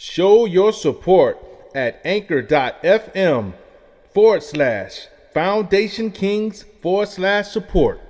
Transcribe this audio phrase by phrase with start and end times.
[0.00, 1.38] Show your support
[1.74, 3.52] at anchor.fm
[4.14, 8.00] forward slash foundation kings forward slash support.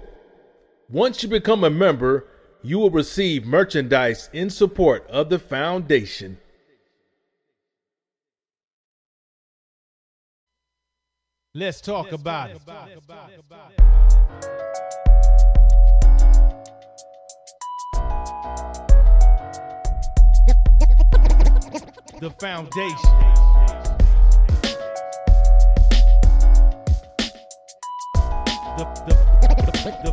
[0.89, 2.29] Once you become a member,
[2.63, 6.39] you will receive merchandise in support of the foundation.
[11.53, 12.61] Let's talk about it.
[22.21, 22.97] The foundation.
[28.77, 29.15] The, the,
[29.95, 30.13] the,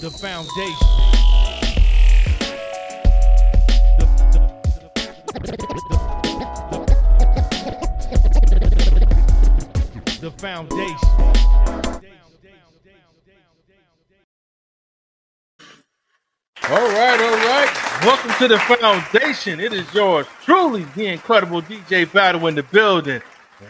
[0.00, 0.88] the, foundation.
[10.22, 11.10] The foundation.
[16.70, 17.85] All right, all right.
[18.02, 19.58] Welcome to the foundation.
[19.58, 23.20] It is yours truly, the incredible DJ Battle in the building.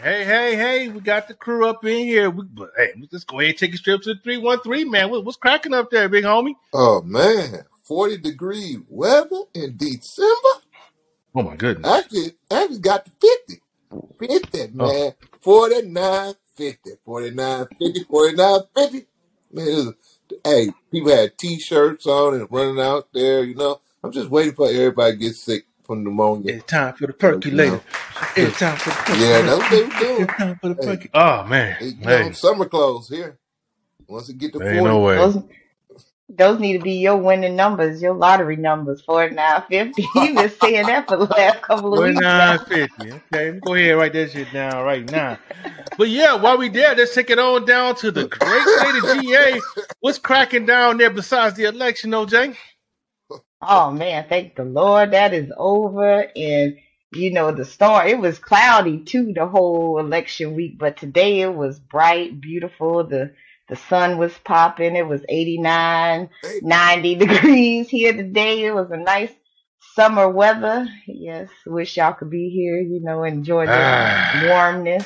[0.03, 2.29] Hey, hey, hey, we got the crew up in here.
[2.29, 5.09] We, but, hey, let's go ahead and take a trip to the 313, man.
[5.09, 6.53] What, what's cracking up there, big homie?
[6.73, 10.33] Oh man, 40 degree weather in December.
[11.35, 11.89] Oh, my goodness.
[11.89, 13.61] Actually, actually got to 50.
[14.19, 15.13] 50, Oh, man.
[15.41, 16.89] 49, 50.
[17.05, 19.05] 49, 50, 49, 50.
[19.53, 19.93] Man, was,
[20.43, 23.79] hey, people had t-shirts on and running out there, you know.
[24.03, 26.53] I'm just waiting for everybody to get sick from pneumonia.
[26.53, 27.63] it's time for the So, you percolator.
[27.63, 27.83] know,
[28.35, 29.43] It's time for the yeah, percolator.
[29.43, 30.29] that's what they were doing.
[30.29, 31.09] It's time for the Hey, percolator.
[31.13, 31.77] Oh, man.
[31.79, 33.39] hey, you know, Hey, summer clothes here.
[34.07, 35.33] Once it get to there ain't no 40, way.
[35.33, 35.43] Those
[36.29, 40.03] those need to be your winning numbers, your lottery numbers, 49, 50.
[40.15, 42.57] You've been saying that for the last couple of weeks now.
[42.65, 43.11] 4950.
[43.33, 45.39] Okay, go ahead, write that shit down right now.
[45.97, 49.05] But yeah, while we there, let's take it on down to the great state of
[49.07, 49.65] GA.
[50.01, 52.55] What's cracking down there besides the election, OJ?
[53.61, 56.27] Oh man, thank the Lord that is over.
[56.35, 56.77] And
[57.13, 61.53] you know, the storm, it was cloudy too the whole election week, but today it
[61.53, 63.05] was bright, beautiful.
[63.07, 63.33] The
[63.69, 64.95] the sun was popping.
[64.95, 66.29] It was 89,
[66.61, 68.65] 90 degrees here today.
[68.65, 69.31] It was a nice
[69.95, 70.87] summer weather.
[71.07, 75.05] Yes, wish y'all could be here, you know, enjoy the Ah, warmness.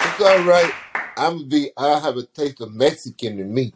[0.00, 0.72] it's all right.
[1.16, 3.72] I'm gonna be, I have a taste of Mexican in me.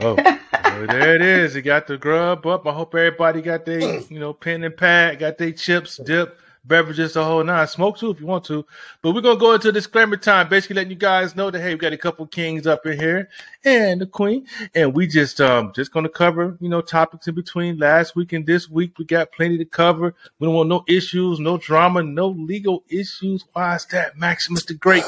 [0.00, 0.16] oh,
[0.78, 1.54] well, there it is.
[1.54, 2.66] You got the grub up.
[2.66, 7.14] I hope everybody got their, you know, pen and pad, got their chips, dip, beverages,
[7.14, 7.66] the whole nine.
[7.66, 8.64] Smoke too if you want to.
[9.02, 11.78] But we're gonna go into disclaimer time, basically letting you guys know that hey, we
[11.78, 13.28] got a couple kings up in here
[13.64, 17.78] and the queen, and we just um just gonna cover you know topics in between
[17.78, 18.98] last week and this week.
[18.98, 20.14] We got plenty to cover.
[20.38, 23.44] We don't want no issues, no drama, no legal issues.
[23.52, 25.04] Why is that, Maximus the Great?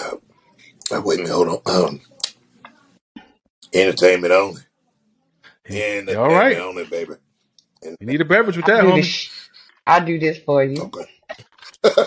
[0.91, 1.85] Uh, wait a minute, hold on.
[1.85, 2.01] Um,
[3.73, 4.61] entertainment only.
[5.71, 7.15] All Entertainment right, only, baby.
[7.83, 9.31] And, you need a beverage with that, do homie.
[9.87, 10.83] I'll do this for you.
[10.83, 11.07] okay.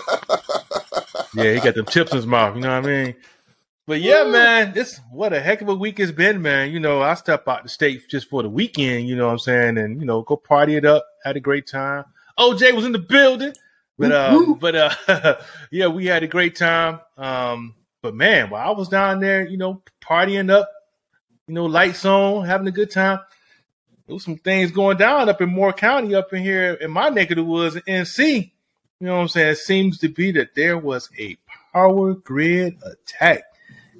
[1.36, 2.56] Yeah, he got them chips in his mouth.
[2.56, 3.14] You know what I mean?
[3.86, 4.32] But yeah, Woo.
[4.32, 6.72] man, this what a heck of a week it's been, man.
[6.72, 9.06] You know, I step out the state just for the weekend.
[9.06, 9.78] You know what I'm saying?
[9.78, 12.04] And you know, go party it up, had a great time.
[12.38, 13.52] OJ was in the building,
[13.98, 15.36] but Woo, um, but uh,
[15.70, 17.00] yeah, we had a great time.
[17.18, 20.70] Um, but man, while I was down there, you know, partying up,
[21.46, 23.20] you know, lights on, having a good time.
[24.06, 27.08] There was some things going down up in Moore County, up in here in my
[27.08, 28.52] neck of the woods, NC.
[29.00, 29.50] You know what I'm saying?
[29.50, 31.36] It seems to be that there was a
[31.72, 33.42] power grid attack.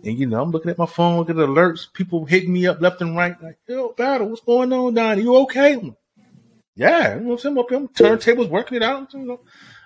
[0.04, 2.80] And you know, I'm looking at my phone, looking at alerts, people hitting me up
[2.80, 5.18] left and right, like, yo, battle, what's going on there?
[5.18, 5.94] You okay?
[6.76, 7.58] Yeah, you know what I'm saying?
[7.58, 9.40] Up here, turntables working it out, you know.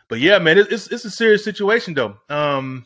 [0.09, 2.17] But yeah, man, it, it's it's a serious situation though.
[2.29, 2.85] Um,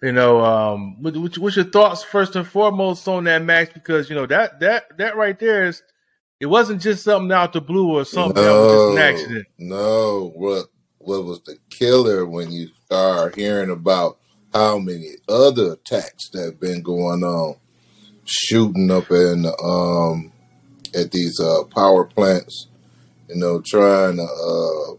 [0.00, 3.74] you know, um, what, what's your thoughts first and foremost on that match?
[3.74, 5.82] Because you know that that that right there is,
[6.40, 9.46] it wasn't just something out the blue or something that was just an No, accident.
[9.58, 10.32] no.
[10.36, 10.66] What
[10.98, 14.18] what was the killer when you start hearing about
[14.54, 17.56] how many other attacks that have been going on,
[18.24, 20.32] shooting up in um
[20.94, 22.68] at these uh power plants,
[23.28, 24.96] you know, trying to uh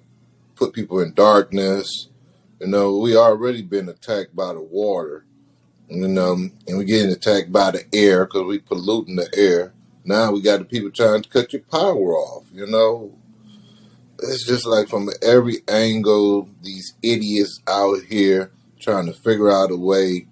[0.56, 2.10] put people in darkness.
[2.62, 5.26] You know, we already been attacked by the water,
[5.90, 6.34] you know,
[6.68, 9.74] and we getting attacked by the air because we polluting the air.
[10.10, 12.48] Now we got the people trying to cut your power off.
[12.52, 13.16] You know,
[14.18, 19.76] it's just like from every angle, these idiots out here trying to figure out a
[19.76, 20.26] way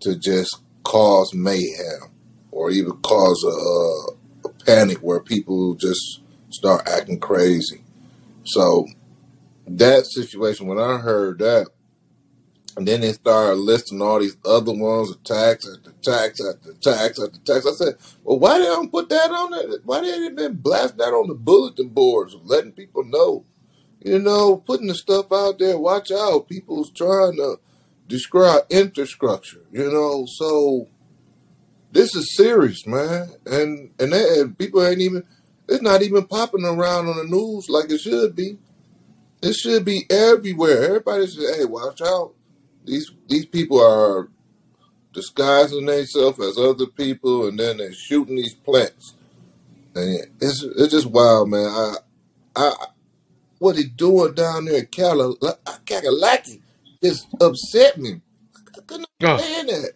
[0.00, 2.10] to just cause mayhem
[2.50, 6.20] or even cause a, a, panic where people just
[6.50, 7.80] start acting crazy.
[8.44, 8.86] So
[9.66, 11.68] that situation, when I heard that,
[12.76, 17.40] And then they started listing all these other ones, attacks after attacks after attacks after
[17.40, 17.66] attacks.
[17.66, 19.78] I said, well, why they don't put that on there?
[19.84, 23.46] Why they didn't been blast that on the bulletin boards, letting people know,
[24.04, 25.78] you know, putting the stuff out there.
[25.78, 27.58] Watch out, people's trying to
[28.08, 30.26] describe infrastructure, you know.
[30.28, 30.88] So
[31.92, 35.24] this is serious, man, and and, and people ain't even.
[35.68, 38.58] It's not even popping around on the news like it should be.
[39.42, 40.84] It should be everywhere.
[40.84, 42.35] Everybody should, hey, watch out.
[42.86, 44.28] These these people are
[45.12, 49.14] disguising themselves as other people, and then they're shooting these plants.
[49.94, 51.66] And it's it's just wild, man.
[51.68, 51.94] I
[52.56, 52.74] I
[53.58, 55.54] what he doing down there in Cali- uh,
[55.86, 56.60] Kakalaki
[57.02, 58.20] just upset me.
[58.76, 59.92] I couldn't Oh, understand that.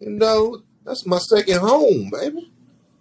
[0.00, 2.52] You know, that's my second home, baby.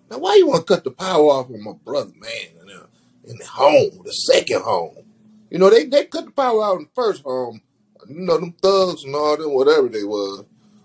[0.10, 2.88] Now, why you want to cut the power off on my brother, man, in the,
[3.32, 4.98] in the home, the second home?
[5.52, 7.62] You know, they, they cut the power out in the first home.
[8.10, 10.44] You know, them thugs and all them, whatever they was,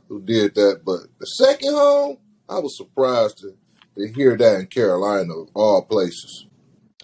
[0.09, 0.83] who did that.
[0.85, 2.19] But the second home,
[2.49, 3.57] I was surprised to,
[3.97, 6.47] to hear that in Carolina, of all places.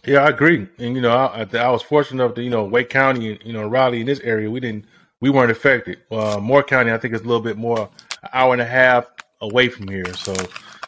[0.07, 0.69] yeah, I agree.
[0.79, 3.41] And you know, I, I I was fortunate enough to you know Wake County and
[3.45, 4.85] you know Raleigh in this area, we didn't
[5.21, 5.99] we weren't affected.
[6.11, 7.91] Uh, Moore County, I think, is a little bit more
[8.23, 9.07] an hour and a half
[9.41, 10.13] away from here.
[10.15, 10.35] So,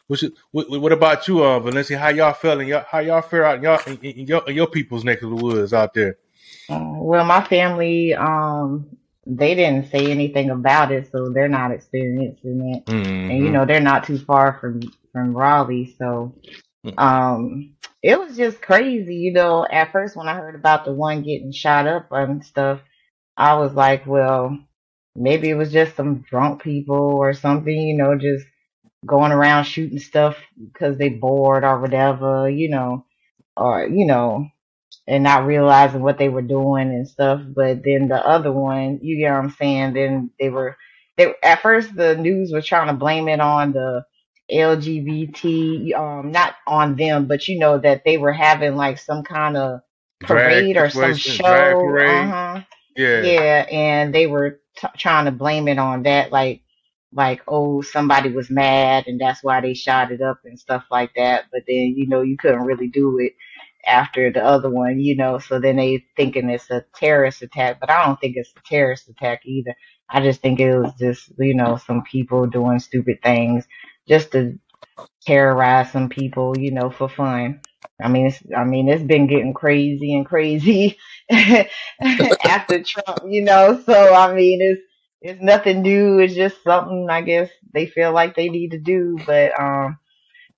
[0.09, 1.99] which is, what, what about you, uh, Valencia?
[1.99, 2.69] How y'all feeling?
[2.69, 5.31] Y'all, how y'all fare out in, y'all, in, in your in your people's neck of
[5.31, 6.19] the woods out there?
[6.69, 8.97] Uh, well, my family, um,
[9.27, 12.85] they didn't say anything about it, so they're not experiencing it.
[13.33, 14.81] And you hmm know, they're not too far from
[15.13, 16.37] from Raleigh, so
[16.97, 19.17] um, it was just crazy.
[19.17, 22.81] You know, at first when I heard about the one getting shot up and stuff,
[23.37, 24.59] I was like, well,
[25.17, 27.75] maybe it was just some drunk people or something.
[27.75, 28.47] You know, just
[29.07, 30.37] going around shooting stuff
[30.73, 32.49] because they bored or whatever.
[32.51, 33.07] You know,
[33.57, 34.49] or you know
[35.07, 37.41] and not realizing what they were doing and stuff.
[37.55, 39.95] But then the other one, you get what I'm saying?
[39.95, 40.77] Then they were
[41.17, 44.05] they at first the news was trying to blame it on the
[44.51, 49.57] LGBT, um, not on them, but you know that they were having like some kind
[49.57, 49.81] of
[50.25, 52.03] Drag parade or some show.
[52.07, 52.61] Uh huh.
[52.97, 56.63] Yeah, Yeah, and they were t- trying to blame it on that, like
[57.13, 61.13] like oh somebody was mad and that's why they shot it up and stuff like
[61.17, 61.45] that.
[61.53, 63.33] But then you know you couldn't really do it
[63.87, 65.39] after the other one, you know.
[65.39, 69.09] So then they thinking it's a terrorist attack, but I don't think it's a terrorist
[69.09, 69.75] attack either.
[70.11, 73.67] I just think it was just you know some people doing stupid things
[74.09, 74.59] just to
[75.27, 77.61] terrorize some people, you know, for fun.
[78.03, 80.99] I mean, it's, I mean, it's been getting crazy and crazy
[81.31, 83.81] after Trump, you know.
[83.87, 84.83] So I mean, it's
[85.21, 86.19] it's nothing new.
[86.19, 89.19] It's just something I guess they feel like they need to do.
[89.27, 89.99] But um,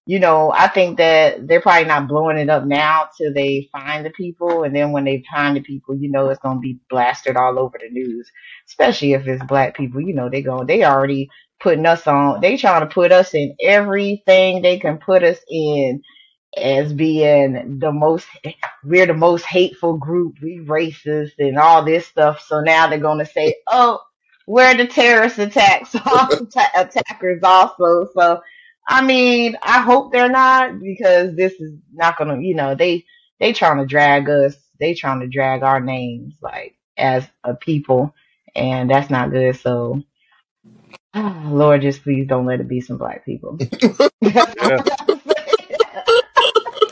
[0.07, 4.05] you know, I think that they're probably not blowing it up now till they find
[4.05, 7.37] the people, and then when they find the people, you know, it's gonna be blasted
[7.37, 8.31] all over the news.
[8.69, 11.31] Especially if it's black people, you know, they go, they already
[11.61, 12.41] putting us on.
[12.41, 16.03] They trying to put us in everything they can put us in
[16.57, 18.27] as being the most
[18.85, 22.41] we're the most hateful group, we racist and all this stuff.
[22.47, 24.01] So now they're gonna say, oh,
[24.47, 28.09] we're the terrorist attacks atta- attackers also.
[28.15, 28.43] So
[28.87, 33.05] I mean, I hope they're not because this is not gonna, you know, they
[33.41, 38.15] they trying to drag us, they trying to drag our names like as a people,
[38.55, 39.57] and that's not good.
[39.57, 40.03] So
[41.15, 43.59] Lord, just please don't let it be some black people.
[44.21, 44.51] Yeah.
[44.61, 45.45] I got to say.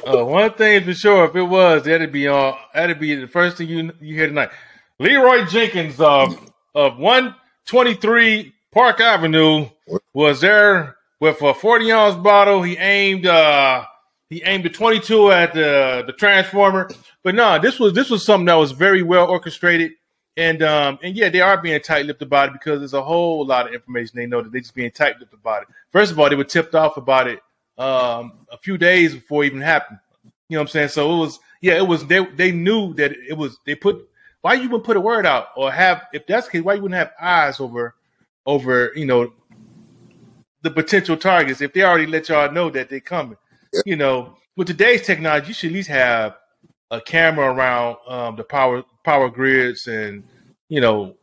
[0.07, 3.57] Uh, one thing for sure, if it was, that'd be uh, that'd be the first
[3.57, 4.51] thing you you hear tonight.
[4.99, 7.35] Leroy Jenkins of of one
[7.67, 9.69] twenty three Park Avenue
[10.13, 12.63] was there with a forty ounce bottle.
[12.63, 13.85] He aimed uh
[14.29, 16.91] he aimed a twenty two at the the transformer.
[17.23, 19.93] But no, this was this was something that was very well orchestrated.
[20.37, 23.47] And um and yeah, they are being tight lipped about it because there's a whole
[23.47, 25.69] lot of information they know that they're just being tight lipped about it.
[25.93, 27.39] First of all, they were tipped off about it
[27.79, 30.01] um a few days before it even happened.
[30.49, 30.89] You know what I'm saying?
[30.89, 34.09] So it was yeah, it was they they knew that it was they put
[34.41, 36.83] why you wouldn't put a word out or have if that's the case, why you
[36.83, 37.95] wouldn't have eyes over
[38.45, 39.33] over, you know,
[40.63, 43.37] the potential targets if they already let y'all know that they're coming.
[43.73, 43.83] Yeah.
[43.87, 46.37] You know, with today's technology, you should at least have
[46.91, 50.23] a camera around um, the power power grids and
[50.69, 51.17] you know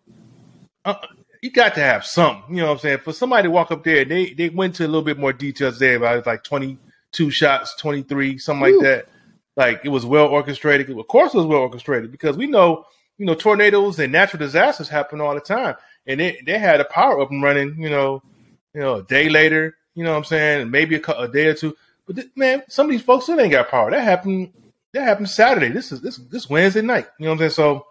[0.84, 0.96] uh,
[1.42, 2.56] you got to have something.
[2.56, 2.98] You know what I'm saying?
[3.00, 5.80] For somebody to walk up there, they they went to a little bit more details
[5.80, 9.08] there about like 22 shots, 23, something like that.
[9.56, 10.90] Like it was well orchestrated.
[10.90, 12.86] Of course, it was well orchestrated because we know
[13.18, 15.76] you know tornadoes and natural disasters happen all the time,
[16.08, 17.76] and they they had a power up and running.
[17.82, 18.24] You know,
[18.74, 19.76] you know, a day later.
[19.96, 20.72] You know what I'm saying?
[20.72, 21.76] Maybe a, a day or two.
[22.08, 23.92] But th- man, some of these folks still ain't got power.
[23.92, 24.52] That happened.
[24.94, 25.70] That happened Saturday.
[25.70, 27.08] This is this this Wednesday night.
[27.20, 27.52] You know what I'm saying?
[27.52, 27.86] So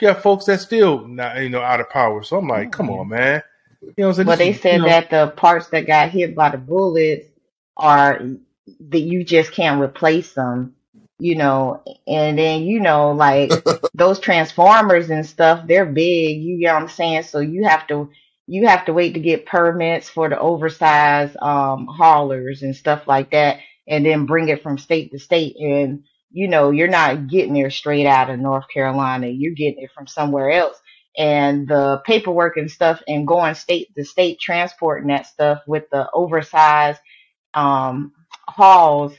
[0.00, 2.22] you got folks that still not you know out of power.
[2.22, 3.42] So I'm like, come on, man.
[3.82, 4.26] You know, what I'm saying?
[4.28, 6.58] Well, This they is- said you know, that the parts that got hit by the
[6.58, 7.26] bullets
[7.76, 8.22] are
[8.90, 10.74] that you just can't replace them,
[11.18, 11.82] you know.
[12.06, 13.50] And then you know, like
[13.94, 16.40] those transformers and stuff, they're big.
[16.40, 17.24] You get what I'm saying?
[17.24, 18.08] So you have to
[18.52, 23.32] you have to wait to get permits for the oversized um haulers and stuff like
[23.32, 25.56] that, and then bring it from state to state.
[25.58, 29.28] And you know, you're not getting there straight out of North Carolina.
[29.28, 30.78] You're getting it from somewhere else
[31.18, 36.08] and the paperwork and stuff and going state to state transporting that stuff with the
[36.14, 37.00] oversized
[37.54, 38.12] um
[38.48, 39.14] hauls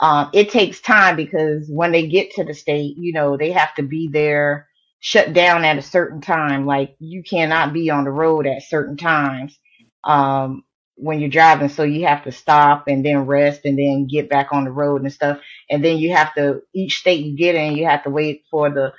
[0.00, 3.74] um it takes time because when they get to the state you know they have
[3.76, 4.67] to be there
[5.00, 6.66] shut down at a certain time.
[6.66, 9.58] Like you cannot be on the road at certain times
[10.04, 10.64] um
[10.96, 11.68] when you're driving.
[11.70, 15.02] So you have to stop and then rest and then get back on the road
[15.02, 15.40] and stuff.
[15.70, 18.70] And then you have to each state you get in you have to wait for
[18.70, 18.92] the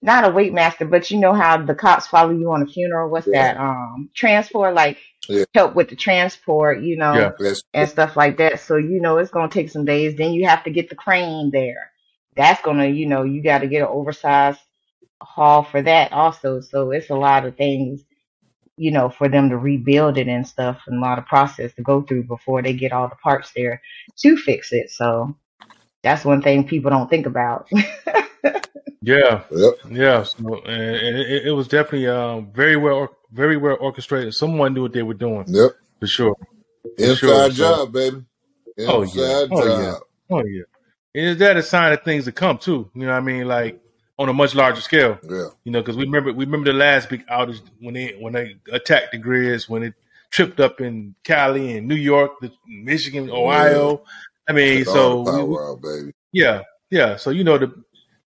[0.03, 3.11] Not a weight master, but you know how the cops follow you on a funeral.
[3.11, 3.55] What's Yeah.
[3.55, 3.57] that?
[3.61, 4.99] Um, transport, like
[5.29, 5.45] Yeah.
[5.55, 7.33] help with the transport, you know, Yeah.
[7.75, 8.61] And stuff like that.
[8.61, 10.17] So you know it's gonna take some days.
[10.17, 11.91] Then you have to get the crane there.
[12.37, 14.61] That's gonna, you know, you got to get an oversized
[15.21, 16.61] haul for that also.
[16.61, 18.03] So it's a lot of things,
[18.77, 21.83] you know, for them to rebuild it and stuff, and a lot of process to
[21.83, 23.83] go through before they get all the parts there
[24.19, 24.91] to fix it.
[24.91, 25.37] So
[26.07, 27.69] that's one thing people don't think about.
[29.03, 29.75] yeah, yep.
[29.91, 30.23] yeah.
[30.23, 34.35] So, and, and it, it was definitely um, very well, very well orchestrated.
[34.35, 35.71] Someone knew what they were doing Yep.
[36.01, 36.37] for sure.
[36.99, 38.25] Inside sure, so- job, baby.
[38.81, 39.47] Oh, Inside yeah.
[39.51, 39.81] Oh, job.
[39.81, 39.95] yeah.
[40.29, 40.63] Oh yeah,
[41.15, 42.91] and is that a sign of things to come too?
[42.95, 43.47] You know what I mean?
[43.49, 43.81] Like
[44.19, 45.19] on a much larger scale.
[45.23, 45.49] Yeah.
[45.65, 48.57] You know, because we remember we remember the last big outage when they when they
[48.73, 49.95] attacked the grids when it
[50.31, 54.03] tripped up in Cali and New York, the, Michigan, Ohio.
[54.49, 56.13] I mean, so power out, baby.
[56.33, 57.17] yeah, yeah.
[57.17, 57.73] So you know the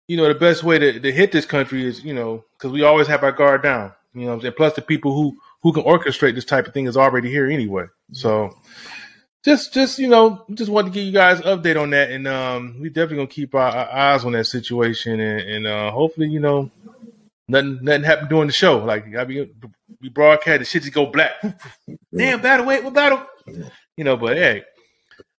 [0.08, 2.84] you know the best way to, to hit this country is you know because we
[2.84, 3.94] always have our guard down.
[4.14, 4.54] You know, what I'm saying?
[4.58, 7.86] plus the people who who can orchestrate this type of thing is already here anyway.
[8.12, 8.58] So
[9.44, 12.28] just just you know just wanted to give you guys an update on that, and
[12.28, 16.28] um, we definitely gonna keep our, our eyes on that situation, and, and uh, hopefully
[16.28, 16.70] you know
[17.48, 18.84] nothing nothing happened during the show.
[18.84, 19.50] Like I be
[20.02, 21.42] we broadcast the shit just go black.
[22.16, 23.26] Damn battle, wait, what battle?
[23.96, 24.64] You know, but hey.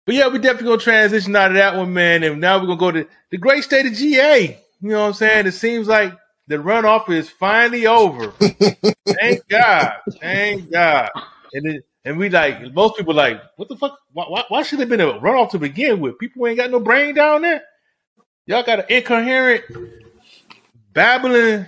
[0.04, 2.22] But yeah, we definitely gonna transition out of that one, man.
[2.22, 4.58] And now we're gonna go to the great state of GA.
[4.80, 5.46] You know what I'm saying?
[5.46, 6.16] It seems like
[6.48, 8.30] the runoff is finally over.
[8.40, 9.94] Thank God.
[10.20, 11.10] Thank God.
[11.52, 13.98] And it, and we like most people like, what the fuck?
[14.12, 16.18] Why, why, why should it have been a runoff to begin with?
[16.18, 17.62] People ain't got no brain down there.
[18.46, 19.64] Y'all got an incoherent,
[20.92, 21.66] babbling.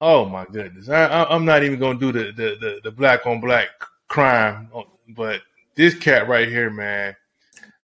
[0.00, 0.88] Oh my goodness!
[0.88, 3.68] I, I, I'm not even gonna do the, the the the black on black
[4.06, 4.70] crime,
[5.08, 5.40] but
[5.78, 7.14] this cat right here, man.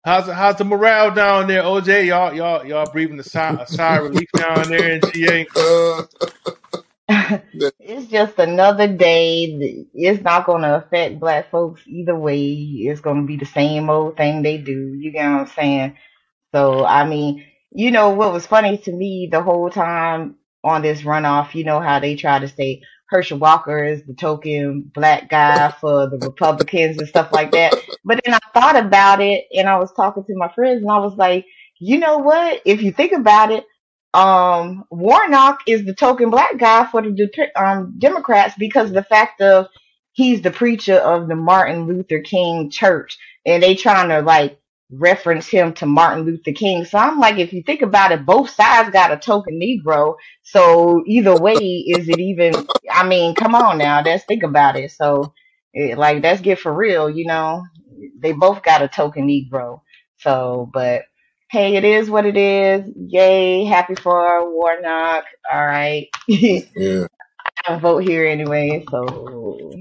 [0.05, 2.07] How's how's the morale down there, OJ?
[2.07, 5.47] Y'all y'all y'all breathing a sigh, a sigh of relief down there in GA.
[7.81, 9.87] It's just another day.
[9.95, 12.39] It's not going to affect black folks either way.
[12.45, 14.95] It's going to be the same old thing they do.
[14.95, 15.97] You get what I'm saying?
[16.55, 21.03] So, I mean, you know, what was funny to me the whole time on this
[21.03, 25.71] runoff, you know how they try to say Herschel Walker is the token black guy
[25.81, 27.75] for the Republicans and stuff like that.
[28.05, 30.99] But then I thought about it and I was talking to my friends and I
[30.99, 31.45] was like,
[31.81, 32.63] you know what?
[32.65, 33.65] If you think about it,
[34.15, 39.67] um, Warnock is the token black guy for the um, Democrats because the fact of
[40.13, 44.60] he's the preacher of the Martin Luther King Church, and they trying to like
[44.93, 46.85] reference him to Martin Luther King.
[46.85, 50.17] So I'm like, if you think about it, both sides got a token Negro.
[50.43, 52.55] So either way, is it even?
[52.91, 54.91] I mean, come on now, let's think about it.
[54.91, 55.33] So,
[55.73, 57.09] it, like, let's get for real.
[57.09, 57.65] You know,
[58.19, 59.83] they both got a token Negro.
[60.19, 61.03] So, but
[61.51, 62.91] hey, it is what it is.
[62.97, 65.25] Yay, happy for Warnock.
[65.53, 66.09] All right.
[66.27, 67.07] yeah.
[67.67, 69.73] I don't vote here anyway, so oh.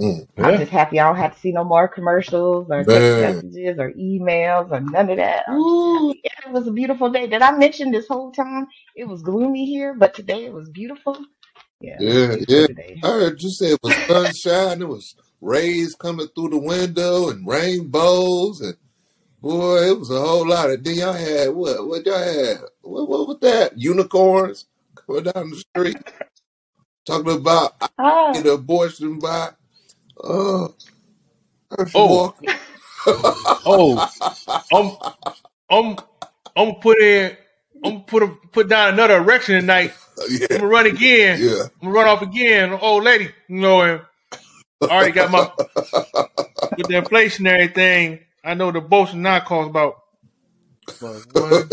[0.00, 0.28] Mm.
[0.42, 3.92] I'm just happy I don't have to see no more commercials or text messages or
[3.92, 5.46] emails or none of that.
[5.48, 5.92] I'm just Woo.
[5.92, 6.20] happy.
[6.24, 7.26] Yeah, it was a beautiful day.
[7.26, 11.18] Did I mention this whole time it was gloomy here, but today it was beautiful?
[11.80, 12.66] Yeah, Yeah, yeah.
[12.66, 13.02] today.
[13.02, 14.82] I heard you say it was sunshine.
[14.82, 18.76] It was rays coming through the window and rainbows and
[19.42, 20.84] boy, it was a whole lot of.
[20.84, 21.86] Then y'all had what?
[21.86, 22.58] What y'all had?
[22.82, 23.78] What, what was that?
[23.78, 25.98] Unicorns coming down the street
[27.06, 29.50] talking about I Ah, get abortion by
[30.24, 30.68] uh
[31.94, 32.46] Oh, Walker.
[33.66, 34.08] oh,
[34.72, 34.96] I'm
[35.70, 35.96] I'm
[36.56, 37.36] I'm gonna put in
[37.84, 39.92] I'm gonna put a, put down another erection tonight.
[40.50, 41.40] I'm yeah, gonna run again.
[41.40, 41.62] yeah.
[41.82, 43.30] I'm gonna run off again, old lady.
[43.48, 44.02] You know, and
[44.88, 45.50] I already got my
[46.76, 48.20] with the inflationary thing.
[48.44, 49.96] I know the Bolsonaro costs about
[51.32, 51.70] one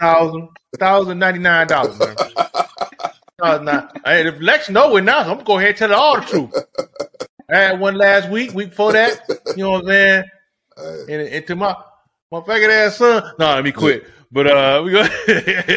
[0.00, 0.48] thousand
[0.78, 2.18] thousand ninety nine dollars, man.
[3.42, 6.26] Now, hey, if election over now, I'm gonna go ahead and tell it all the
[6.26, 6.50] truth.
[7.50, 9.20] I had one last week, week before that.
[9.56, 10.24] You know what I'm saying?
[10.78, 11.74] And, and to my
[12.30, 13.22] my faggot ass son.
[13.38, 14.04] No, let me quit.
[14.30, 15.02] But uh, we go.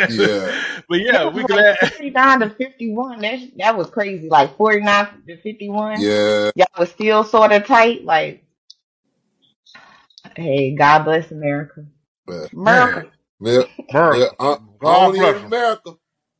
[0.10, 0.62] Yeah.
[0.90, 1.78] But yeah, we was glad.
[1.82, 3.20] like 49 to 51.
[3.22, 4.28] That, that was crazy.
[4.28, 6.02] Like 49 to 51.
[6.02, 6.52] Yeah.
[6.56, 8.04] Y'all was still sort of tight.
[8.04, 8.44] Like,
[10.36, 11.86] hey, God bless America.
[12.26, 13.12] But, America.
[13.40, 13.62] yeah,
[13.92, 14.20] Burn.
[14.20, 15.46] yeah, uh, only bless in 'em.
[15.46, 15.94] America.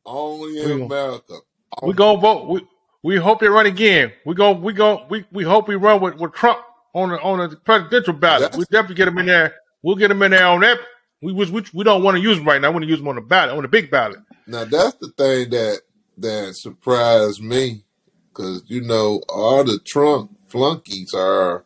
[0.04, 1.34] Only in gonna- America.
[1.82, 2.48] We gonna vote.
[2.48, 2.66] We
[3.02, 4.12] we hope they run again.
[4.26, 6.60] We going we going we we hope we run with, with Trump
[6.94, 8.42] on the on the presidential ballot.
[8.42, 9.54] That's- We definitely get him in there.
[9.82, 10.78] We'll get him in there on that.
[11.22, 12.68] We was we, we don't want to use him right now.
[12.68, 14.18] I want to use him on the ballot on the big ballot.
[14.46, 15.80] Now that's the thing that
[16.18, 17.84] that surprised me,
[18.28, 21.64] because you know all the Trump flunkies are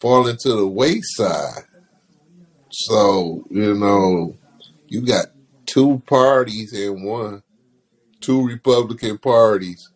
[0.00, 1.62] falling to the wayside.
[2.70, 4.36] So you know
[4.88, 5.26] you got
[5.66, 7.42] two parties in one,
[8.20, 9.90] two Republican parties,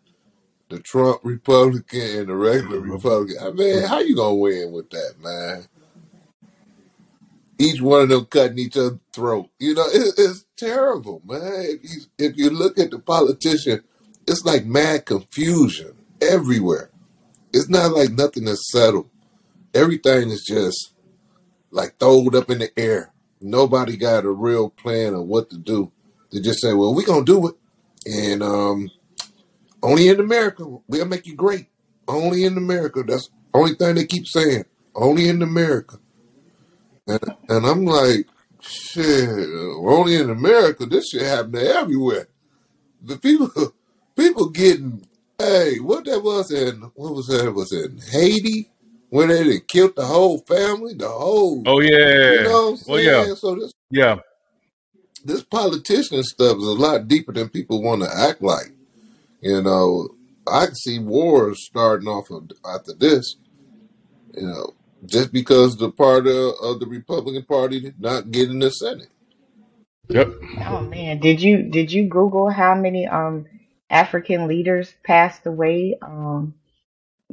[0.69, 3.37] the Trump Republican and the regular Republican.
[3.41, 5.67] I mean, how you gonna win with that, man?
[7.59, 9.49] Each one of them cutting each other's throat.
[9.59, 11.41] You know, it, it's terrible, man.
[11.43, 13.83] If you if you look at the politician,
[14.27, 16.91] it's like mad confusion everywhere.
[17.53, 19.09] It's not like nothing is settled.
[19.75, 20.93] Everything is just
[21.71, 23.13] like thrown up in the air.
[23.41, 25.93] Nobody got a real plan of what to do.
[26.31, 27.55] They just say, "Well, we're gonna do it,"
[28.07, 28.91] and um,
[29.83, 31.67] only in America we'll make you great.
[32.07, 33.03] Only in America.
[33.03, 34.65] That's the only thing they keep saying.
[34.95, 35.99] Only in America.
[37.07, 38.27] And and I'm like,
[38.61, 39.29] shit.
[39.29, 40.87] Only in America.
[40.87, 42.29] This shit happening everywhere.
[43.03, 43.51] The people,
[44.17, 45.07] people getting.
[45.39, 46.81] Hey, what that was in?
[46.95, 47.47] What was that?
[47.47, 48.71] It was in Haiti?
[49.11, 51.63] When they done killed the whole family, the whole.
[51.67, 52.43] Oh You yeah.
[52.43, 53.35] know what I'm Well yeah.
[53.35, 54.17] So this Yeah.
[55.25, 58.73] this politician stuff is a lot deeper than people want to act like.
[59.41, 60.09] You know,
[60.47, 63.37] I can see wars starting off of, after this.
[64.35, 64.75] You know,
[65.07, 69.09] just because the part of, of the Republican Party not getting the Senate.
[70.09, 70.29] Yep.
[70.67, 73.47] Oh man, did you did you Google how many um
[73.91, 76.55] African leaders passed away um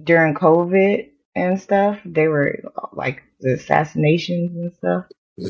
[0.02, 2.00] during COVID and stuff?
[2.04, 2.60] They were
[2.92, 5.06] like the assassinations and stuff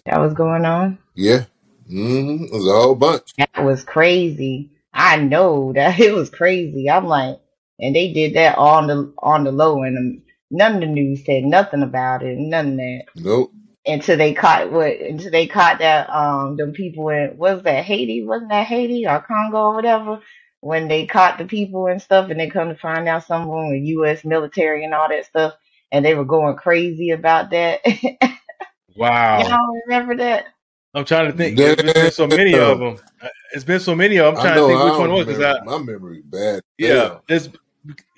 [0.06, 0.99] that was going on.
[1.15, 1.45] Yeah,
[1.89, 2.45] mm-hmm.
[2.45, 3.34] it was a whole bunch.
[3.38, 4.69] That was crazy.
[4.95, 6.89] I know that it was crazy.
[6.91, 7.39] I'm like,
[7.79, 11.45] and they did that on the on the low, and none of the news said
[11.45, 13.53] nothing about it, none of that Nope.
[13.88, 18.23] until they caught what until they caught that um them people in was that Haiti
[18.23, 20.21] wasn't that Haiti or Congo or whatever
[20.62, 23.47] when they caught the people and stuff and they come to find out some of
[23.49, 24.25] them were U.S.
[24.25, 25.55] military and all that stuff
[25.91, 27.81] and they were going crazy about that.
[28.95, 29.49] Wow.
[29.49, 30.45] Y'all remember that?
[30.95, 31.58] I'm trying to think.
[31.58, 32.97] There's been so many of them.
[33.53, 34.36] It's been so many of them.
[34.36, 35.38] I'm trying know to think which one don't it was.
[35.38, 35.63] 'cause I.
[35.65, 36.62] My memory bad.
[36.77, 37.19] yeah, Damn.
[37.27, 37.49] it's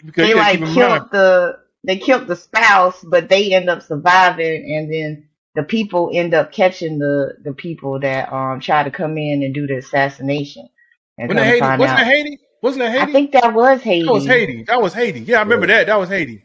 [0.05, 1.09] because They like killed mind.
[1.11, 6.33] the they killed the spouse, but they end up surviving and then the people end
[6.35, 10.69] up catching the the people that um try to come in and do the assassination
[11.17, 11.79] and Wasn't come that to Haiti?
[11.79, 12.05] Wasn't out.
[12.05, 12.39] that Haiti?
[12.61, 14.05] Wasn't that I think that was Haiti.
[14.05, 14.63] That was Haiti.
[14.63, 15.19] That was Haiti.
[15.21, 15.77] Yeah, I remember Yeah.
[15.79, 15.87] that.
[15.87, 16.43] That was Haiti.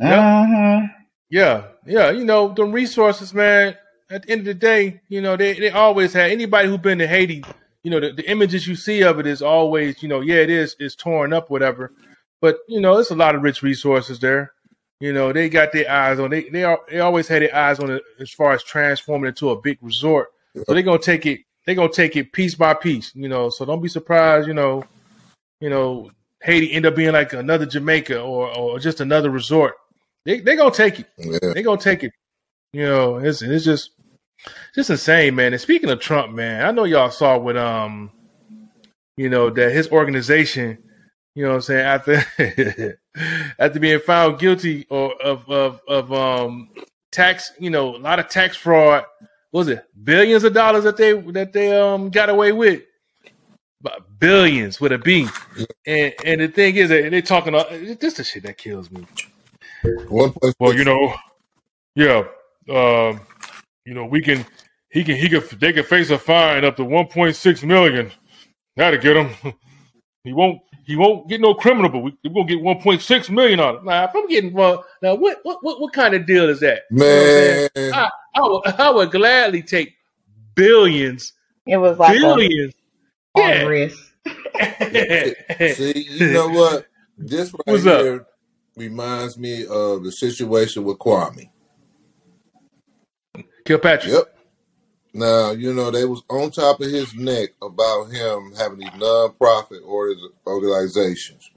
[0.00, 0.20] Yep.
[0.20, 0.84] hmm
[1.30, 2.10] Yeah, yeah.
[2.10, 3.76] You know, the resources, man.
[4.10, 6.98] At the end of the day, you know, they, they always had anybody who's been
[6.98, 7.44] to Haiti.
[7.82, 10.50] You know, the, the images you see of it is always, you know, yeah, it
[10.50, 11.92] is, it's torn up, whatever.
[12.40, 14.52] But you know, it's a lot of rich resources there.
[15.00, 16.30] You know, they got their eyes on.
[16.30, 19.28] They they are they always had their eyes on it as far as transforming it
[19.30, 20.28] into a big resort.
[20.54, 21.40] So they're gonna take it.
[21.64, 23.14] They're gonna take it piece by piece.
[23.14, 24.46] You know, so don't be surprised.
[24.46, 24.84] You know,
[25.60, 26.10] you know,
[26.42, 29.74] Haiti end up being like another Jamaica or or just another resort.
[30.24, 31.06] They they gonna take it.
[31.16, 31.52] Yeah.
[31.54, 32.12] They gonna take it.
[32.74, 33.90] You know, it's it's just
[34.74, 35.52] just insane, man.
[35.52, 38.10] And speaking of Trump, man, I know y'all saw what um,
[39.16, 40.78] you know, that his organization,
[41.36, 42.98] you know, what I'm saying after
[43.60, 46.70] after being found guilty or of of of um
[47.12, 49.04] tax, you know, a lot of tax fraud.
[49.52, 52.82] What was it billions of dollars that they that they um got away with?
[53.80, 55.28] But billions with a B.
[55.86, 57.54] And and the thing is that they talking.
[57.54, 59.06] all- This the shit that kills me.
[60.08, 60.54] One place.
[60.58, 61.14] Well, you know,
[61.94, 62.24] yeah,
[62.68, 63.20] um,
[63.84, 64.44] you know, we can,
[64.90, 68.10] he can, he can, they can face a fine up to 1.6 million.
[68.76, 69.54] That'll get him.
[70.24, 73.76] He won't, he won't get no criminal, but we, we're gonna get 1.6 million on
[73.76, 73.84] it.
[73.84, 76.84] Now, if I'm getting, well, now what, what, what, what kind of deal is that?
[76.90, 77.82] You know I'm?
[77.82, 79.94] Man, I, I would, I would gladly take
[80.54, 81.34] billions,
[81.66, 82.72] It was like a billions.
[83.34, 83.98] on risk.
[85.76, 86.86] see, you know what?
[87.18, 88.00] This right What's up?
[88.00, 88.26] here
[88.76, 91.50] reminds me of the situation with Kwame.
[93.64, 94.12] Kilpatrick.
[94.12, 94.36] Yep.
[95.14, 99.82] Now, you know, they was on top of his neck about him having these non-profit
[99.86, 101.50] org- organizations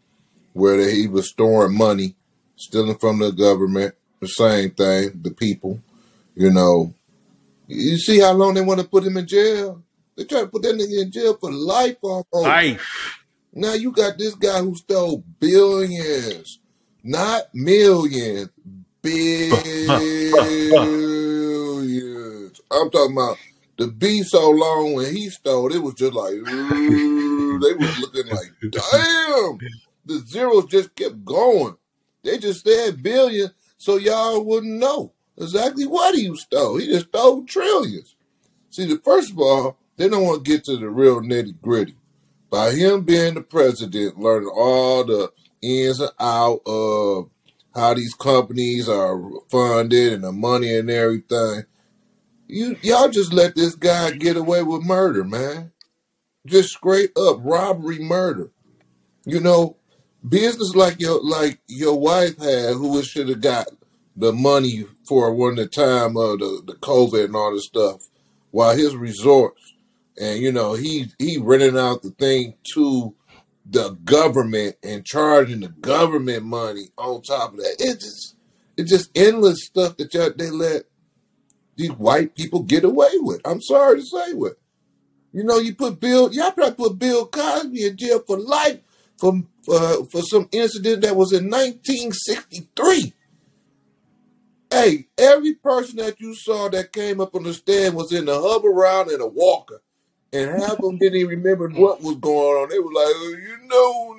[0.54, 2.16] where he was storing money,
[2.56, 5.80] stealing from the government, the same thing, the people,
[6.36, 6.94] you know.
[7.68, 9.84] You see how long they want to put him in jail?
[10.16, 12.34] They try to put that nigga in jail for life almost.
[12.34, 13.24] Life.
[13.54, 16.60] Now you got this guy who stole billions,
[17.04, 18.50] not millions,
[19.02, 21.14] billions.
[22.72, 23.38] I'm talking about
[23.78, 28.52] the B so long when he stole, it was just like they was looking like,
[28.72, 29.60] damn.
[30.06, 31.76] The zeros just kept going.
[32.24, 36.78] They just said billion, so y'all wouldn't know exactly what he stole.
[36.78, 38.16] He just stole trillions.
[38.70, 41.96] See, the first of all, they don't want to get to the real nitty gritty.
[42.50, 47.30] By him being the president, learning all the ins and out of
[47.76, 51.64] how these companies are funded and the money and everything,
[52.48, 55.72] you y'all just let this guy get away with murder, man.
[56.46, 58.52] Just straight up robbery, murder.
[59.26, 59.78] You know,
[60.28, 63.68] business like your like your wife had, who should have got
[64.16, 68.02] the money for when the time of the, the COVID and all this stuff,
[68.52, 69.74] while his resorts
[70.18, 73.14] and you know he he renting out the thing to
[73.70, 77.76] the government and charging the government money on top of that.
[77.80, 78.36] It's just
[78.78, 80.84] it's just endless stuff that y'all, they let
[81.78, 83.40] these white people get away with.
[83.46, 84.58] I'm sorry to say with.
[85.32, 88.80] You know, you put Bill, y'all probably put Bill Cosby in jail for life
[89.18, 93.14] for uh, for some incident that was in 1963.
[94.72, 98.34] Hey, every person that you saw that came up on the stand was in a
[98.34, 99.82] hover around and a walker,
[100.34, 102.70] and half of them didn't even remember what was going on.
[102.70, 104.18] They were like, oh, you know,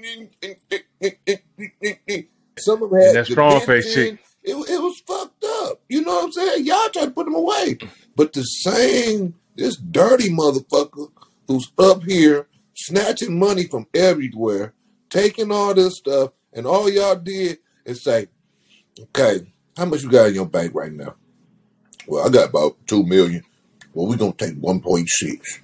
[2.59, 4.19] some of them And had that strong face chick.
[4.43, 5.81] It, it was fucked up.
[5.89, 6.67] You know what I'm saying?
[6.67, 7.79] Y'all tried to put them away,
[8.17, 11.11] but the same this dirty motherfucker
[11.49, 14.73] who's up here snatching money from everywhere,
[15.11, 18.29] taking all this stuff, and all y'all did is say,
[19.01, 21.17] okay, how much you got in your bank right now?
[22.07, 23.43] Well, I got about two million.
[23.93, 25.61] Well, we're gonna take one point six.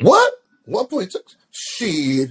[0.00, 0.32] What?
[0.64, 1.36] One point six?
[1.50, 2.30] Shit.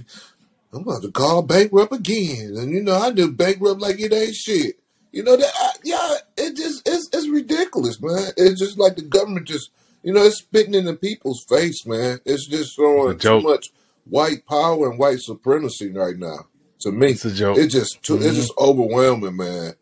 [0.76, 2.54] I'm about to call bankrupt again.
[2.56, 4.78] And you know, I do bankrupt like it ain't shit.
[5.12, 8.32] You know that I, yeah, it just it's it's ridiculous, man.
[8.36, 9.70] It's just like the government just
[10.02, 12.20] you know, it's spitting in the people's face, man.
[12.26, 13.42] It's just It's a showing too joke.
[13.42, 13.66] much
[14.04, 16.46] white power and white supremacy right now.
[16.80, 17.12] To me.
[17.12, 17.58] It's a joke.
[17.58, 19.72] It's just too it's hmm just overwhelming, man.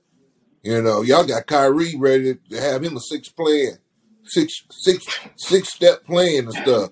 [0.62, 3.78] You know, y'all got Kyrie ready to have him a six plan,
[4.24, 5.04] six six
[5.36, 6.90] six step plan and stuff.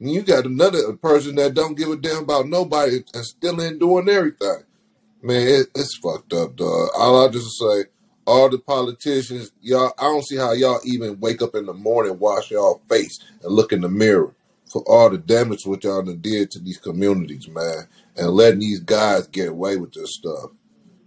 [0.00, 3.80] And you got another person that don't give a damn about nobody and still ain't
[3.80, 4.62] doing everything.
[5.22, 6.90] Man, it, it's fucked up, dog.
[6.96, 7.84] All I just say,
[8.24, 12.18] all the politicians, y'all, I don't see how y'all even wake up in the morning,
[12.18, 14.34] wash y'all face, and look in the mirror
[14.70, 18.80] for all the damage what y'all done did to these communities, man, and letting these
[18.80, 20.50] guys get away with this stuff.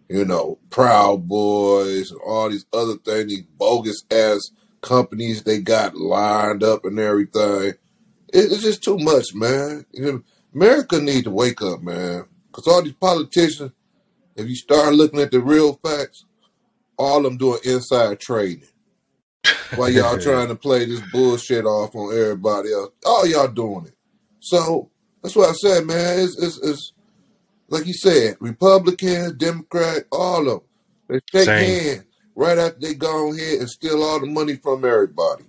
[0.10, 4.52] You know, Proud Boys and all these other things, these bogus ass
[4.82, 7.74] companies they got lined up and everything.
[8.34, 9.86] It, it's just too much, man.
[9.92, 12.26] You know, America need to wake up, man.
[12.48, 13.72] Because all these politicians,
[14.36, 16.26] if you start looking at the real facts,
[16.98, 18.68] all of them doing inside trading.
[19.76, 22.92] While y'all trying to play this bullshit off on everybody else.
[23.06, 23.96] All y'all doing it.
[24.40, 24.90] So
[25.22, 26.20] that's what I said, man.
[26.20, 26.94] It's, it's, it's
[27.70, 30.62] like you said, Republican, Democrat, all of them.
[31.08, 31.66] They shake Same.
[31.66, 35.46] hands right after they go ahead and steal all the money from everybody.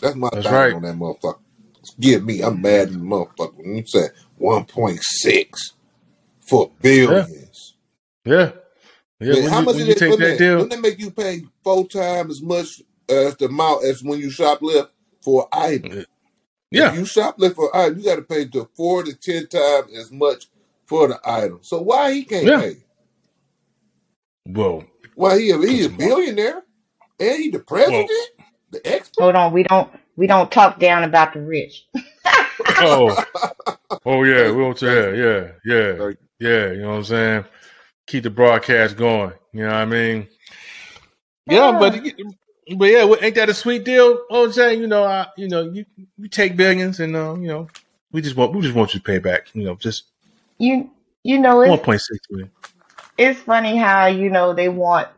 [0.00, 0.74] That's my That's thing right.
[0.74, 1.38] on that motherfucker.
[1.98, 3.54] Give me, I'm mad at the motherfucker.
[3.56, 5.72] When you said 1.6
[6.40, 6.82] for Yeah.
[6.82, 7.74] billions.
[8.24, 8.52] Yeah.
[9.20, 9.34] Yeah.
[9.34, 11.42] When how you much did they take that they deal, when they make you pay
[11.64, 14.88] four times as much as the amount as when you shoplift
[15.22, 15.92] for an item?
[15.98, 16.06] If
[16.70, 16.94] yeah.
[16.94, 20.12] you shoplift for an item, you got to pay to four to ten times as
[20.12, 20.46] much
[20.84, 21.58] for the item.
[21.62, 22.60] So why he can't Yeah.
[22.60, 22.76] pay?
[24.46, 24.84] Well,
[25.14, 26.62] Why he a, he a billionaire
[27.18, 28.10] and he the well, president,
[28.70, 29.22] the expert?
[29.22, 31.86] Hold on, we don't we don't talk down about the rich.
[32.78, 33.16] oh,
[34.06, 36.72] oh yeah, thank we you, want to, yeah, yeah, yeah, yeah.
[36.72, 37.44] You know what I'm saying?
[38.06, 39.32] Keep the broadcast going.
[39.52, 40.28] You know what I mean?
[41.46, 44.26] Yeah, but Ah, but yeah, ain't that a sweet deal?
[44.30, 45.84] OJ, you know, I, you know, you
[46.18, 47.68] you take billions, and uh, you know,
[48.12, 49.48] we just want we just want you to pay back.
[49.54, 50.04] You know, just
[50.58, 50.90] you
[51.22, 52.50] you know it's one point six million.
[53.16, 55.08] it's funny how you know they want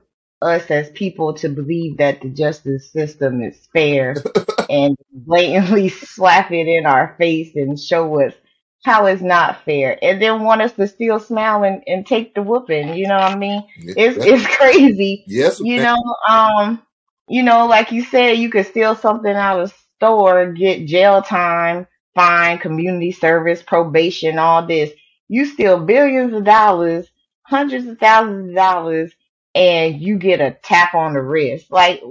[0.43, 4.15] us as people to believe that the justice system is fair
[4.71, 8.35] and blatantly slap it in our face and show us
[8.83, 12.43] how it's not fair and then want us to still smile and, and take the
[12.43, 13.63] whooping you know what i mean?
[13.77, 15.25] It's it's crazy.
[15.27, 15.99] Yes, you know
[16.29, 16.83] um
[17.31, 21.87] you know, like you said, you could steal something out of store, get jail time,
[22.13, 24.91] fine, community service, probation, all this.
[25.29, 27.07] You steal billions of dollars,
[27.43, 29.13] hundreds of thousands of dollars,
[29.55, 31.71] and you get a tap on the wrist.
[31.71, 32.03] Like,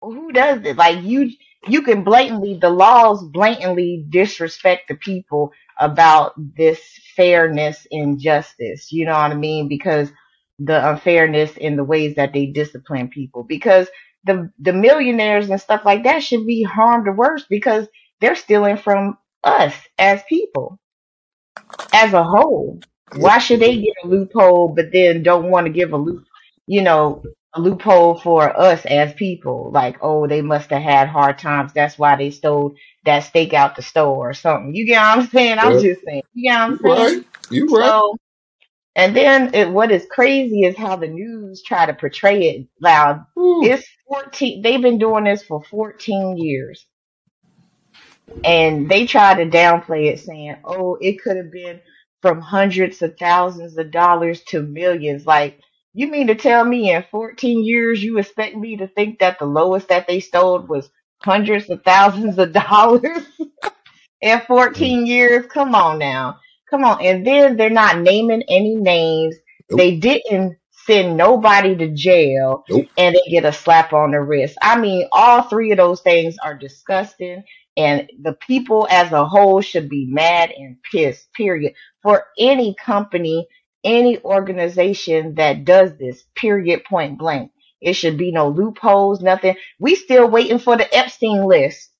[0.00, 0.76] who does it?
[0.76, 1.30] Like you,
[1.68, 6.80] you can blatantly, the laws blatantly disrespect the people about this
[7.16, 8.92] fairness and justice.
[8.92, 9.68] You know what I mean?
[9.68, 10.10] Because
[10.58, 13.44] the unfairness in the ways that they discipline people.
[13.44, 13.88] Because
[14.24, 17.88] the the millionaires and stuff like that should be harmed or worse because
[18.20, 20.78] they're stealing from us as people
[21.92, 22.80] as a whole.
[23.16, 26.24] Why should they get a loophole but then don't want to give a loop,
[26.66, 29.70] you know, a loophole for us as people?
[29.72, 31.72] Like, oh, they must have had hard times.
[31.74, 32.74] That's why they stole
[33.06, 34.74] that steak out the store or something.
[34.74, 35.58] You get what I'm saying?
[35.60, 36.22] I'm Yeah, just saying.
[36.34, 36.96] You get what I'm you saying?
[36.96, 37.24] right.
[37.50, 37.94] You right.
[37.94, 38.18] So,
[38.96, 43.24] and then it, what is crazy is how the news try to portray it loud.
[43.34, 43.74] Whew.
[43.74, 46.86] It's 14, they've been doing this for 14 years.
[48.44, 51.80] And they try to downplay it saying, oh, it could have been
[52.22, 55.26] from hundreds of thousands of dollars to millions.
[55.26, 55.60] Like,
[55.94, 59.44] you mean to tell me in 14 years you expect me to think that the
[59.44, 60.90] lowest that they stole was
[61.22, 63.24] hundreds of thousands of dollars
[64.20, 65.06] in 14 mm.
[65.06, 65.46] years?
[65.46, 66.38] Come on now.
[66.70, 67.02] Come on.
[67.02, 69.36] And then they're not naming any names.
[69.70, 69.78] Nope.
[69.78, 72.86] They didn't send nobody to jail Nope.
[72.96, 74.56] and they get a slap on the wrist.
[74.62, 77.44] I mean, all three of those things are disgusting
[77.76, 81.74] and the people as a whole should be mad and pissed, period.
[82.02, 83.46] For any company,
[83.84, 87.52] any organization that does this, period, point blank.
[87.80, 89.56] It should be no loopholes, nothing.
[89.78, 91.90] We still waiting for the Epstein list.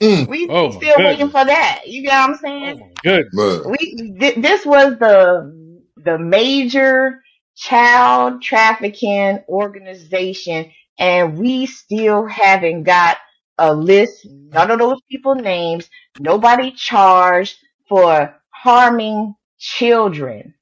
[0.00, 1.82] Mm, We Oh my still waiting for that.
[1.86, 2.76] You get what I'm Oh saying?
[2.76, 3.66] my goodness.
[3.68, 3.76] we
[4.20, 5.52] th- this was the
[5.96, 7.22] the major
[7.56, 13.18] child trafficking organization and we still haven't got
[13.58, 17.56] a list none of those people names nobody charged
[17.88, 20.54] for harming children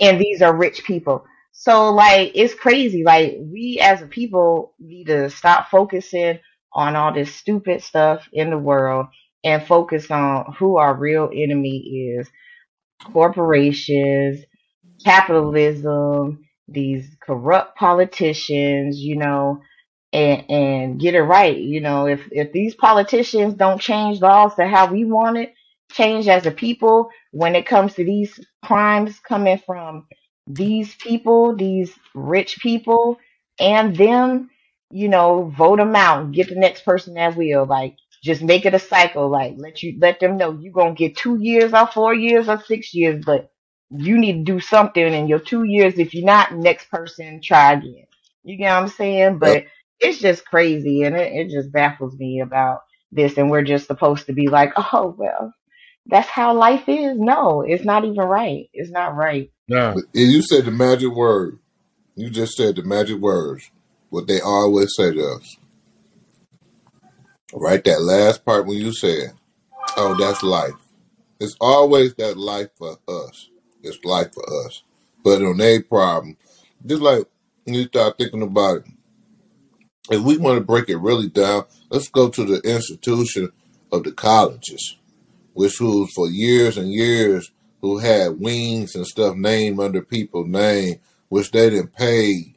[0.00, 1.24] and these are rich people.
[1.52, 3.02] So like it's crazy.
[3.04, 6.38] Like we as a people need to stop focusing
[6.72, 9.06] on all this stupid stuff in the world
[9.44, 11.78] and focus on who our real enemy
[12.18, 12.28] is.
[13.12, 14.44] Corporations,
[15.04, 19.62] capitalism, these corrupt politicians, you know,
[20.12, 21.56] and and get it right.
[21.58, 25.54] You know, if if these politicians don't change laws to how we want it,
[25.96, 30.06] change as a people when it comes to these crimes coming from
[30.46, 33.18] these people, these rich people,
[33.60, 34.50] and them,
[34.90, 37.66] you know, vote them out and get the next person that will.
[37.66, 39.28] Like, just make it a cycle.
[39.30, 42.60] Like, let you let them know you're gonna get two years or four years or
[42.62, 43.50] six years, but
[43.90, 45.98] you need to do something in your two years.
[45.98, 48.06] If you're not, next person try again.
[48.44, 49.38] You get what I'm saying?
[49.42, 49.54] Yep.
[49.54, 49.64] But
[50.00, 52.80] it's just crazy, and it, it just baffles me about
[53.12, 53.38] this.
[53.38, 55.52] And we're just supposed to be like, oh well,
[56.08, 57.16] that's how life is.
[57.18, 58.68] No, it's not even right.
[58.72, 59.50] It's not right.
[59.68, 59.94] Nah.
[59.94, 61.58] But you said the magic word.
[62.14, 63.70] You just said the magic words.
[64.10, 65.56] What they always say to us.
[67.52, 69.32] Right, that last part when you said,
[69.96, 70.74] "Oh, that's life."
[71.38, 73.50] It's always that life for us.
[73.82, 74.82] It's life for us.
[75.22, 76.36] But on a problem,
[76.84, 77.24] just like
[77.64, 78.84] when you start thinking about it,
[80.10, 83.52] if we want to break it really down, let's go to the institution
[83.92, 84.96] of the colleges,
[85.56, 90.96] which was for years and years who had wings and stuff named under people's name,
[91.30, 92.54] which they didn't pay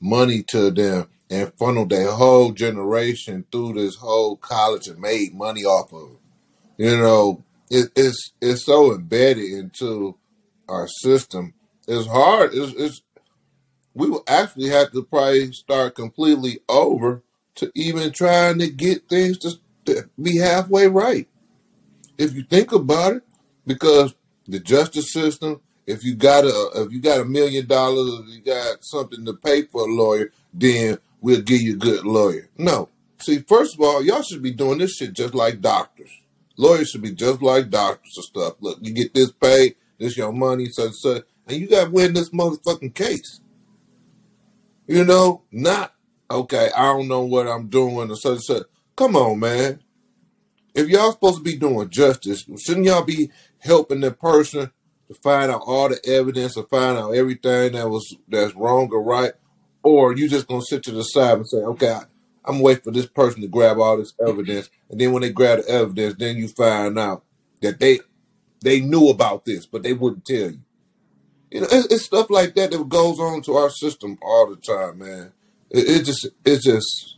[0.00, 5.62] money to them and funneled their whole generation through this whole college and made money
[5.62, 6.86] off of it.
[6.86, 10.16] You know, it, it's it's so embedded into
[10.70, 11.52] our system.
[11.86, 12.54] It's hard.
[12.54, 13.02] It's, it's
[13.92, 17.22] we will actually have to probably start completely over
[17.56, 21.28] to even trying to get things to be halfway right.
[22.18, 23.22] If you think about it,
[23.66, 24.14] because
[24.46, 28.40] the justice system, if you got a if you got a million dollars, if you
[28.42, 32.48] got something to pay for a lawyer, then we'll give you a good lawyer.
[32.58, 32.88] No.
[33.20, 36.10] See, first of all, y'all should be doing this shit just like doctors.
[36.56, 38.54] Lawyers should be just like doctors and stuff.
[38.60, 42.14] Look, you get this paid, this your money, such such, and you got to win
[42.14, 43.40] this motherfucking case.
[44.86, 45.94] You know, not
[46.30, 46.70] okay.
[46.76, 48.64] I don't know what I'm doing or such such.
[48.96, 49.80] Come on, man.
[50.78, 54.70] If y'all supposed to be doing justice, shouldn't y'all be helping the person
[55.08, 59.02] to find out all the evidence and find out everything that was that's wrong or
[59.02, 59.32] right?
[59.82, 62.02] Or you just gonna sit to the side and say, okay, I,
[62.44, 65.58] I'm waiting for this person to grab all this evidence, and then when they grab
[65.58, 67.24] the evidence, then you find out
[67.60, 67.98] that they
[68.60, 70.60] they knew about this, but they wouldn't tell you.
[71.50, 74.54] You know, it's, it's stuff like that that goes on to our system all the
[74.54, 75.32] time, man.
[75.70, 77.16] It, it just, it's just,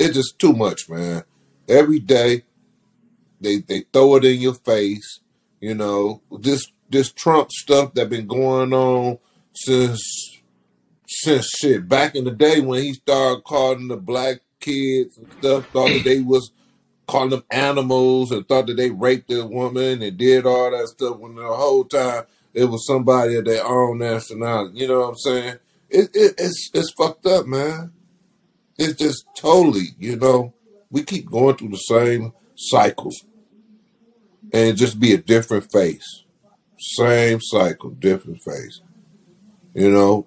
[0.00, 1.22] it's just too much, man.
[1.68, 2.42] Every day
[3.40, 5.20] they they throw it in your face.
[5.60, 9.18] You know this this Trump stuff that been going on
[9.54, 10.40] since
[11.06, 15.66] since shit back in the day when he started calling the black kids and stuff
[15.72, 16.52] thought that they was
[17.06, 21.16] calling them animals and thought that they raped a woman and did all that stuff
[21.16, 24.78] when the whole time it was somebody of their own nationality.
[24.78, 25.54] You know what I'm saying?
[25.90, 27.92] It, it it's it's fucked up, man.
[28.76, 30.54] It's just totally, you know,
[30.90, 33.24] we keep going through the same cycles
[34.52, 36.24] and just be a different face.
[36.78, 38.80] Same cycle, different face.
[39.74, 40.26] You know,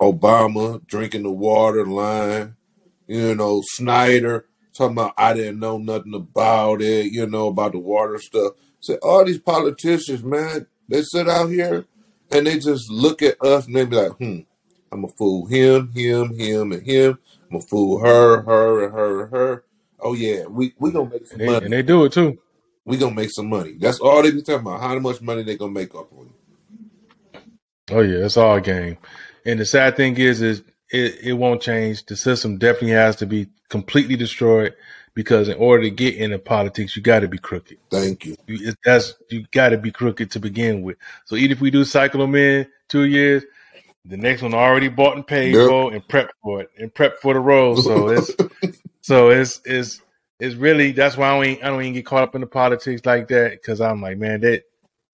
[0.00, 2.56] Obama drinking the water line,
[3.06, 7.78] you know, Snyder talking about I didn't know nothing about it, you know, about the
[7.78, 8.52] water stuff.
[8.80, 11.86] Say all these politicians, man, they sit out here
[12.30, 14.40] and they just look at us and they be like, hmm,
[14.90, 17.18] I'm gonna fool him, him, him, and him.
[17.50, 19.64] I'm gonna fool her, her, and her, and her.
[20.08, 22.38] Oh yeah, we we gonna make some And they and they do it too.
[22.86, 23.74] We gonna make some money.
[23.78, 24.80] That's all they be talking about.
[24.80, 26.34] How much money they gonna make up on you?
[27.90, 28.96] Oh yeah, it's all a game.
[29.44, 32.06] And the sad thing is, is it, it won't change.
[32.06, 34.74] The system definitely has to be completely destroyed
[35.14, 37.76] because in order to get into politics, you got to be crooked.
[37.90, 38.36] Thank you.
[38.46, 40.96] You, that's you got to be crooked to begin with.
[41.26, 43.44] So even if we do cycle them in two years,
[44.06, 45.66] the next one already bought and paid Yep.
[45.66, 47.76] for and prepped for it and prepped for the role.
[47.76, 48.34] So it's
[49.08, 50.02] so it's it's
[50.38, 52.46] it's really that's why I don't even, I don't even get caught up in the
[52.46, 54.64] politics like that because I'm like man that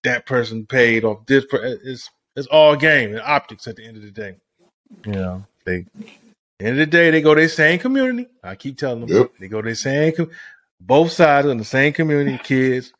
[0.02, 1.44] that person paid off this.
[1.46, 4.34] Per- it's it's all game and optics at the end of the day.
[5.06, 5.86] You know they.
[6.60, 8.28] End of the day, they go their same community.
[8.42, 9.32] I keep telling them Yep.
[9.40, 10.12] they go their same.
[10.12, 10.30] Com-
[10.80, 12.38] both sides in the same community.
[12.42, 12.92] Kids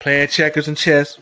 [0.00, 1.18] playing checkers and chess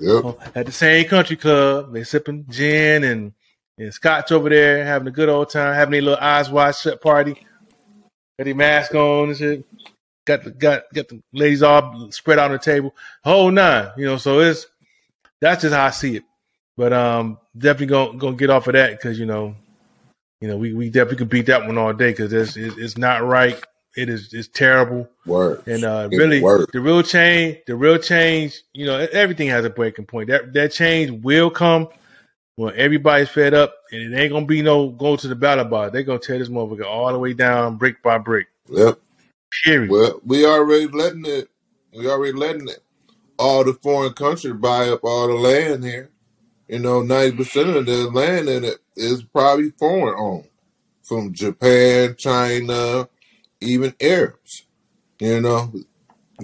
[0.00, 0.24] Yep.
[0.54, 1.92] at the same country club.
[1.92, 3.32] They sipping gin and,
[3.78, 7.00] and scotch over there, having a good old time, having a little eyes wide shut
[7.00, 7.46] party.
[8.38, 9.64] Got mask on and shit.
[10.26, 12.94] Got the got got the ladies all spread out on the table.
[13.22, 14.16] Whole nine, you know.
[14.16, 14.66] So it's
[15.40, 16.24] that's just how I see it.
[16.76, 19.54] But um, definitely gonna gonna get off of that because you know,
[20.40, 23.22] you know, we, we definitely could beat that one all day because it's, it's not
[23.22, 23.62] right.
[23.96, 25.08] It is it's terrible.
[25.26, 25.62] Word.
[25.68, 26.70] And uh, really, word.
[26.72, 30.28] the real change, the real change, you know, everything has a breaking point.
[30.30, 31.88] That that change will come
[32.56, 35.90] when everybody's fed up, and it ain't gonna be no go to the battle bar.
[35.90, 38.46] They're gonna tear this motherfucker all the way down, brick by brick.
[38.68, 38.98] Yep.
[39.64, 39.90] Period.
[39.90, 41.48] Well, we already letting it.
[41.96, 42.82] We already letting it.
[43.38, 46.10] All the foreign countries buy up all the land here.
[46.68, 50.48] You know, ninety percent of the land in it is probably foreign owned,
[51.02, 53.08] from Japan, China,
[53.60, 54.66] even Arabs.
[55.20, 55.72] You know,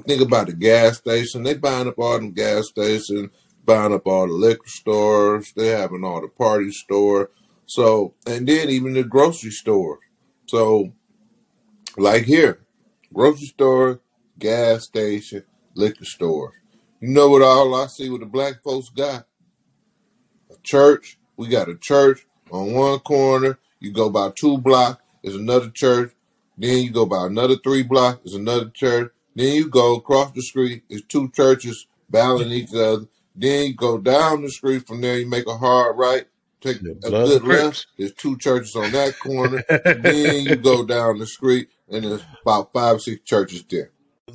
[0.07, 1.43] think about the gas station.
[1.43, 3.31] They buying up all them gas stations,
[3.65, 5.53] buying up all the liquor stores.
[5.55, 7.31] They having all the party store.
[7.67, 10.01] So, and then even the grocery store.
[10.47, 10.93] So,
[11.97, 12.61] like here,
[13.13, 14.01] grocery store,
[14.39, 15.45] gas station,
[15.75, 16.55] liquor store.
[17.01, 19.27] You know what all I see what the black folks got?
[20.51, 21.19] A church.
[21.37, 23.59] We got a church on one corner.
[23.79, 26.13] You go by two blocks, there's another church.
[26.59, 29.13] Then you go by another three blocks, there's another church.
[29.35, 33.07] Then you go across the street, there's two churches battling each other.
[33.37, 36.27] Then you go down the street from there, you make a hard right,
[36.61, 37.63] take The a Bloods good left.
[37.63, 37.87] Crips.
[37.99, 39.63] There's two churches on that corner.
[39.69, 43.91] Then you go down the street, and there's about five or six churches there.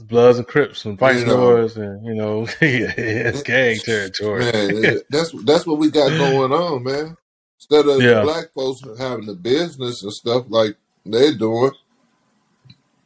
[0.08, 4.40] Bloods and Crips and Vice You know, Lords, and you know, yeah, it's gang territory.
[4.46, 4.52] man,
[4.86, 7.16] it- that's that's what we got going on, man.
[7.58, 11.72] Instead of the yeah, black folks having the business and stuff like they're doing,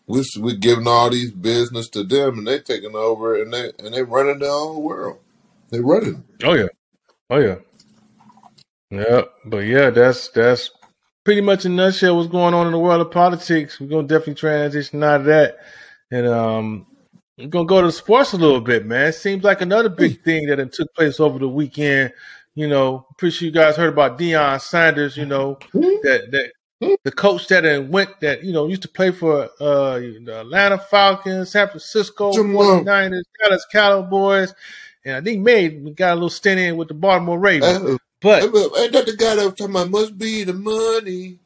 [0.08, 3.93] we we giving all these business to them, and they taking over, and they and
[3.93, 5.19] they running the whole world.
[5.71, 6.23] They running.
[6.43, 6.67] oh yeah,
[7.29, 7.55] oh yeah,
[8.91, 9.21] yeah.
[9.45, 10.71] But yeah, that's that's
[11.23, 13.79] pretty much a nutshell what's going on in the world of politics.
[13.79, 15.58] We're gonna definitely transition out of that,
[16.12, 16.88] and um,
[17.38, 19.08] we're gonna go to sports a little bit, man.
[19.08, 22.13] It seems like another big thing that took place over the weekend.
[22.55, 25.15] You know, pretty sure you guys heard about Deion Sanders.
[25.15, 26.51] You know that that
[27.03, 31.51] the coach that went that you know used to play for uh the Atlanta Falcons,
[31.51, 34.53] San Francisco Jamal, 49ers, Dallas Cowboys,
[35.06, 37.80] and I think May we got a little stint in with the Baltimore Ravens.
[37.86, 41.39] uh, But ain't that the guy that was talking about must be the money?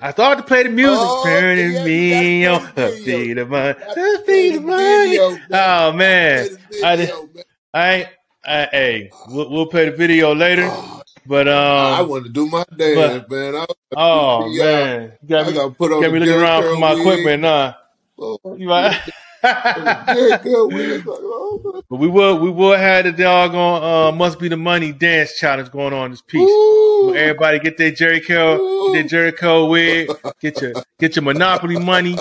[0.00, 3.04] I thought to play the music, Oh, turning yeah, me gotta on, the video.
[3.06, 5.10] be the money, Gotta be the money.
[5.10, 5.48] video, man.
[5.52, 7.08] Oh man, the I did.
[7.08, 7.44] video, man.
[7.74, 8.10] I.
[8.46, 10.68] I, hey, we'll, we'll play the video later.
[10.68, 13.54] Oh, But I um, want to do my but dance, man.
[13.56, 13.66] I
[13.96, 16.34] oh yeah, man, you got I me, got to put on got the me looking
[16.34, 17.00] around for my wig.
[17.00, 17.74] equipment, nah.
[18.18, 19.00] Oh, You right?
[19.44, 21.06] the Jheri Curl wig.
[21.06, 25.38] Like, But we will we will have the doggone uh must be the money dance
[25.38, 26.40] challenge going on this piece.
[26.40, 27.14] Ooh.
[27.14, 31.78] Everybody get their Jheri Curl, get their Jheri Curl wig, get your get your Monopoly
[31.78, 32.16] money.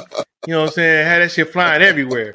[0.46, 1.08] You know what I'm saying?
[1.08, 2.34] Have that shit flying everywhere.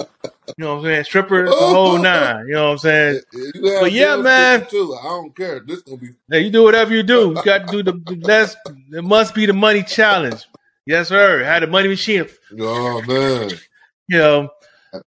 [0.57, 1.03] You know what I'm saying?
[1.03, 2.47] Stripper, the whole nine.
[2.47, 3.21] You know what I'm saying?
[3.33, 4.65] Have But yeah, man.
[4.67, 4.97] Too.
[4.99, 5.59] I don't care.
[5.59, 7.33] This gonna be Hey, you do whatever you do.
[7.35, 8.55] You got to do the, the let's.
[8.91, 10.47] It must be the money challenge.
[10.87, 11.43] Yes, sir.
[11.43, 12.25] Had the money machine.
[12.59, 13.51] oh man.
[14.07, 14.49] You know.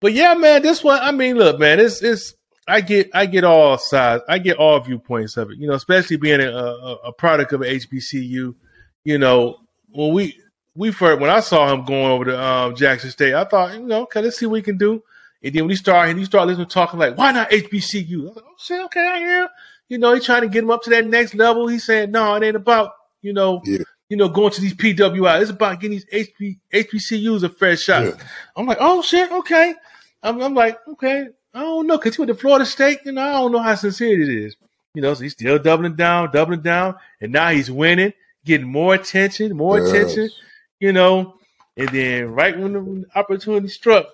[0.01, 0.99] But yeah, man, this one.
[1.01, 2.33] I mean, look, man, it's it's.
[2.67, 4.23] I get I get all sides.
[4.29, 5.57] I get all viewpoints of it.
[5.57, 8.55] You know, especially being a, a, a product of HBCU.
[9.03, 9.57] You know,
[9.89, 10.39] when we
[10.75, 13.81] we first when I saw him going over to um, Jackson State, I thought, you
[13.85, 15.03] know, okay, let's see what we can do.
[15.43, 18.29] And then when he started, and he started listening, talking like, why not HBCU?
[18.29, 19.49] I like, oh shit, okay, I hear.
[19.89, 21.67] You know, he's trying to get him up to that next level.
[21.67, 22.91] He's saying, no, it ain't about
[23.23, 23.79] you know, Yeah.
[24.13, 25.41] You know, going to these PWI.
[25.41, 28.05] It's about getting these HB, HBCUs a fair shot.
[28.05, 28.11] Yeah.
[28.55, 29.73] I'm like, oh shit, okay.
[30.21, 33.23] I'm, I'm like, okay, I don't know, cause he went to Florida State, you know,
[33.23, 34.55] I don't know how sincere it is.
[34.93, 38.13] You know, so he's still doubling down, doubling down, and now he's winning,
[38.45, 39.89] getting more attention, more Yes.
[39.89, 40.29] attention,
[40.79, 41.39] you know.
[41.75, 44.05] And then right when the, opportunity struck,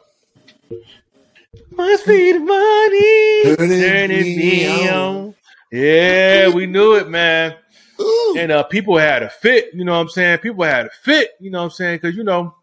[1.72, 5.36] must be the money, Turn it me on.
[5.74, 7.58] Yeah, we knew it, man
[8.02, 8.36] Ooh.
[8.38, 9.70] and uh, people had a fit.
[9.74, 10.40] You know what I'm saying?
[10.40, 11.32] People had a fit.
[11.40, 11.98] You know what I'm saying?
[12.02, 12.56] Because you know,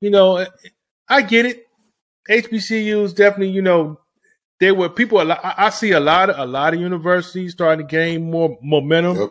[0.00, 0.44] you know,
[1.08, 1.66] I get it.
[2.28, 4.00] HBCUs definitely, you know,
[4.58, 5.20] they were people.
[5.20, 8.58] a lot- I see a lot of a lot of universities starting to gain more
[8.62, 9.30] momentum Yep.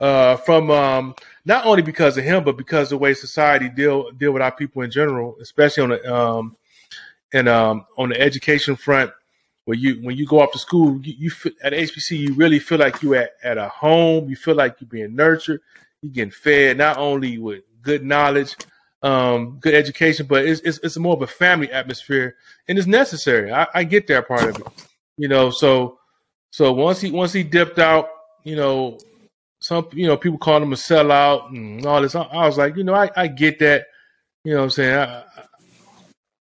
[0.00, 1.14] uh, from um,
[1.44, 4.50] not only because of him, but because of the way society deal deal with our
[4.52, 6.56] people in general, especially on the um,
[7.32, 9.10] and um, on the education front.
[9.64, 12.58] Where you when you go off to school, you, you feel, at HBC, you really
[12.58, 14.28] feel like you at at a home.
[14.28, 15.60] You feel like you're being nurtured.
[16.02, 18.56] You're getting fed not only with good knowledge,
[19.02, 22.36] um, good education, but it's, it's it's more of a family atmosphere,
[22.68, 23.52] and it's necessary.
[23.52, 24.66] I, I get that part of it,
[25.16, 25.50] you know.
[25.50, 25.98] So
[26.50, 28.08] so once he once he dipped out,
[28.44, 28.98] you know,
[29.60, 32.14] some you know people call him a sellout and all this.
[32.14, 33.86] I, I was like, you know, I, I get that.
[34.44, 34.98] You know what I'm saying?
[34.98, 35.24] I,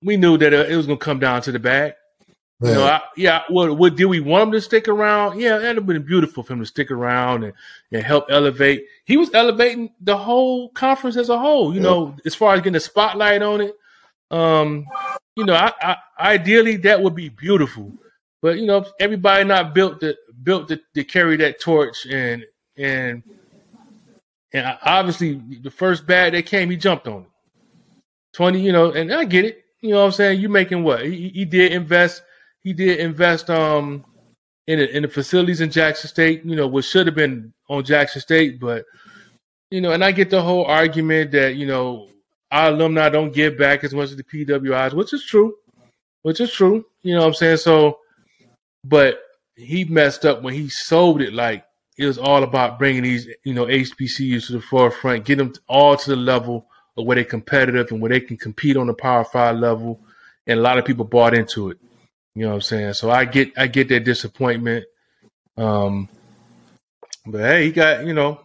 [0.03, 1.93] we knew that it was gonna come down to the bag.
[2.61, 3.43] You know, I, yeah.
[3.49, 5.39] What, what did we want him to stick around?
[5.39, 7.53] Yeah, that'd have been beautiful for him to stick around and,
[7.91, 8.85] and help elevate.
[9.05, 11.73] He was elevating the whole conference as a whole.
[11.73, 11.89] You Yeah.
[11.89, 13.75] know, as far as getting a spotlight on it.
[14.29, 14.85] Um,
[15.35, 17.91] you know, I, I, ideally that would be beautiful,
[18.41, 22.45] but you know, everybody not built to built to, to carry that torch and
[22.77, 23.23] and
[24.53, 27.29] and obviously the first bag that came, he jumped on it.
[28.33, 29.65] Twenty, you know, and I get it.
[29.81, 30.39] You know what I'm saying?
[30.41, 31.03] You making what?
[31.05, 32.23] He, he did invest.
[32.63, 34.05] He did invest um
[34.67, 36.45] in the, in the facilities in Jackson State.
[36.45, 38.85] You know, which should have been on Jackson State, but
[39.71, 42.09] you know, and I get the whole argument that you know
[42.51, 45.55] our alumni don't give back as much as the PWIs, which is true,
[46.23, 46.85] which is true.
[47.01, 47.57] You know what I'm saying?
[47.57, 47.99] So,
[48.83, 49.19] but
[49.55, 51.65] he messed up when he sold it like
[51.97, 55.95] it was all about bringing these you know HBCUs to the forefront, get them all
[55.95, 59.23] to the level of where they're competitive and where they can compete on the Power
[59.23, 59.99] Five level,
[60.47, 61.77] and a lot of people bought into it.
[62.35, 62.93] You know what I'm saying?
[62.93, 64.85] So I get I get that disappointment.
[65.57, 66.09] Um,
[67.25, 68.41] but hey, he got you know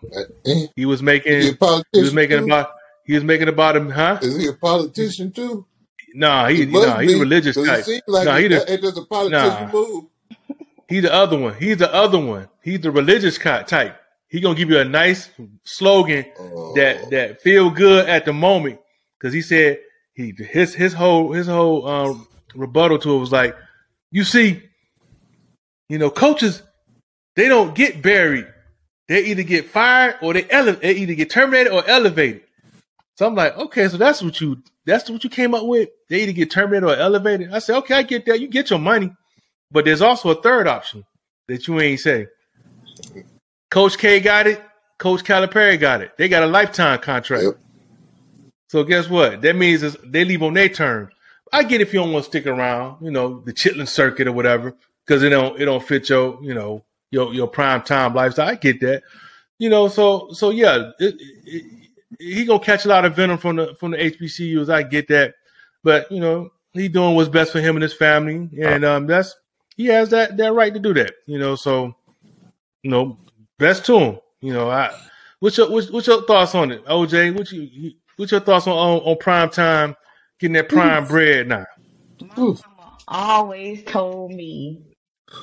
[0.46, 1.58] Eh, he was he making a
[1.92, 2.46] he was making too?
[2.46, 2.70] about
[3.04, 4.18] he was making about him, huh?
[4.22, 5.66] Is he a politician too?
[6.14, 7.84] Nah, he He nah, he's be, religious it type.
[7.84, 10.04] seems like Nah, he the it does a politician nah, move.
[10.88, 11.54] he the other one.
[11.54, 12.48] He's the other one.
[12.62, 13.96] He's the religious type.
[14.28, 15.30] He gonna give you a nice
[15.64, 16.24] slogan
[16.74, 18.80] that Oh, that feel good at the moment
[19.18, 19.78] because he said
[20.14, 23.56] he his his whole his whole um, rebuttal to it was like,
[24.10, 24.62] you see,
[25.88, 26.62] you know, coaches
[27.36, 28.46] they don't get buried.
[29.08, 32.42] They either get fired or they ele- they either get terminated or elevated.
[33.16, 35.88] So I'm like, okay, so that's what you that's what you came up with.
[36.08, 37.52] They either get terminated or elevated.
[37.52, 38.40] I said, okay, I get that.
[38.40, 39.12] You get your money,
[39.70, 41.04] but there's also a third option
[41.48, 42.26] that you ain't say.
[43.70, 44.62] Coach K got it.
[44.98, 46.16] Coach Calipari got it.
[46.16, 47.44] They got a lifetime contract.
[47.44, 47.58] yep.
[48.68, 49.42] So guess what?
[49.42, 51.12] That means is they leave on their terms.
[51.52, 54.32] I get if you don't want to stick around, you know, the chitlin circuit or
[54.32, 54.74] whatever,
[55.06, 58.48] because it don't it don't fit your you know your your prime time lifestyle.
[58.48, 59.02] I get that,
[59.58, 59.88] you know.
[59.88, 63.92] So so yeah, it, it, he gonna catch a lot of venom from the from
[63.92, 64.68] the HBCUs.
[64.68, 65.34] I get that,
[65.84, 69.34] but you know he doing what's best for him and his family, and um that's
[69.76, 71.14] he has that that right to do that.
[71.26, 71.94] You know, so
[72.82, 73.18] you know
[73.58, 74.18] best to him.
[74.40, 74.92] You know, I
[75.40, 77.36] what's your what's, what's your thoughts on it, OJ?
[77.36, 79.96] What you what's your thoughts on on, on prime time
[80.38, 81.64] getting that prime bread now?
[82.20, 82.62] My Oof.
[82.66, 84.82] mama always told me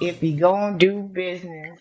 [0.01, 1.79] if you gonna do business,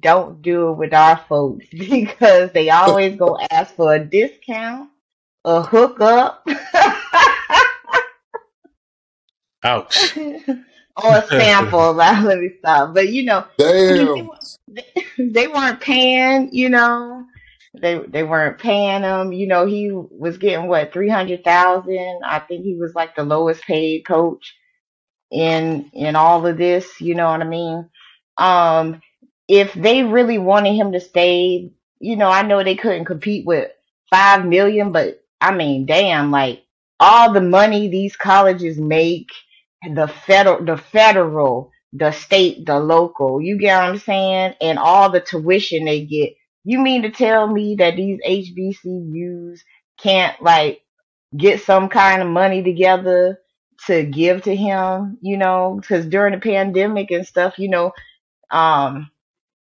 [0.00, 4.90] don't do it with our folks because they always gonna ask for a discount,
[5.44, 6.46] a hookup.
[9.64, 10.16] Ouch.
[10.16, 11.92] or a sample.
[11.92, 12.94] Let me stop.
[12.94, 14.30] But you know, Damn.
[14.68, 14.86] they,
[15.18, 16.50] they weren't paying.
[16.52, 17.26] You know,
[17.80, 19.32] they they weren't paying him.
[19.32, 22.20] You know, he was getting what three hundred thousand.
[22.24, 24.54] I think he was like the lowest paid coach
[25.30, 27.00] in in all of this.
[27.00, 27.88] You know what I mean?
[28.38, 29.02] Um,
[29.48, 33.70] if they really wanted him to stay, you know, I know they couldn't compete with
[34.10, 36.64] five million, but I mean, damn, like
[37.00, 39.30] all the money these colleges make,
[39.94, 45.10] the federal, the federal, the state, the local, you get what I'm saying, and all
[45.10, 46.34] the tuition they get.
[46.66, 49.60] You mean to tell me that these HBCUs
[50.00, 50.82] can't like
[51.36, 53.40] get some kind of money together
[53.86, 57.92] to give to him, you know, because during the pandemic and stuff, you know,
[58.50, 59.10] um,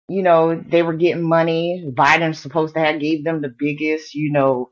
[0.09, 1.85] you know, they were getting money.
[1.95, 4.71] Biden's supposed to have gave them the biggest, you know,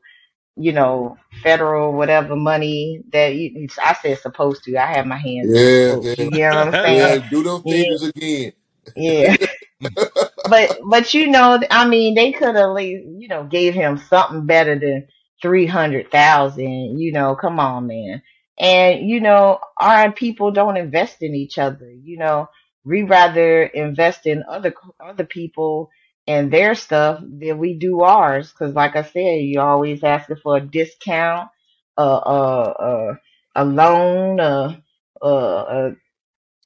[0.56, 4.76] you know, federal whatever money that you, I said supposed to.
[4.78, 7.16] I have my hands Yeah, yeah, You get what I'm saying?
[7.16, 7.30] yeah.
[7.30, 8.52] Do those Yeah, again.
[8.96, 9.36] yeah.
[10.48, 13.98] But but you know, I mean, they could have at least, you know, gave him
[13.98, 15.08] something better than
[15.42, 16.98] three hundred thousand.
[17.00, 18.22] You know, come on, man.
[18.58, 21.90] And you know, our people don't invest in each other.
[21.90, 22.48] You know,
[22.84, 25.90] we rather invest in other other people
[26.26, 28.52] and their stuff than we do ours.
[28.52, 31.48] Because, like I said, you always asking for a discount,
[31.96, 33.20] a a a,
[33.56, 34.82] a loan, a,
[35.22, 35.92] a a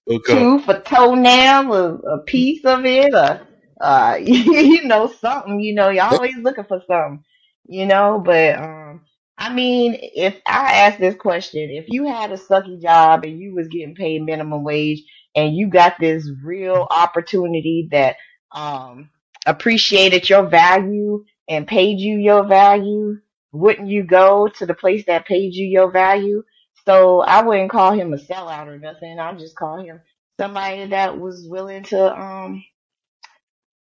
[0.09, 0.19] up.
[0.27, 3.48] tooth, a toenail, a, a piece of it, a
[3.81, 5.61] uh, you know, something.
[5.61, 7.25] You know, you're always looking for something.
[7.67, 9.03] You know, but um,
[9.37, 13.55] I mean, if I ask this question, if you had a sucky job and you
[13.55, 15.03] was getting paid minimum wage
[15.37, 18.17] and you got this real opportunity that
[18.53, 19.11] um
[19.47, 23.19] appreciated your value and paid you your value,
[23.53, 26.43] wouldn't you go to the place that paid you your value?
[26.85, 29.19] So I wouldn't call him a sellout or nothing.
[29.19, 30.01] I'd just call him
[30.41, 32.65] somebody that was willing to um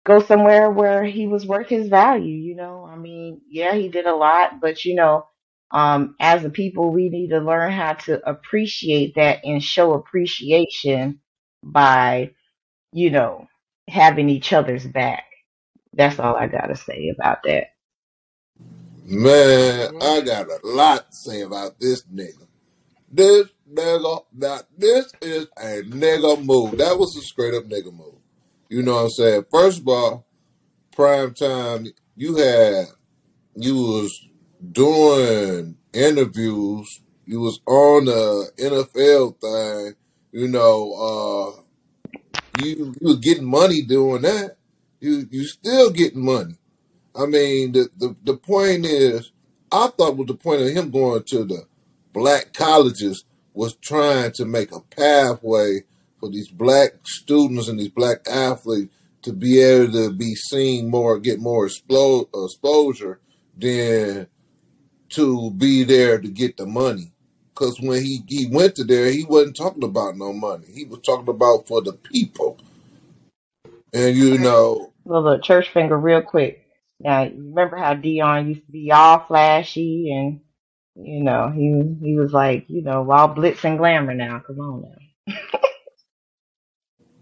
[0.04, 2.84] go somewhere where he was worth his value, you know.
[2.90, 5.26] I mean, yeah, he did a lot, but you know,
[5.72, 11.20] um as a people we need to learn how to appreciate that and show appreciation
[11.62, 12.32] by,
[12.92, 13.48] you know,
[13.88, 15.24] having each other's back.
[15.94, 17.68] That's all I got to say about that.
[19.06, 22.46] Man, I got a lot to say about this nigga.
[23.10, 26.78] This nigga, now this is a nigga move.
[26.78, 28.13] That was a straight up nigga move.
[28.74, 29.44] You know what I'm saying?
[29.52, 30.26] First of all,
[30.90, 32.86] prime time, you had
[33.54, 34.28] you was
[34.72, 39.94] doing interviews, you was on the NFL thing,
[40.32, 41.60] you know, uh
[42.64, 44.56] you you was getting money doing that.
[44.98, 46.56] You you still getting money.
[47.14, 49.30] I mean, the, the, the point is,
[49.70, 51.62] I thought was the point of him going to the
[52.12, 55.82] black colleges was trying to make a pathway
[56.24, 61.18] for these black students and these black athletes to be able to be seen more,
[61.18, 63.20] get more explo- exposure
[63.58, 64.26] than
[65.10, 67.12] to be there to get the money.
[67.50, 70.66] Because when he, he went to there, he wasn't talking about no money.
[70.74, 72.58] He was talking about for the people.
[73.92, 76.66] And you know, Little church finger, real quick.
[77.00, 80.40] Now, you remember how Deion used to be all flashy and,
[80.96, 84.38] you know, he he was like, you know, all blitz and glamour now.
[84.38, 84.84] Come on
[85.28, 85.58] now.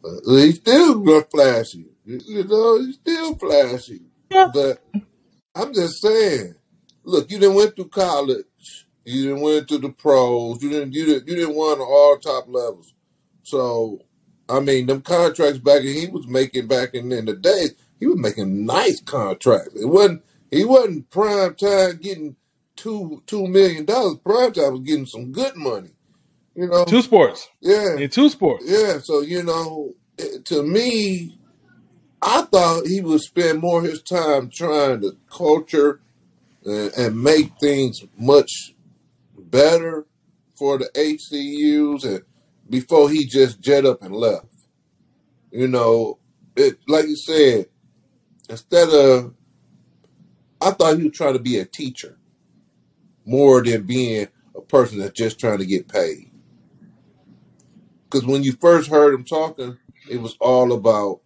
[0.04, 1.86] uh, he still flashy.
[2.04, 4.02] You know, he's still flashy.
[4.52, 4.82] But
[5.54, 6.54] I'm just saying,
[7.04, 8.86] look, you didn't went through college.
[9.04, 10.62] You didn't went to the pros.
[10.62, 12.94] You didn't you didn't you didn't won all top levels.
[13.42, 14.00] So
[14.48, 18.18] I mean, them contracts back he was making back in, in the days, he was
[18.18, 19.80] making nice contracts.
[19.80, 22.36] It wasn't he wasn't prime time getting
[22.76, 24.18] two two million dollars.
[24.18, 25.90] Prime time was getting some good money.
[26.54, 27.48] You know, Two sports.
[27.60, 28.64] yeah, In two sports.
[28.66, 28.98] yeah.
[29.02, 29.94] So you know,
[30.44, 31.38] to me,
[32.20, 36.00] I thought he would spend more of his time trying to culture
[36.64, 38.74] and, and make things much
[39.36, 40.06] better
[40.54, 42.22] for the HCUs and
[42.68, 44.46] before he just jet up and left.
[45.50, 46.18] You know,
[46.54, 47.66] it like you said,
[48.48, 49.34] instead of
[50.60, 52.18] I thought he was trying to be a teacher
[53.24, 56.30] more than being a person that's just trying to get paid.
[58.12, 59.78] Because when you first heard him talking,
[60.10, 61.20] it was all about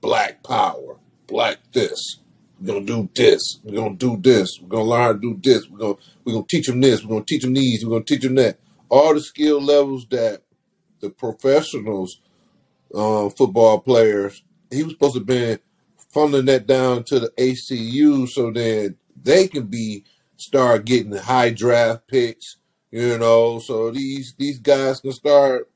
[0.00, 2.20] black power, black this.
[2.60, 3.58] We're gonna do this.
[3.64, 4.60] We're gonna do this.
[4.62, 5.68] We're gonna learn how to do this.
[5.68, 7.02] We're gonna we're gonna teach them this.
[7.02, 7.84] We're gonna teach them these.
[7.84, 8.58] We're gonna teach them that.
[8.88, 10.42] All the skill levels that
[11.00, 12.20] the professionals,
[12.94, 15.58] uh, football players, he was supposed to be
[16.14, 20.04] funneling that down to the ACU so then they can be
[20.36, 22.58] start getting high draft picks.
[22.92, 25.68] You know, so these these guys can start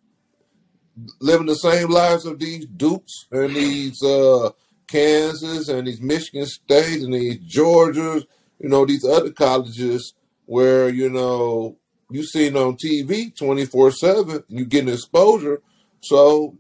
[1.21, 4.51] living the same lives of these Dukes and these uh,
[4.87, 8.25] Kansas and these Michigan States and these Georgias,
[8.59, 10.15] you know, these other colleges
[10.47, 11.77] where, you know,
[12.11, 15.61] you seen on TV 24 7, you getting exposure.
[16.01, 16.57] So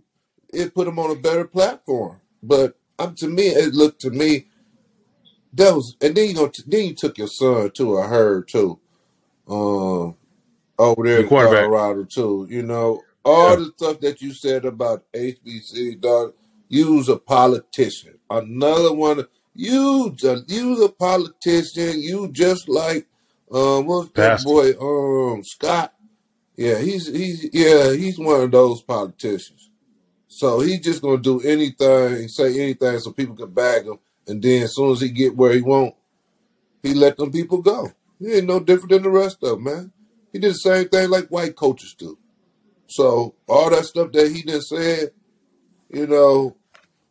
[0.52, 2.20] it put them on a better platform.
[2.42, 4.46] But um, to me, it looked to me
[5.54, 8.78] that was, and then you go, then you took your son to a herd too,
[9.48, 10.16] um,
[10.78, 11.28] over there The in.
[11.28, 12.46] Colorado too.
[12.50, 16.34] You know, all the stuff that you said about HBC, dog.
[16.68, 18.18] You was a politician.
[18.30, 19.24] Another one.
[19.54, 22.02] You just, you was a politician.
[22.02, 23.06] You just like,
[23.52, 24.46] um, what's that Pastor.
[24.48, 25.94] boy, um, Scott?
[26.56, 29.70] Yeah, he's he's yeah, he's one of those politicians.
[30.28, 33.98] So he's just gonna do anything, say anything, so people can bag him.
[34.26, 35.94] And then as soon as he get where he want,
[36.82, 37.92] he let them people go.
[38.18, 39.92] He ain't no different than the rest of them, man.
[40.32, 42.18] He did the same thing like white coaches do.
[42.88, 45.10] So all that stuff that he just said,
[45.90, 46.56] you know,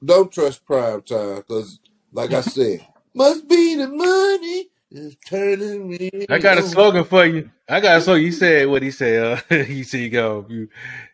[0.03, 1.79] don't trust prime time because,
[2.11, 6.71] like I said, must be the money is turning me I got a on.
[6.71, 7.49] slogan for you.
[7.69, 8.23] I got a slogan.
[8.25, 9.43] He said what he said.
[9.51, 10.69] Uh, he said, "You go, you,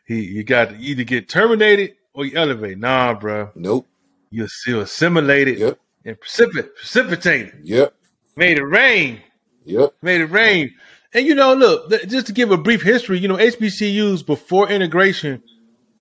[0.05, 3.87] he, you got to either get terminated or you elevate." Nah, bro, Nope.
[4.31, 5.79] you you assimilated Yep.
[6.05, 7.93] and precipit, precipitated, Yep.
[8.35, 9.21] made it rain,
[9.65, 9.93] Yep.
[10.01, 10.73] made it rain.
[11.13, 14.69] And you know, look, th- just to give a brief history, you know, HBCUs before
[14.69, 15.41] integration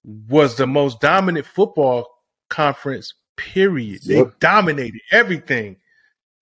[0.04, 2.06] was the most dominant football
[2.50, 3.14] conference.
[3.36, 4.00] Period.
[4.04, 5.76] They dominated everything.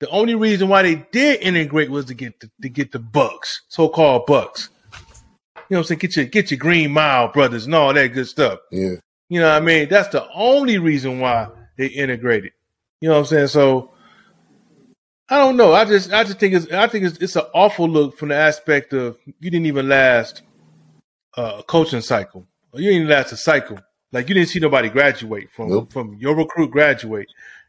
[0.00, 3.62] The only reason why they did integrate was to get the, to get the bucks,
[3.68, 4.70] so called bucks.
[5.68, 5.98] You know what I'm saying?
[5.98, 8.60] Get your get your Green Mile brothers and all that good stuff.
[8.70, 8.94] Yeah.
[9.28, 9.88] You know what I mean?
[9.88, 12.52] That's the only reason why they integrated.
[13.00, 13.48] You know what I'm saying?
[13.48, 13.92] So
[15.28, 15.72] I don't know.
[15.72, 18.36] I just I just think it's I think it's it's an awful look from the
[18.36, 20.42] aspect of you didn't even last
[21.36, 22.46] uh, a coaching cycle.
[22.74, 23.78] You didn't last a cycle.
[24.12, 25.92] Like you didn't see nobody graduate from Nope.
[25.92, 27.26] from your recruit graduate.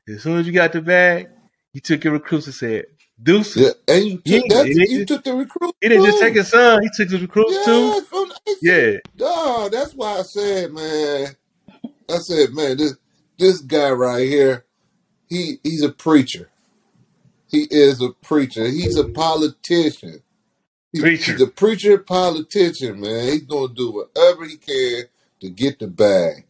[0.07, 1.29] As soon as you got the bag,
[1.73, 2.85] you took your recruits and said,
[3.21, 3.73] Deuces.
[3.87, 3.95] Yeah.
[3.95, 4.65] And you took that.
[4.67, 6.39] he, You took the recruit he didn't just take too.
[6.39, 7.71] his son, he took his recruits too.
[7.95, 7.99] Yeah.
[8.01, 8.31] From
[8.61, 8.97] Yeah.
[9.15, 11.35] Dog, that's why I said, man.
[12.09, 12.95] I said, man, this
[13.39, 14.65] this guy right here,
[15.27, 16.49] he he's a preacher.
[17.49, 18.65] He is a preacher.
[18.67, 20.21] He's a politician.
[20.91, 21.43] He, he's Preacher.
[21.43, 23.25] a preacher politician, man.
[23.31, 25.03] He's gonna do whatever he can
[25.41, 26.45] to get the bag.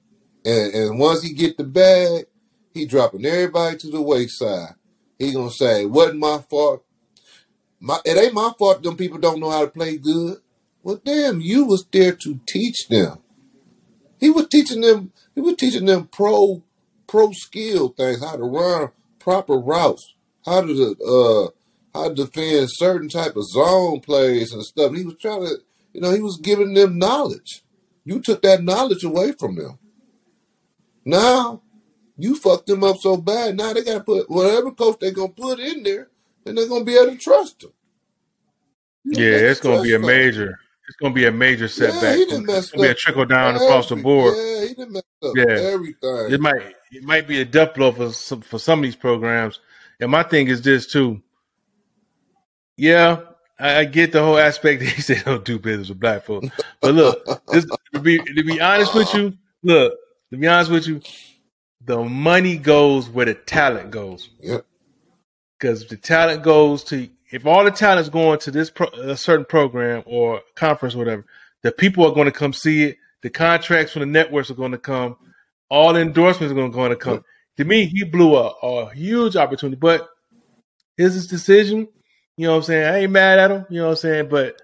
[0.45, 2.26] And and once he get the bag,
[2.74, 4.76] he dropping everybody to the wayside.
[5.20, 6.84] He gonna say, wasn't my fault.
[7.80, 10.38] My it ain't my fault them people don't know how to play good.
[10.84, 13.20] Well damn, you was there to teach them.
[14.20, 15.12] He was teaching them.
[15.36, 16.64] He was teaching them pro
[17.08, 18.89] pro skill things, how to run
[19.20, 20.14] proper routes,
[20.48, 21.50] how to uh
[22.00, 24.95] how to defend certain type of zone plays and stuff.
[24.95, 25.58] He was trying to,
[25.93, 27.64] you know, he was giving them knowledge.
[28.06, 29.80] You took that knowledge away from them.
[31.06, 31.62] Now
[32.18, 33.58] you fucked them up so bad.
[33.58, 36.10] Now they got to put whatever coach they gonna put in there,
[36.45, 37.74] and they're gonna be able to trust them.
[39.06, 39.20] Yeah,
[39.52, 40.08] it's gonna be a fund.
[40.08, 42.16] major it's gonna be a major Yeah, setback.
[42.16, 44.36] he It's gonna messed be a trickle down across the board.
[44.36, 45.45] Yeah, he done messed up Yeah.
[45.58, 46.32] everything.
[46.34, 49.60] It might it might be a death blow for some for some of these programs.
[50.00, 51.22] And my thing is this too.
[52.78, 53.22] Yeah,
[53.60, 56.50] I, I get the whole aspect that he said don't do business with black folks.
[56.82, 59.34] But look, this, to be to be honest with you,
[59.64, 59.93] look,
[60.32, 61.02] to be honest with you,
[61.84, 64.30] the money goes where the talent goes.
[64.41, 64.66] Yep.
[65.58, 69.18] Because if the talent goes to if all the talent's going to this pro, a
[69.18, 71.26] certain program or conference or whatever,
[71.64, 72.98] the people are going to come see it.
[73.22, 75.18] The contracts from the networks are going to come.
[75.70, 77.14] All the endorsements are going to, going to come.
[77.16, 77.24] Yep.
[77.58, 80.08] To me, he blew a, a huge opportunity, but
[80.97, 81.88] his his decision.
[82.38, 82.88] You know what I'm saying?
[82.88, 83.66] I ain't mad at him.
[83.70, 84.30] You know what I'm saying?
[84.30, 84.62] But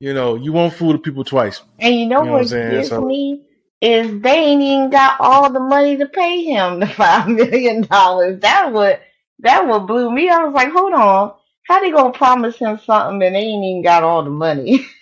[0.00, 1.62] you know, you won't fool the people twice.
[1.78, 2.82] And you know You know what I'm what saying?
[2.82, 3.46] gets So me
[3.80, 8.40] is they ain't even got all the money to pay him the five million dollars.
[8.40, 9.00] That would
[9.40, 10.28] that would blew me.
[10.30, 11.34] I was like, hold on,
[11.68, 14.86] how they gonna promise him something and they ain't even got all the money?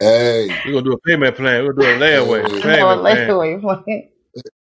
[0.00, 1.64] Hey, we're gonna do a payment plan.
[1.64, 3.36] We're gonna do a layaway hey, no payment plan.
[3.36, 4.08] layaway plan.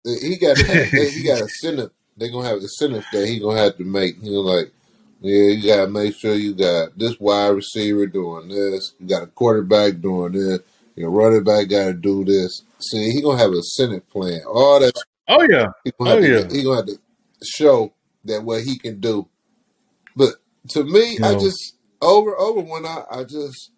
[0.05, 1.91] He got he he got a incentive.
[2.17, 4.23] They gonna have a incentive that he gonna have to make.
[4.23, 4.73] You know, like
[5.21, 8.95] yeah, you gotta make sure you got this wide receiver doing this.
[8.99, 10.61] You got a quarterback doing this.
[10.97, 12.63] Your running back got to do this.
[12.79, 14.43] See, he gonna have a incentive plan.
[14.47, 14.93] All that
[15.29, 15.69] oh yeah.
[15.85, 16.49] he gonna Oh have yeah.
[16.51, 16.99] he gonna have to
[17.45, 17.93] show
[18.25, 19.27] that what he can do.
[20.17, 20.35] But
[20.71, 21.41] to me, You I know.
[21.41, 23.71] just over over when I I just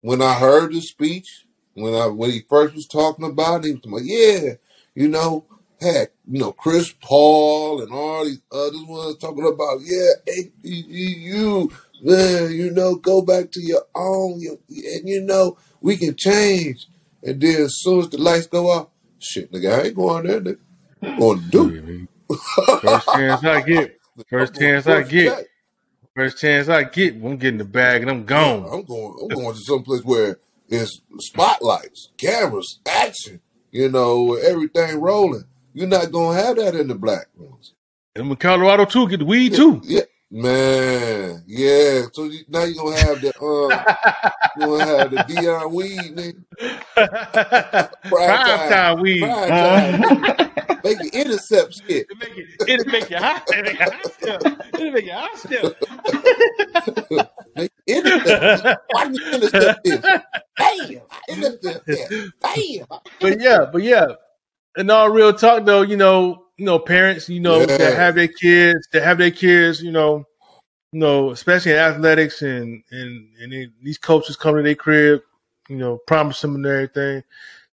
[0.00, 1.44] when I heard the speech,
[1.74, 4.54] when I when he first was talking about it, he was like, yeah,
[4.94, 5.44] you know,
[5.80, 10.10] heck, you know, Chris Paul and all these others ones talking about, yeah,
[10.64, 11.72] HBCU,
[12.02, 16.86] man, you know, go back to your own, you, and you know, we can change.
[17.22, 18.88] and then as soon as the lights go off,
[19.18, 20.58] shit, nigga, I ain't going there, nigga.
[21.02, 22.08] I'm going to do.
[22.80, 25.48] First chance I get, first chance I get,
[26.14, 28.68] first chance I get, I'm getting the bag and I'm Yeah, gone.
[28.72, 29.16] I'm going.
[29.22, 30.38] I'm going to some place where
[30.68, 33.40] it's spotlights, cameras, action.
[33.72, 35.44] You know, everything rolling.
[35.72, 37.72] You're not gonna have that in the black ones.
[38.14, 39.80] And in Colorado too, get the weed Yeah, too.
[39.84, 40.00] yeah,
[40.30, 41.42] man.
[41.46, 42.02] Yeah.
[42.12, 43.72] So you, now you're gonna have the um,
[44.58, 46.44] you gonna have the Deion weed, nigga.
[46.94, 49.20] Prime Prime time, time weed.
[49.20, 50.40] prime time, nigga.
[50.40, 50.48] Uh,
[50.84, 52.06] Make it intercept shit.
[52.10, 53.48] It make it, it'll make you hot.
[53.52, 54.40] It'll make you hot still.
[54.74, 55.74] It'll make you hot still.
[57.54, 58.82] Make it intercept.
[58.90, 60.04] Why do you intercept this?
[60.56, 61.00] Bam!
[61.10, 62.32] I intercept that.
[62.40, 63.00] Bam!
[63.20, 64.06] but yeah, but yeah.
[64.76, 68.28] In all real talk though, you know, you know, parents, you know, that have their
[68.28, 70.24] kids, that have their kids, you know,
[70.92, 75.22] you know, especially in athletics and and and they, these coaches come to their crib,
[75.68, 77.22] you know, promise them and everything.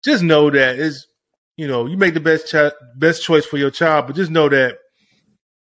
[0.02, 1.06] Just know that it's,
[1.56, 4.48] you know, you make the best chi- best choice for your child, but just know
[4.48, 4.78] that,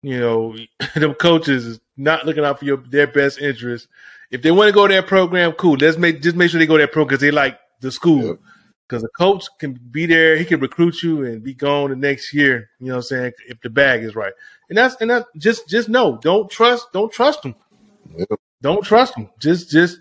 [0.02, 0.56] you know,
[0.96, 3.88] them coaches is not looking out for your their best interest.
[4.32, 5.78] If they want to go to that program, cool.
[5.80, 8.26] Let's make just make sure they go to that program because they like the school.
[8.26, 8.40] Yep.
[8.88, 12.34] Because a coach can be there, he can recruit you and be gone the next
[12.34, 12.70] year.
[12.80, 13.32] You know what I'm saying?
[13.48, 14.34] If the bag is right,
[14.70, 17.56] and that's and that just just know, don't trust, don't trust them,
[18.16, 18.28] Yep.
[18.62, 19.30] don't trust them.
[19.40, 20.00] Just just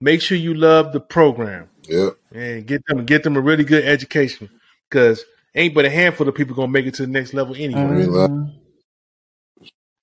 [0.00, 2.16] make sure you love the program Yep.
[2.32, 4.50] and get them get them a really good education.
[4.90, 7.80] Because ain't but a handful of people gonna make it to the next level anyway.
[8.06, 8.52] mhm.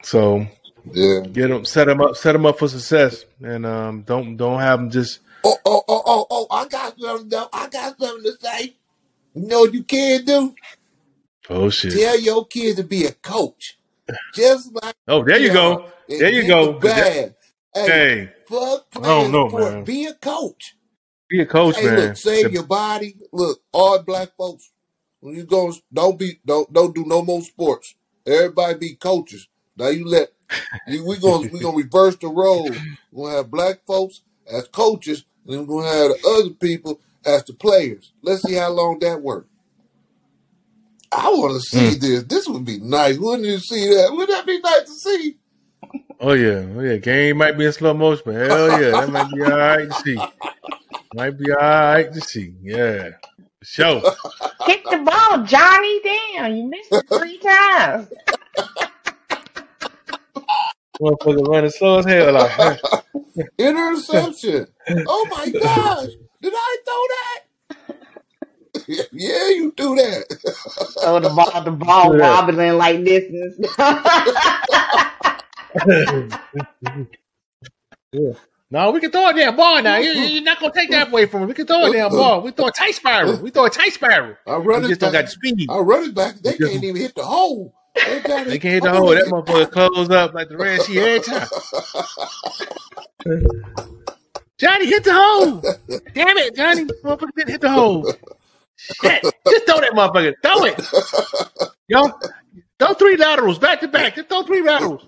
[0.03, 0.45] So
[0.91, 1.21] Yeah.
[1.21, 4.79] get them, set them up, set them up for success, and um, don't don't have
[4.79, 7.47] them just Oh, oh, oh, oh, oh, I got something though.
[7.53, 8.75] I got something to say.
[9.35, 10.55] You know what you can do?
[11.49, 11.93] oh shit.
[11.93, 13.77] Tell your kid to be a coach.
[14.33, 15.89] Just like Oh, there you go.
[16.07, 16.73] There you go.
[16.73, 17.33] the 'Cause that- bag.
[17.73, 19.73] Hey, hey, fuck I don't playing know, sport.
[19.73, 19.83] man.
[19.83, 20.75] Be a coach.
[21.29, 21.95] Be a coach, Hey, man.
[21.99, 23.17] look, save The- your body.
[23.33, 24.71] Look, all black folks.
[25.19, 27.95] When you go, don't be, don't, don't do no more sports.
[28.25, 29.47] Everybody be coaches.
[29.75, 30.31] Now you let,
[30.87, 32.69] you, we gonna, we gonna reverse the role.
[33.11, 36.99] We're gonna have black folks as coaches, and then we're gonna have the other people
[37.25, 38.11] as the players.
[38.21, 39.47] Let's see how long that works.
[41.11, 41.99] I want to see Mm.
[42.01, 42.23] this.
[42.23, 43.17] This would be nice.
[43.17, 44.09] Wouldn't you see that?
[44.11, 45.37] Wouldn't that be nice to see?
[46.19, 46.97] Oh yeah, oh yeah.
[46.97, 49.93] Game might be in slow motion, but hell yeah, that might be all right to
[49.93, 50.17] see.
[51.13, 52.53] Might be all right to see.
[52.61, 53.11] Yeah,
[53.59, 54.01] for sure.
[54.65, 56.01] Hit the ball, Johnny.
[56.03, 58.07] Damn, you missed it three times.
[61.01, 62.33] Motherfucker running slow as hell.
[62.33, 62.79] Like.
[63.57, 64.67] Interception.
[65.07, 66.07] Oh my gosh.
[66.41, 67.41] Did I throw that?
[69.11, 70.25] yeah, you do that.
[70.91, 72.45] So the ball, the ball Do that.
[72.45, 74.05] wobbling like this and stuff.
[78.11, 78.31] yeah.
[78.71, 79.97] No, we can throw a damn ball now.
[79.97, 81.47] You, you're not gonna take that away from us.
[81.47, 82.41] We can throw a damn ball.
[82.41, 83.37] We throw a tight spiral.
[83.37, 84.35] We throw a tight spiral.
[84.47, 85.25] I We run it just don't got back.
[85.25, 85.67] the speed.
[85.69, 86.35] I run it back.
[86.35, 87.73] They can't even hit the hole.
[87.95, 89.09] They, got They can't hit the hole.
[89.09, 91.47] That get motherfucker close up like the Red Sea every time.
[94.57, 95.61] Johnny, hit the hole.
[96.13, 96.85] Damn it, Johnny.
[96.85, 98.13] Motherfucker didn't hit the hole.
[98.77, 99.23] Shit.
[99.47, 100.33] Just throw that motherfucker.
[100.41, 101.73] Throw it.
[101.87, 102.11] Yo,
[102.79, 104.15] throw three laterals back to back.
[104.15, 105.05] Just throw three laterals.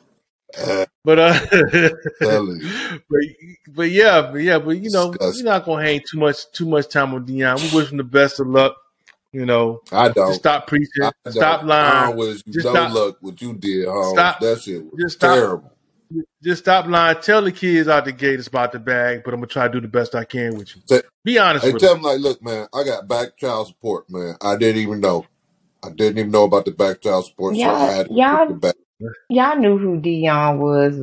[1.04, 1.40] But uh
[2.20, 3.24] but,
[3.76, 5.46] but yeah, but yeah, but you know, Disgusting.
[5.46, 7.72] you're not gonna hang too much too much time on Deion.
[7.72, 8.76] We wish him the best of luck.
[9.38, 10.34] You know, I don't.
[10.34, 11.32] stop preaching, I don't.
[11.34, 14.14] stop I lying, don't wish you Just no stop- luck what you did, Holmes.
[14.14, 14.40] Stop.
[14.40, 15.36] That shit was Just stop.
[15.36, 15.72] terrible.
[16.44, 17.18] just stop lying.
[17.22, 19.74] Tell the kids out the gate it's about the bag, but I'm gonna try to
[19.74, 20.82] do the best I can with you.
[20.88, 22.02] Say- Be honest Hey, with tell them.
[22.02, 24.38] them like, look, man, I got back child support, man.
[24.42, 25.28] I didn't even know.
[25.84, 28.48] I didn't even know about the back child support, so I Y'all, had to y'all,
[28.48, 28.76] the back.
[29.30, 31.00] y'all knew who Deion was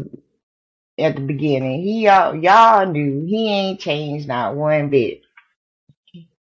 [0.99, 1.83] at the beginning.
[1.85, 5.21] He y'all, y'all knew he ain't changed not one bit.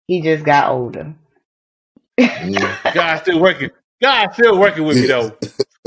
[0.06, 1.14] He just got older.
[2.40, 2.78] Mm.
[2.92, 3.70] God's still working.
[4.02, 5.36] God's still working with me though.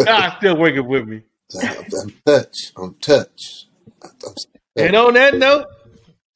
[0.05, 1.23] God's still working with me.
[1.55, 2.73] I'm, I'm touch.
[2.77, 3.67] I'm touch.
[4.03, 4.13] I'm,
[4.77, 5.67] And on that note,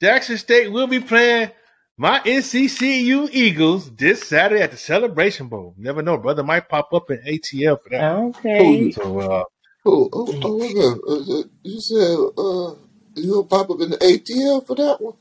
[0.01, 1.51] Jackson State will be playing
[1.97, 5.75] my NCCU Eagles this Saturday at the Celebration Bowl.
[5.77, 8.13] Never know, brother might pop up in ATL for that.
[8.37, 8.91] Okay.
[8.91, 9.43] So uh,
[9.85, 11.47] Oh, oh, oh, wait.
[11.63, 12.75] You said uh,
[13.15, 15.15] you gonna pop up in the ATL for that one?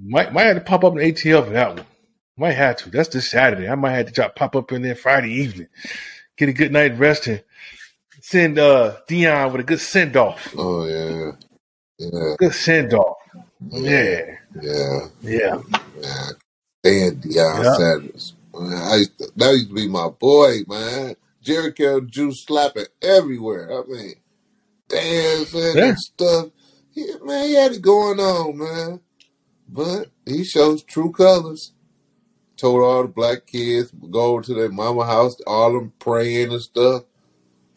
[0.00, 1.86] might might have to pop up in ATL for that one.
[2.36, 2.90] Might have to.
[2.90, 3.68] That's this Saturday.
[3.68, 5.68] I might have to drop pop up in there Friday evening.
[6.36, 7.42] Get a good night rest and
[8.20, 10.52] send uh Dion with a good send off.
[10.58, 11.32] Oh yeah,
[11.98, 13.16] yeah, Good send off.
[13.70, 14.36] Yeah.
[14.60, 15.58] yeah, Yeah.
[16.02, 16.28] yeah.
[16.84, 17.74] And Deion Yeah.
[17.74, 18.34] Sanders.
[18.52, 21.16] Man, I used to, that used to be my boy, man.
[21.42, 23.70] Jericho juice slapping everywhere.
[23.72, 24.14] I mean,
[24.88, 25.84] dancing Yeah.
[25.90, 26.48] and stuff.
[26.92, 29.00] He, man, he had it going on, man.
[29.68, 31.72] But he shows true colors.
[32.56, 37.04] Told all the black kids go to their mama house, all them praying and stuff.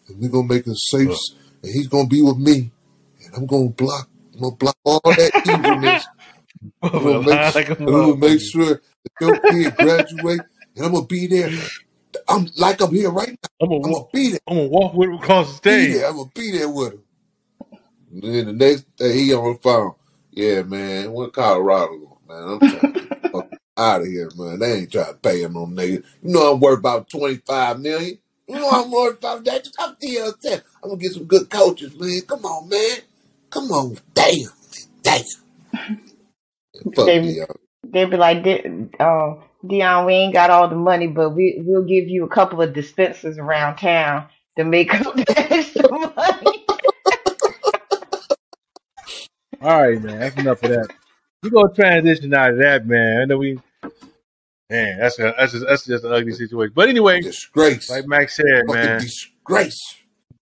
[0.07, 1.17] And we gonna make a safe,
[1.63, 2.71] and he's gonna be with me,
[3.25, 6.07] and I'm gonna block, I'm gonna block all that evilness.
[6.81, 10.41] I'm gonna make, like I'm gonna make sure that your kid graduate,
[10.75, 11.51] and I'm gonna be there.
[12.29, 13.49] I'm like I'm here right now.
[13.61, 14.11] I'm gonna I'm walk.
[14.11, 16.03] gonna be there, I'm gonna walk with him across the stage.
[16.03, 17.03] I'm gonna be there with him.
[18.13, 19.93] And then the next day he on the phone.
[20.31, 22.43] Yeah, man, we're Colorado, man.
[22.43, 24.59] I'm trying to get the fuck out of here, man.
[24.59, 26.03] They ain't trying to pay him no nigga.
[26.23, 28.19] You know I'm worth about twenty five million.
[28.47, 29.67] You know I'm worth about that.
[29.79, 30.63] I'm DL10.
[30.83, 32.21] I'm gonna get some good coaches, man.
[32.27, 32.97] Come on, man.
[33.51, 34.49] Come on, damn,
[35.03, 35.23] damn.
[36.95, 37.47] Fuck They Deion.
[37.83, 38.65] they be like, "Di-
[38.99, 42.61] um, Deion, we ain't got all the money, but we we'll give you a couple
[42.61, 46.65] of dispensers around town to make up the extra money.
[49.61, 50.19] All right, man.
[50.19, 50.89] That's enough of that.
[51.43, 53.21] We gonna transition out of that, man.
[53.21, 53.61] I know we,
[54.69, 54.99] man.
[54.99, 56.73] That's a, that's just, that's just an ugly situation.
[56.75, 57.89] But anyway, Disgrace.
[57.89, 59.97] like Max said, Fucking man, disgrace.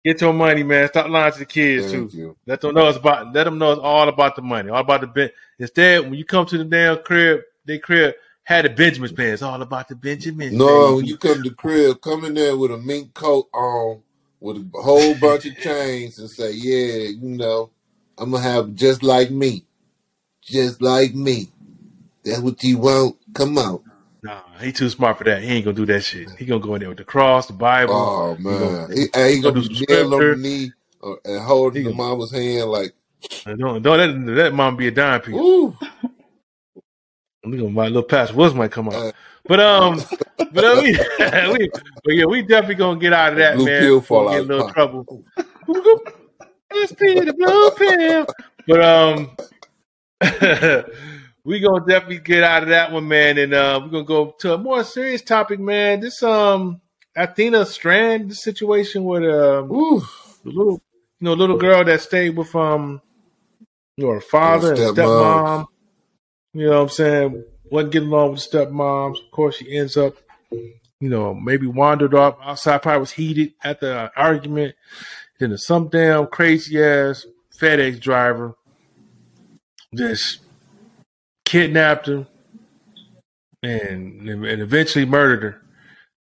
[0.04, 0.88] get your money, man.
[0.88, 2.10] Stop lying to the kids too.
[2.12, 2.38] You.
[2.46, 3.34] Let them know it's about.
[3.34, 5.30] Let them know it's all about the money, all about the ben.
[5.60, 9.42] Instead, when you come to the damn crib, they crib had the Benjamin's pants.
[9.42, 12.72] All about the Benjamins, No, when you come to the crib, come in there with
[12.72, 14.02] a mink coat on,
[14.40, 17.70] with a whole bunch of chains, and say, "Yeah, you know,
[18.18, 19.64] I'm gonna have just like me,
[20.42, 21.50] just like me.
[22.24, 23.18] That's what you want.
[23.34, 23.82] Come on."
[24.24, 25.44] Nah, he too smart for that.
[25.44, 26.30] He ain't gonna do that shit.
[26.38, 27.94] He gonna go in there with the cross, the Bible.
[27.96, 30.72] Oh He gonna, man, he, he gonna gonna do some on the knee
[31.04, 32.94] uh, and He the mama's hand like,
[33.46, 35.36] don't don't let, let mom be a dime piece.
[35.36, 35.76] "Ooh."
[37.46, 38.96] My little Pastor Wilson might come out.
[38.96, 39.12] Uh,
[39.48, 40.02] But um,
[40.54, 40.92] but uh, we,
[41.52, 41.70] we,
[42.06, 43.82] but yeah, we definitely gonna get out of that that, blue man.
[43.82, 45.26] pill fall out get in a little trouble.
[46.74, 48.28] Let's be the blue pill.
[48.66, 49.38] But um,
[51.46, 54.54] we gonna definitely get out of that one, man, and uh, we're gonna go to
[54.54, 56.00] a more serious topic, man.
[56.00, 56.82] This um,
[57.16, 60.02] Athena Strand, this situation with um, Ooh.
[60.44, 60.82] the little,
[61.20, 63.02] you know, little girl that stayed with um,
[63.98, 65.68] you know, her And father and stepmom.
[66.54, 67.44] You know what I'm saying?
[67.66, 69.24] Wasn't getting along with the stepmoms.
[69.24, 70.16] Of course, she ends up,
[70.52, 74.76] you know, maybe wandered off outside, probably was heated at the argument.
[75.40, 77.26] Then some damn crazy ass
[77.60, 78.56] FedEx driver
[79.96, 80.40] just
[81.54, 82.26] kidnapped her
[83.62, 85.62] and and eventually murdered her.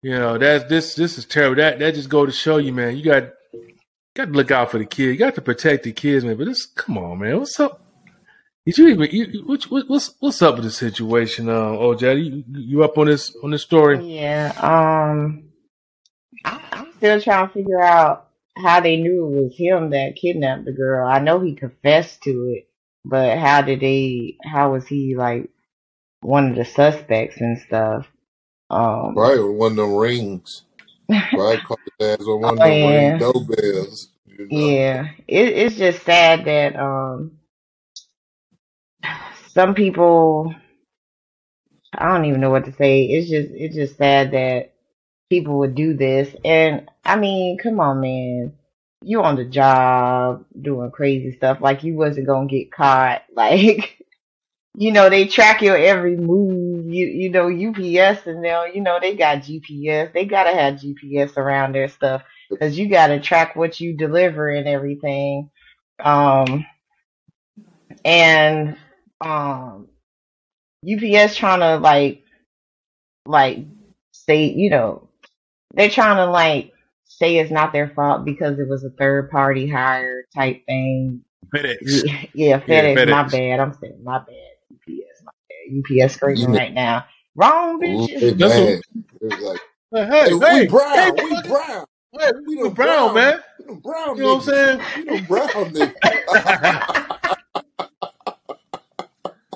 [0.02, 1.56] You know, that's this this is terrible.
[1.56, 3.30] That that just go to show you, man, you got
[4.16, 5.12] got to look out for the kids.
[5.12, 6.36] You got to protect the kids, man.
[6.36, 7.38] But this come on, man.
[7.38, 7.80] What's up?
[8.66, 12.24] Did you even you, what, what, what's what's up with the situation, uh, OJ?
[12.24, 14.04] You, you up on this on this story?
[14.04, 15.44] Yeah, um,
[16.44, 20.64] I, I'm still trying to figure out how they knew it was him that kidnapped
[20.64, 21.08] the girl.
[21.08, 22.68] I know he confessed to it,
[23.04, 24.36] but how did they?
[24.44, 25.50] How was he like
[26.20, 28.06] one of the suspects and stuff?
[28.70, 30.62] Um, with one of them rings.
[31.08, 34.08] Probably caught his ass on one oh of them ring yeah, doorbells.
[34.26, 34.58] You know.
[34.58, 35.08] yeah.
[35.28, 37.38] It, it's just sad that um
[39.48, 40.54] some people.
[41.94, 43.02] I don't even know what to say.
[43.04, 44.72] It's just it's just sad that
[45.28, 46.34] people would do this.
[46.44, 48.54] And I mean, come on, man.
[49.04, 53.22] You on the job doing crazy stuff like you wasn't gonna get caught.
[53.34, 53.98] Like
[54.76, 56.86] you know, they track your every move.
[56.86, 60.12] You you know, UPS and now you know they got GPS.
[60.12, 64.68] They gotta have GPS around their stuff because you gotta track what you deliver and
[64.68, 65.50] everything.
[66.00, 66.66] Um
[68.04, 68.76] and
[69.20, 69.88] um
[70.84, 72.24] UPS trying to like
[73.26, 73.58] like
[74.12, 75.08] say you know
[75.74, 76.72] they're trying to like
[77.18, 81.22] say it's not their fault because it was a third party hire type thing.
[81.54, 81.76] FedEx.
[81.80, 83.60] Yeah, yeah Yeah, FedEx, my bad.
[83.60, 84.56] I'm saying my bad.
[84.72, 86.04] UPS, my bad.
[86.06, 87.04] UPS screaming know, right now.
[87.36, 88.38] Wrong ooh, bitches.
[88.38, 88.80] That's what.
[89.22, 89.60] It's like,
[89.92, 91.86] Hey, hey, hey, we hey, hey, brown, we fucking, brown,
[92.18, 93.40] hey, we we brown, brown, man.
[93.58, 94.86] we them brown You know what I'm niggas, saying?
[94.94, 95.94] we them brown niggas.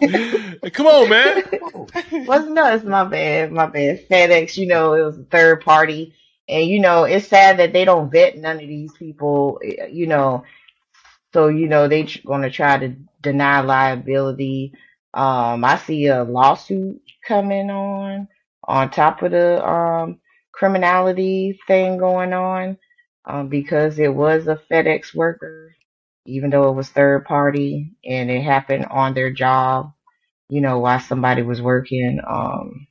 [0.72, 1.42] Come on, man.
[1.50, 1.88] What's on.
[2.26, 4.08] Was no, it's my bad, my bad.
[4.08, 6.14] FedEx, you know, it was a third party,
[6.48, 9.60] and you know, it's sad that they don't vet none of these people.
[9.64, 10.44] eh, You know,
[11.32, 14.72] so you know they tr- gonna try to deny liability.
[15.14, 18.28] Um, I see a lawsuit coming on
[18.64, 20.20] on top of the um
[20.52, 22.78] criminality thing going on,
[23.26, 25.74] um, because it was a FedEx worker,
[26.26, 29.92] even though it was third party and it happened on their job
[30.50, 32.20] you know, while somebody was working.
[32.28, 32.86] Um,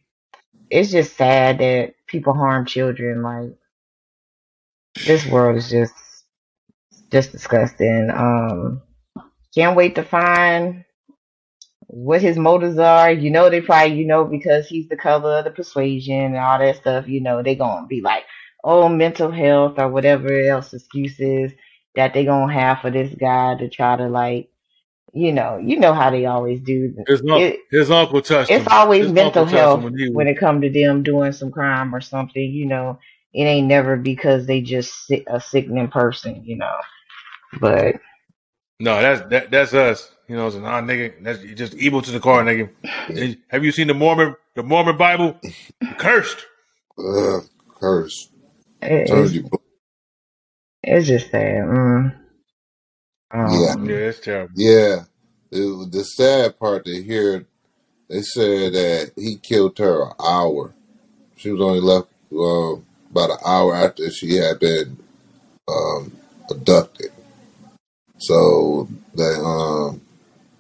[0.69, 3.21] it's just sad that people harm children.
[3.21, 3.57] Like
[5.05, 5.93] this world is just
[7.11, 8.09] just disgusting.
[8.11, 8.81] Um,
[9.53, 10.85] can't wait to find
[11.87, 13.11] what his motives are.
[13.11, 16.59] You know, they probably, you know, because he's the color of the persuasion and all
[16.59, 18.23] that stuff, you know, they gonna be like,
[18.63, 21.51] oh, mental health or whatever else excuses
[21.95, 24.49] that they gonna have for this guy to try to like,
[25.16, 26.95] you know, you know how they always do.
[27.07, 28.68] His, un- It, his uncle touched it's him.
[28.72, 31.34] always His mental uncle touched him health when he when it come to them doing
[31.34, 32.99] some crime or something, you know.
[33.34, 36.78] It ain't never because they just sick, a sickening person, you know.
[37.59, 37.95] But
[38.80, 40.11] No, that's that, that's us.
[40.30, 41.24] You know, it's nah, nigga.
[41.24, 42.70] That's just evil to the core, nigga.
[43.49, 45.39] Have you seen the Mormon the Mormon Bible?
[45.97, 46.45] Cursed.
[46.99, 47.43] Ugh,
[47.80, 48.30] curse.
[48.82, 49.49] it, it's you.
[50.84, 51.66] it's just sad.
[51.66, 52.18] Mm.
[53.34, 53.73] Yeah.
[53.73, 54.53] Um, Yeah, it's terrible.
[54.55, 55.03] Yeah.
[55.51, 57.45] It, the sad part to hear,
[58.09, 60.73] they said that he killed her an hour.
[61.38, 64.97] She was only left um, about an hour after she had been
[65.67, 66.11] um,
[66.49, 67.11] abducted.
[68.17, 70.01] So that um,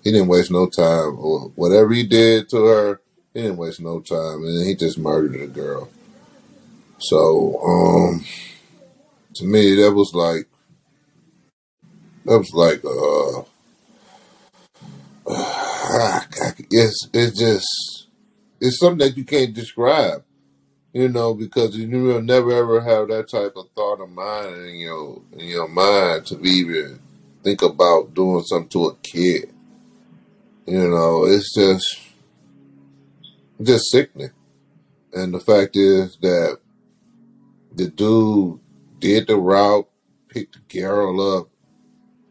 [0.03, 1.17] he didn't waste no time.
[1.17, 3.01] Or Whatever he did to her,
[3.33, 5.89] he didn't waste no time, and then he just murdered the girl.
[6.99, 8.25] So um,
[9.35, 10.47] to me, that was like
[12.25, 13.43] that was like uh,
[16.71, 18.07] it's it's just
[18.59, 20.23] it's something that you can't describe,
[20.91, 24.75] you know, because you will never ever have that type of thought of mind in
[24.77, 26.99] your in your mind to be even
[27.43, 29.53] think about doing something to a kid.
[30.65, 32.01] You know, it's just
[33.61, 34.31] just sickening.
[35.13, 36.57] And the fact is that
[37.73, 38.59] the dude
[38.99, 39.87] did the route,
[40.27, 41.49] picked the girl up,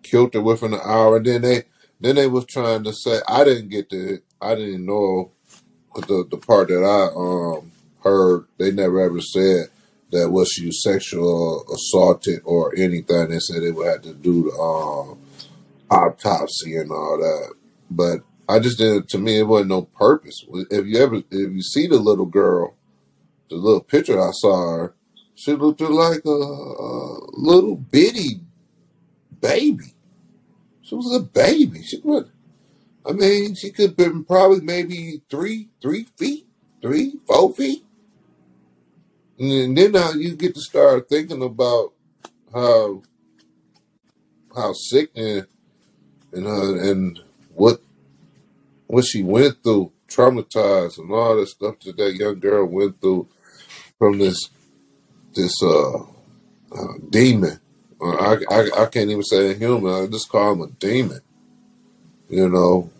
[0.04, 1.64] killed her within an hour, and then they
[2.00, 5.32] then they was trying to say I didn't get the I didn't know
[5.96, 7.72] the the part that I um
[8.04, 9.68] heard they never ever said
[10.12, 13.30] that was she sexual assaulted or anything.
[13.30, 15.18] They said they would have to do the um
[15.90, 17.54] autopsy and all that.
[17.90, 19.10] But I just didn't.
[19.10, 20.44] To me, it wasn't no purpose.
[20.70, 22.74] If you ever, if you see the little girl,
[23.50, 24.94] the little picture I saw her,
[25.36, 28.40] she looked like a, a little bitty
[29.40, 29.93] baby.
[30.84, 31.82] She was a baby.
[31.82, 32.28] She was.
[33.06, 36.46] I mean, she could have been probably maybe three, three feet,
[36.80, 37.84] three, four feet.
[39.38, 41.92] And then now you get to start thinking about
[42.52, 43.02] how
[44.54, 45.46] how sick and
[46.34, 47.18] uh, and
[47.54, 47.80] what
[48.86, 53.28] what she went through, traumatized, and all the stuff that that young girl went through
[53.98, 54.50] from this
[55.34, 57.58] this uh, uh demon.
[58.04, 59.92] I, I I can't even say a human.
[59.92, 61.20] I just call him a demon.
[62.28, 62.90] You know,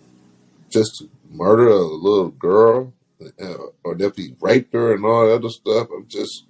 [0.70, 2.92] just to murder a little girl,
[3.40, 5.88] uh, or if he raped her and all that other stuff.
[5.94, 6.44] I'm just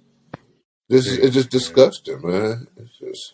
[0.87, 2.67] this is it's just disgusting, man.
[2.77, 3.33] It's just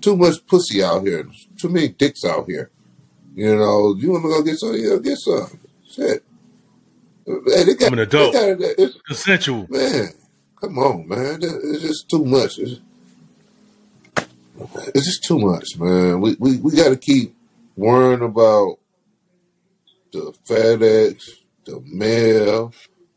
[0.00, 1.26] too much pussy out here.
[1.58, 2.70] Too many dicks out here.
[3.34, 4.74] You know, you want to go get some?
[4.74, 5.60] Yeah, get some.
[5.86, 6.24] Shit.
[7.26, 8.32] Hey, they got I'm an they adult.
[8.32, 9.66] got it's, Consensual.
[9.68, 10.08] man.
[10.60, 11.38] Come on, man.
[11.42, 12.58] It's just too much.
[12.58, 12.80] It's,
[14.58, 16.20] it's just too much, man.
[16.20, 17.34] We we, we got to keep
[17.76, 18.78] worrying about
[20.12, 21.22] the FedEx,
[21.64, 22.72] the mail,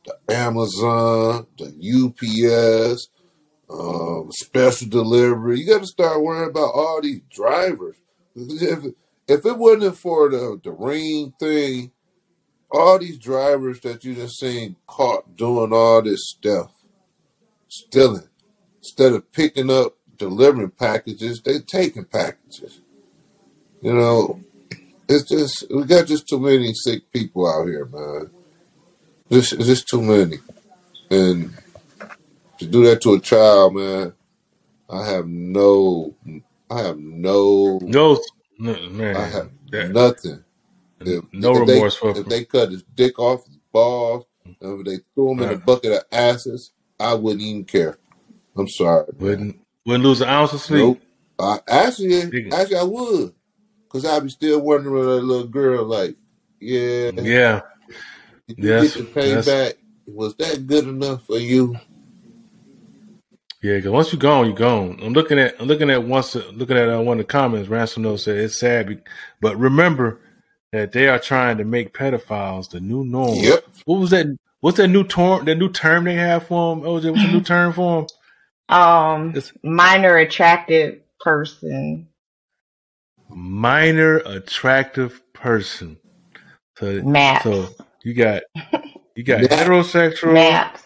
[0.05, 3.07] the Amazon, the UPS,
[3.69, 5.59] um, special delivery.
[5.59, 7.95] You got to start worrying about all these drivers.
[8.35, 8.93] If
[9.27, 11.91] if it wasn't for the the ring thing,
[12.71, 16.71] all these drivers that you just seen caught doing all this stuff,
[17.67, 18.29] stealing,
[18.79, 22.81] instead of picking up, delivering packages, they taking packages.
[23.81, 24.41] You know,
[25.07, 28.29] it's just we got just too many sick people out here, man.
[29.31, 30.37] Just just too many,
[31.09, 31.53] and
[32.59, 34.13] to do that to a child, man,
[34.89, 36.15] I have no,
[36.69, 38.19] I have no, No,
[38.59, 40.43] no I have That nothing.
[40.99, 42.17] If no if they remorse for.
[42.17, 45.93] if they cut his dick off his balls, if they threw him in a bucket
[45.93, 47.97] of asses, I wouldn't even care.
[48.57, 50.81] I'm sorry, wouldn't wouldn't lose an ounce of sleep.
[50.83, 51.01] Nope.
[51.39, 52.53] I actually, Nigga.
[52.53, 53.33] actually, I would,
[53.89, 56.15] cause I'd be still wondering with that little girl, like,
[56.59, 57.61] yeah, Yeah.
[58.47, 59.73] did you get the payback?
[60.07, 61.77] Was that good enough for you?
[63.61, 64.99] Yeah, because once you're gone, you're gone.
[65.01, 67.67] I'm looking at I'm looking at once looking at uh, one of the comments.
[67.69, 68.99] Ransom note said it's sad, be-
[69.41, 70.21] but remember
[70.71, 73.35] that they are trying to make pedophiles the new norm.
[73.37, 73.65] Yep.
[73.85, 74.27] What was that?
[74.61, 75.45] What's that new term?
[75.45, 76.85] That new term they have for them?
[76.85, 78.07] Oh, what's the new term for them?
[78.69, 82.09] Um, It's minor attractive person.
[83.29, 85.97] minor attractive person.
[86.79, 87.43] So, Maps.
[87.43, 88.43] so you got
[89.15, 90.83] you got heterosexual, Maps.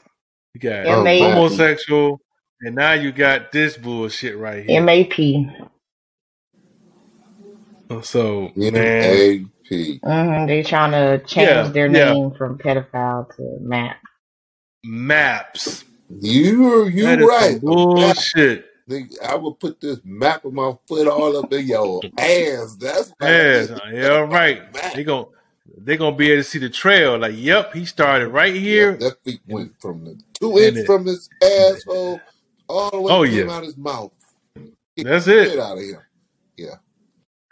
[0.54, 1.68] you got Oh, M-A- man.
[1.70, 2.22] homosexual,
[2.62, 4.86] and now you got this bullshit right here.
[4.86, 5.14] MAP.
[8.04, 10.02] So Yeah, man, hey, P.
[10.04, 12.16] hmm They trying to change Yeah, their yeah.
[12.16, 13.98] name from pedophile to map.
[14.84, 15.86] Maps.
[16.22, 17.58] You you That right.
[17.58, 18.18] some A map.
[18.18, 18.66] bullshit.
[18.90, 22.76] Nigga, I would put this map of my foot all up in your ass.
[22.80, 23.82] That's nigga.
[23.94, 24.64] yeah, right.
[24.94, 25.28] They gon'
[25.78, 27.18] they gonna be able to see the trail.
[27.20, 28.98] Like, yep, he started right Yep, here.
[29.00, 32.22] that feet went from the two and inch from his asshole
[32.70, 34.14] all the way oh yeah, out his mouth.
[34.98, 35.60] Get that's it.
[35.60, 36.10] out of here.
[36.58, 36.76] Yeah.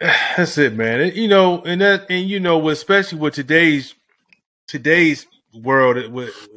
[0.36, 1.00] That's it, man.
[1.00, 3.94] It- you know, and that, and you know, especially with today's
[4.68, 5.96] today's world,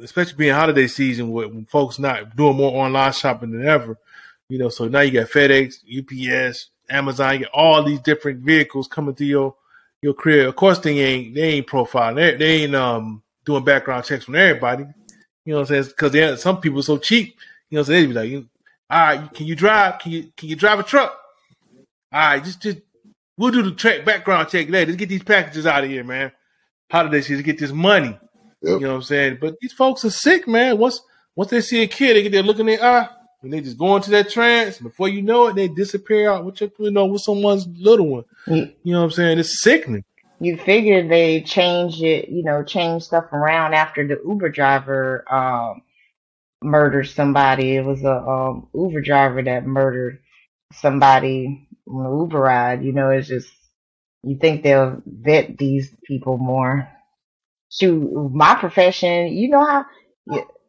[0.02, 3.98] especially being holiday season, with folks not doing more online shopping than ever.
[4.48, 8.88] You know, so now you got FedEx, UPS, Amazon, you get all these different vehicles
[8.88, 9.54] coming through your
[10.02, 10.48] your crib.
[10.48, 14.36] Of course, they ain't they ain't profiling, they, they ain't um doing background checks on
[14.36, 14.84] everybody.
[15.44, 15.94] You know what I'm saying?
[15.96, 17.36] Because some people are so cheap.
[17.70, 18.46] You know, saying they be like,
[18.90, 19.98] all right, can you drive?
[20.00, 21.18] Can you can you drive a truck?
[22.12, 22.78] All right, just just
[23.36, 24.92] we'll do the track background check later.
[24.92, 26.32] Let's get these packages out of here, man.
[26.90, 28.16] Holiday season, get this money.
[28.62, 29.38] You know what I'm saying?
[29.40, 30.78] But these folks are sick, man.
[30.78, 31.00] Once
[31.34, 33.08] once they see a kid, they get their look in their eye,
[33.42, 34.78] and they just go into that trance.
[34.78, 38.24] Before you know it, they disappear out with your, you know, with someone's little one.
[38.46, 39.38] You, You know what I'm saying?
[39.38, 40.04] It's sickening.
[40.40, 45.82] you figure they changed it, you know, change stuff around after the Uber driver um
[46.62, 47.76] murdered somebody.
[47.76, 50.20] It was a um Uber driver that murdered
[50.72, 52.82] somebody on an Uber ride.
[52.84, 53.48] You know, it's just
[54.22, 56.88] you think they'll vet these people more.
[57.70, 59.84] Shoot, my profession, you know how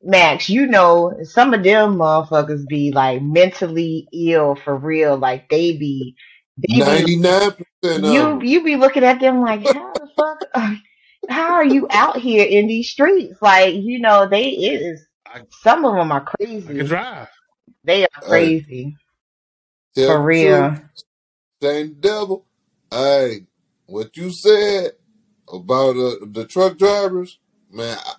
[0.03, 5.17] Max, you know, some of them motherfuckers be like mentally ill for real.
[5.17, 6.15] Like they be
[6.57, 10.09] they be Ninety nine percent of you you be looking at them like how the
[10.15, 10.79] fuck
[11.29, 15.41] how are you out here in these streets like you know they it is I,
[15.61, 17.27] some of them are I can crazy drive.
[17.83, 18.95] they are crazy
[19.95, 20.79] tell for the truth.
[20.79, 20.81] real
[21.61, 22.45] Same devil.
[22.91, 23.45] Hey,
[23.87, 24.91] what you said
[25.51, 27.39] about uh, the truck drivers,
[27.71, 27.97] man.
[28.05, 28.13] I,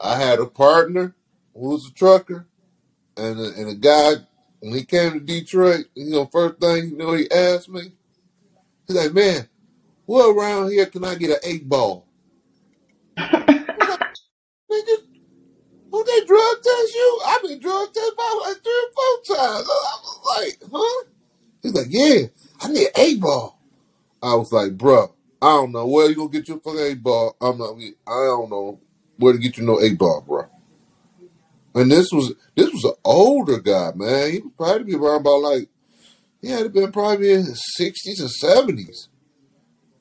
[0.00, 1.14] I had a partner
[1.54, 2.46] who was a trucker,
[3.16, 4.14] and a, and a guy
[4.60, 7.92] when he came to Detroit, you know, first thing you know, he asked me,
[8.86, 9.48] he's like, "Man,
[10.06, 12.06] where around here can I get an eight ball?"
[13.16, 14.96] "Nigga,
[15.90, 17.20] who they drug test you?
[17.26, 21.04] I've been drug tested about like three or four times." I was like, "Huh?"
[21.62, 22.26] He's like, "Yeah,
[22.60, 23.60] I need an eight ball."
[24.22, 25.12] I was like, "Bruh,
[25.42, 27.36] I don't know where you gonna get your fucking eight ball.
[27.40, 27.76] I'm not.
[27.78, 28.80] I don't know
[29.18, 30.46] where to get you no eight ball, bro."
[31.74, 34.32] And this was this was an older guy, man.
[34.32, 35.68] He was probably be around about like
[36.42, 39.08] he had to been probably in his sixties or seventies,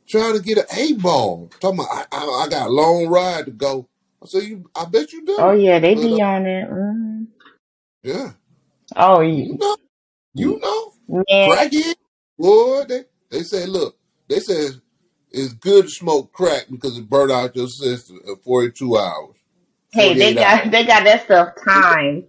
[0.09, 1.49] trying to get an eight ball.
[1.59, 3.89] Talking about I, I, I got a long ride to go.
[4.23, 5.39] I said, "You, I bet you do.
[5.39, 7.23] oh yeah they But uh, be on it hmm
[8.03, 8.33] yeah,
[8.97, 9.77] oh you you, know,
[10.35, 11.95] you know, man crackhead,
[12.37, 12.85] boy.
[12.87, 13.97] They they say, look,
[14.29, 14.69] they say
[15.35, 19.35] it's good to smoke crack because it burn out your system in forty two hours,
[19.91, 20.71] hey they got hours.
[20.71, 22.25] they got that stuff timed.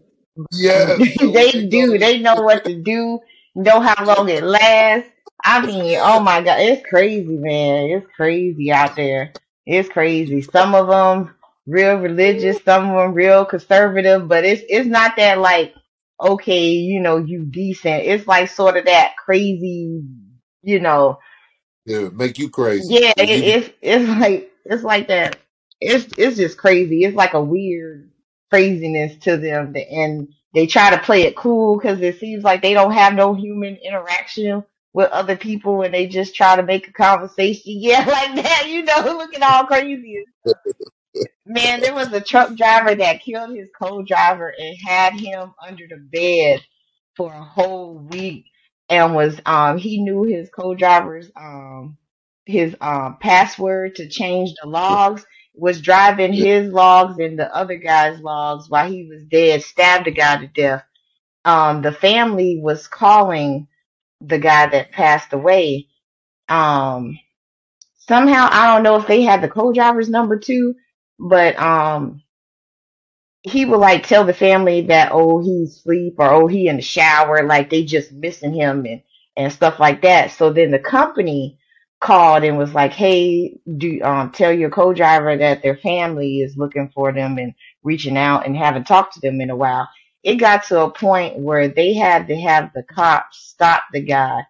[0.53, 1.99] Yeah, they they do.
[1.99, 3.21] they know what to do.
[3.55, 5.11] Know how long it lasts.
[5.45, 7.91] I mean oh my god it's crazy man.
[7.91, 9.33] It's crazy out there.
[9.65, 10.43] It's crazy.
[10.43, 11.35] Some of them
[11.67, 15.75] real religious some of them real conservative but it's it's not that like
[16.21, 18.05] okay you know you decent.
[18.05, 20.03] It's like sort of that crazy
[20.63, 21.19] you know
[21.87, 22.95] Yeah, make you crazy.
[22.95, 25.39] yeah it, it's it's like it's like that.
[25.81, 27.05] It's it's just crazy.
[27.05, 28.11] It's like a weird
[28.51, 32.63] craziness to them that- and they try to play it cool because it seems like
[32.63, 34.65] they don't have no human interaction
[34.95, 37.63] with other people and they just try to make a conversation.
[37.67, 40.25] Yeah like that you know looking all crazy.
[41.47, 45.97] Man, there was a truck driver that killed his co-driver and had him under the
[45.97, 46.63] bed
[47.17, 48.47] for a whole week
[48.89, 51.97] and was um he knew his co-driver's um
[52.47, 58.21] his um password to change the logs was driving his logs and the other guy's
[58.21, 60.85] logs while he was dead stabbed the guy to death.
[61.45, 63.69] Um the family was calling
[64.21, 65.89] the guy that passed away.
[66.49, 67.19] Um
[67.97, 70.75] somehow I don't know if they had the co-driver's number too
[71.19, 72.23] but um
[73.47, 76.83] he would like tell the family that oh he's asleep or oh he in the
[76.83, 79.03] shower like they just missing him and
[79.39, 80.33] and stuff like that.
[80.33, 81.59] So then the company
[82.01, 86.91] called and was like hey do um tell your co-driver that their family is looking
[86.95, 87.55] for them and
[87.85, 89.89] reaching out and haven't talked to them in a while.
[90.25, 94.43] It got to a point where they had to have the cops stop the guy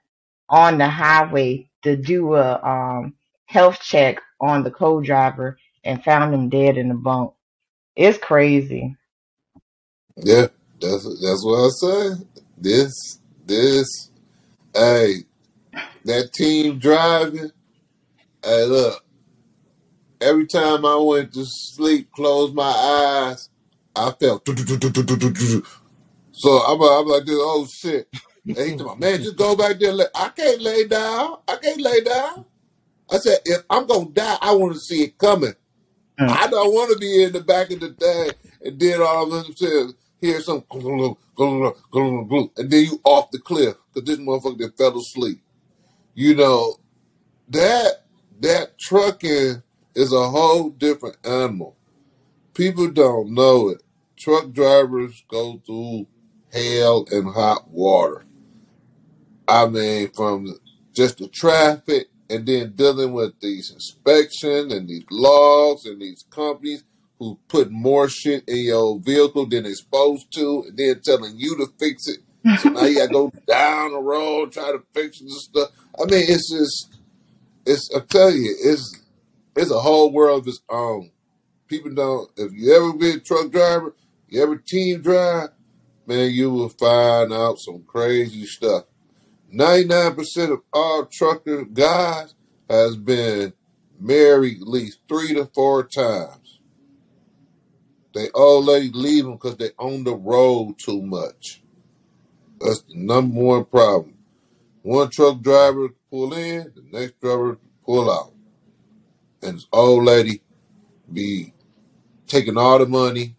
[0.49, 3.15] on the highway to do a um
[3.47, 7.33] health check on the co-driver and found him dead in the bunk
[7.97, 8.97] it's crazy
[10.17, 10.47] yeah.
[10.81, 12.29] That's that's what I said.
[12.59, 14.11] This this
[14.75, 15.25] hey
[16.05, 17.51] that team driving.
[18.43, 19.05] Hey, look,
[20.21, 23.49] every time I went to sleep, closed my eyes,
[23.95, 24.47] I felt.
[24.47, 24.55] So
[26.59, 28.09] I'm, I'm like, this, oh shit.
[28.47, 29.93] And me, man, just go back there.
[30.15, 31.39] I can't lay down.
[31.49, 32.45] I can't lay down.
[33.11, 35.55] I said, if I'm gonna die, I want to see it coming.
[36.19, 38.31] I don't want to be in the back of the thing
[38.65, 44.07] and then all of them says, hear some and then you off the cliff because
[44.09, 45.41] this motherfucker that fell asleep.
[46.15, 46.77] You know,
[47.49, 48.05] that
[48.41, 49.63] that trucking
[49.95, 51.77] is a whole different animal.
[52.55, 53.83] People don't know it.
[54.17, 56.07] Truck drivers go through
[56.53, 58.25] hell and hot water.
[59.49, 60.59] I mean, from
[60.95, 66.85] just the traffic and then dealing with these inspections and these logs and these companies
[67.19, 71.57] who put more shit in your vehicle than it's supposed to, and then telling you
[71.57, 72.21] to fix it.
[72.61, 75.71] So now you gotta go down the road try to fix this stuff.
[75.99, 77.01] I mean, it's just,
[77.65, 77.91] it's.
[77.95, 79.03] I tell you, it's
[79.57, 81.11] it's a whole world of its own.
[81.69, 82.31] People don't.
[82.37, 83.95] If you ever be a truck driver,
[84.29, 85.49] you ever team drive,
[86.07, 88.85] man, you will find out some crazy stuff.
[89.53, 92.35] 99% of all trucker guys
[92.69, 93.53] has been
[93.99, 96.61] married at least three to four times.
[98.15, 101.63] They old lady leave them because they on the road too much.
[102.61, 104.15] That's the number one problem.
[104.83, 108.33] One truck driver pull in, the next driver pull out.
[109.43, 110.41] And this old lady
[111.13, 111.53] be
[112.27, 113.36] taking all the money,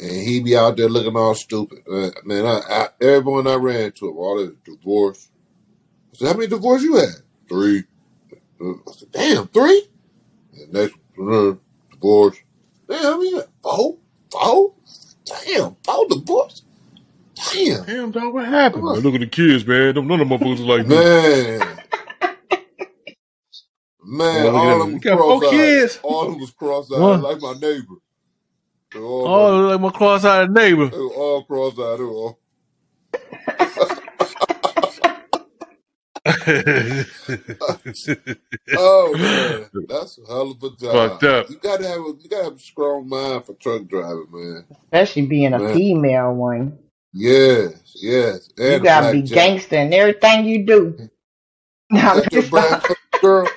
[0.00, 1.80] and he be out there looking all stupid.
[1.90, 5.28] Uh, man, I, I, everyone I ran to, all this divorce.
[6.12, 7.08] I said, how many divorces you had?
[7.48, 7.84] Three.
[8.60, 9.88] Uh, I said, damn, three?
[10.54, 11.54] And next uh,
[11.90, 12.36] divorce.
[12.88, 13.98] Damn, I mean, four?
[14.32, 14.72] Four?
[15.46, 16.62] Damn, four divorce?
[17.52, 17.84] Damn.
[17.86, 18.84] Damn, dog, what happened?
[18.84, 19.94] Man, look at the kids, man.
[19.94, 20.96] Them- None of my boots are like me.
[20.96, 21.60] Man.
[24.02, 24.88] Man, Well, look at all of them.
[24.88, 26.00] them was got four cross-eyed.
[26.02, 27.94] All of them was cross-eyed, like my neighbor.
[28.92, 30.88] They were all, Oh, like my cross-eyed neighbor.
[30.88, 31.98] they were all cross-eyed.
[31.98, 32.38] They were all
[38.76, 40.92] Oh man, that's a hell of a job.
[40.92, 41.50] Fucked up.
[41.50, 44.64] You gotta have a you gotta have a strong mind for truck driving, man.
[44.92, 46.78] Especially being a Man, female one.
[47.12, 49.34] yes, yes, You and a gotta be jack.
[49.34, 51.08] gangster in everything you do.
[51.90, 52.86] Now, Got your just brass
[53.20, 53.48] girl.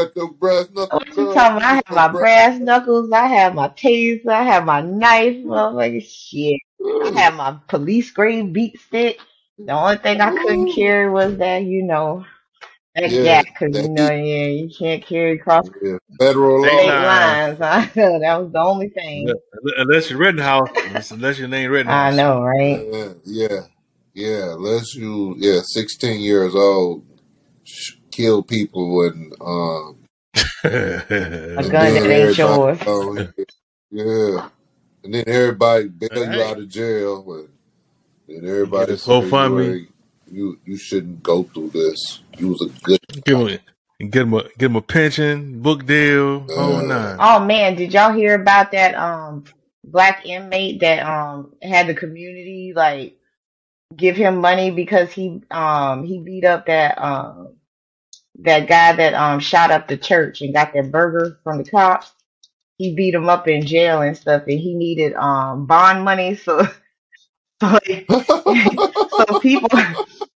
[0.00, 1.62] Got your brass oh, knuckles, What you talking about?
[1.62, 2.20] I have my brass.
[2.22, 3.12] brass knuckles.
[3.12, 4.28] I have my taser.
[4.28, 5.36] I have my knife.
[5.36, 6.60] Motherfucking shit.
[6.80, 7.14] I mm.
[7.16, 9.18] have my police grade beat stick.
[9.58, 10.74] The only thing I couldn't Ooh.
[10.74, 12.24] carry was that, you know,
[12.94, 16.86] that Yeah, gat, because you know, yeah, you can't carry across yeah, federal State state
[16.88, 17.06] law.
[17.06, 17.60] lines.
[17.60, 19.34] I know that was the only thing.
[19.76, 21.10] Unless you're Rittenhouse.
[21.10, 22.86] Unless your name I know, right?
[22.90, 23.60] Yeah, yeah,
[24.14, 24.52] yeah.
[24.54, 27.04] Unless you, yeah, sixteen years old,
[27.64, 29.96] sh- kill people and um,
[30.64, 32.78] A gun that ain't yours.
[32.86, 33.28] oh,
[33.90, 34.48] yeah,
[35.02, 37.48] and then everybody bail you hey, out of jail, and
[38.28, 39.88] then you get everybody a say you GoFundMe.
[40.30, 42.20] you you shouldn't go through this.
[42.36, 45.84] You was a good Give him, a, give him a, give him a pension, book
[45.86, 47.16] deal, whole uh, nine.
[47.18, 49.44] Oh man, did y'all hear about that um
[49.84, 53.16] black inmate that um had the community like
[53.96, 57.54] give him money because he um he beat up that um
[58.42, 62.12] that guy that um shot up the church and got that burger from the cops.
[62.78, 66.66] He beat him up in jail and stuff and he needed um bond money so
[67.62, 69.68] so, so people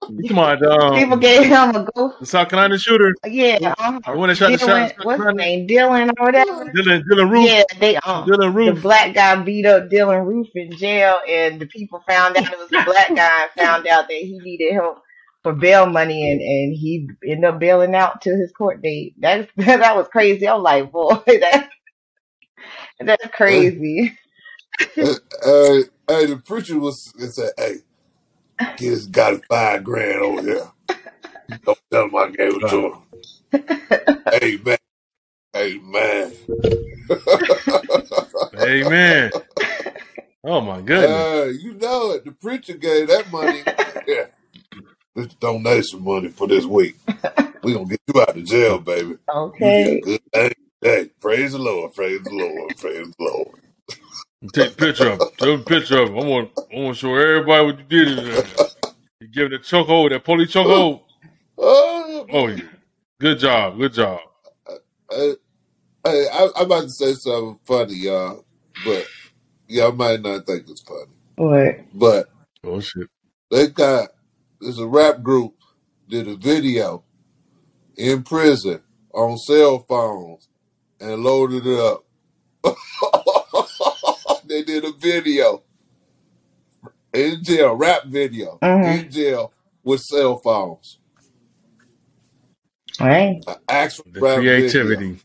[0.10, 3.14] You talking about people um, gave him a go the South Carolina shooter?
[3.26, 5.68] yeah, uh The one that shot the shot in Dylan what's his name?
[5.68, 6.66] Dylan or whatever.
[6.76, 7.50] Dylan, Dylann Roof.
[7.50, 11.68] Yeah, they um Dylan the black guy beat up Dylann Roof in jail, and the
[11.68, 15.04] people found out it was a black guy and found out that he needed help
[15.44, 19.16] for bail money, and and he ended up bailing out to his court date.
[19.20, 20.48] That's that was crazy.
[20.48, 21.70] I'm like, boy, that
[23.00, 24.18] that's crazy.
[25.00, 25.14] hey,
[25.44, 27.76] hey, hey, the preacher was and said, "Hey,
[28.78, 30.72] kids got five grand over here.
[31.66, 32.86] Don't tell him I gave it to Right.
[32.88, 33.04] him."
[34.34, 34.78] Amen.
[35.56, 36.34] Amen.
[38.60, 39.32] Amen.
[40.44, 41.30] Oh my goodness.
[41.30, 42.26] Uh, you know it.
[42.26, 43.66] The preacher gave that money.
[44.08, 44.26] Yeah,
[45.24, 46.98] this donation money for this week.
[47.64, 49.18] We gonna get you out of jail, baby.
[49.58, 50.02] You did a Okay.
[50.02, 50.54] good thing.
[50.82, 51.94] Hey, praise the Lord.
[51.94, 52.78] Praise the Lord.
[52.78, 53.60] Praise the Lord.
[54.54, 55.28] Take a picture of him.
[55.38, 56.20] Take a picture of him.
[56.20, 58.46] I want, I want to show everybody what you did in there.
[59.22, 61.02] You giving the chokehold, that police chokehold.
[61.58, 62.64] Oh, Oh yeah.
[63.20, 63.78] Good job.
[63.80, 64.22] Good job.
[65.12, 65.34] hey,
[66.06, 68.46] hey, I, I'm about to say something funny, y'all,
[68.78, 69.12] but
[69.68, 71.12] y'all might not think it's funny.
[71.38, 71.80] What?
[71.94, 72.30] But
[72.66, 73.08] Oh shit.
[73.52, 74.10] they got
[74.62, 75.56] there's a rap group
[76.10, 77.04] did a video
[77.98, 78.82] in prison
[79.14, 80.50] on cell phones
[81.02, 82.06] and loaded it up.
[84.46, 85.64] they did a video
[87.14, 91.00] in jail, rap video hmm in jail with cell phones.
[93.00, 93.46] Right.
[93.48, 94.78] An actual The rap video.
[94.86, 95.20] creativity.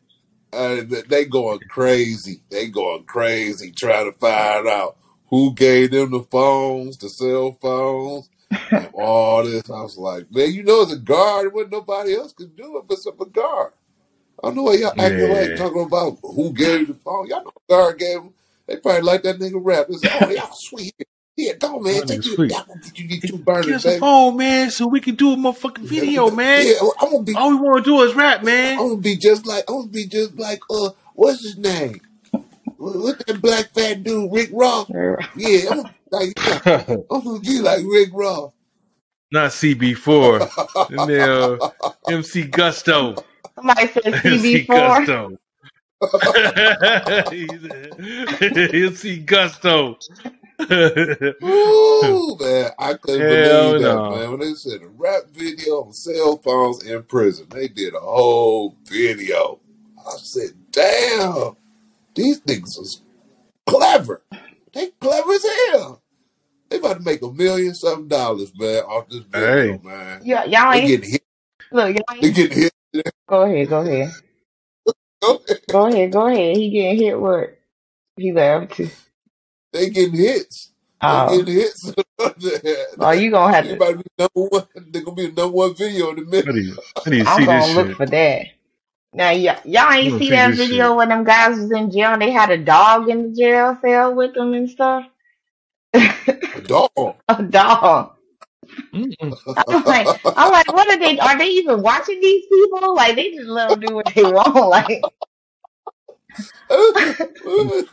[0.52, 2.42] Uh, th- they going crazy.
[2.50, 4.98] They going crazy trying to find out
[5.30, 9.68] who gave them the phones, the cell phones, and all this.
[9.70, 11.52] I was like, man, you know, it's a guard.
[11.54, 13.72] What nobody else could do it but some a guard.
[14.42, 15.56] I don't know why y'all acting like Yeah.
[15.56, 17.26] talking about who gave you the phone.
[17.28, 18.34] Y'all know the guard gave them.
[18.66, 19.86] They probably like that nigga rap.
[19.92, 20.94] Say, oh, y'all sweet.
[21.36, 22.34] Yeah, go man, That take nigga you.
[22.34, 22.50] sweet.
[22.50, 24.00] Gonna get you get two burners, Give us a baby.
[24.00, 26.66] phone, man, so we can do a motherfucking video, man.
[26.66, 27.34] Yeah, I'm gonna be.
[27.34, 28.78] All we want to do is rap, man.
[28.78, 29.64] I'm gonna be just like.
[29.68, 30.60] I'm gonna be just like.
[30.70, 32.00] Uh, what's his name?
[32.78, 34.88] What- What's that black fat dude, Rick Ross?
[35.36, 36.32] Yeah, I'm like.
[36.66, 38.52] Yeah, I'm gonna be like Rick Ross.
[39.32, 40.90] Not CB4.
[40.90, 43.16] And then uh, MC Gusto.
[43.56, 44.66] Somebody said CB4.
[44.68, 45.38] Gusto.
[48.82, 49.98] MC Gusto.
[51.42, 54.10] Ooh, man, I couldn't Hell believe that, no.
[54.10, 54.30] man.
[54.30, 58.74] When they said a rap video on cell phones in prison, they did a whole
[58.84, 59.60] video.
[59.98, 61.56] I said, damn,
[62.16, 63.02] these niggas is
[63.68, 64.22] clever.
[64.74, 66.02] They clever as hell.
[66.70, 69.82] They about to make a million something dollars, man, off this video, Hey.
[69.82, 70.22] man.
[70.22, 71.24] Yeah, y'all They ain't getting hit.
[71.72, 71.94] look.
[71.96, 72.72] Y'all They ain't, getting hit.
[73.28, 73.68] go ahead.
[73.68, 74.16] Go ahead.
[75.70, 76.12] Go ahead.
[76.12, 76.56] Go ahead.
[76.56, 77.20] He getting hit.
[77.20, 77.58] What?
[78.16, 78.90] He laughed too.
[79.72, 80.72] They getting hits.
[81.06, 81.94] They Oh, getting hits.
[83.00, 83.74] oh, you gonna have They to.
[83.74, 84.66] about be number one.
[84.88, 86.52] They're gonna be the number one video in a I minute.
[86.52, 86.74] need,
[87.06, 87.96] I need to I'm see this gonna look shit.
[87.96, 88.46] for that.
[89.16, 90.96] Now, y'all, y'all ain't gonna see see that video shit.
[90.96, 92.12] when them guys was in jail.
[92.12, 95.06] and They had a dog in the jail cell with them and stuff.
[95.94, 97.14] A dog.
[97.28, 98.12] a dog.
[98.92, 100.06] I'm like,
[100.36, 101.18] I'm like, what are they?
[101.18, 102.94] Are they even watching these people?
[102.94, 104.54] Like, they just let them do what they want.
[104.68, 105.02] Like,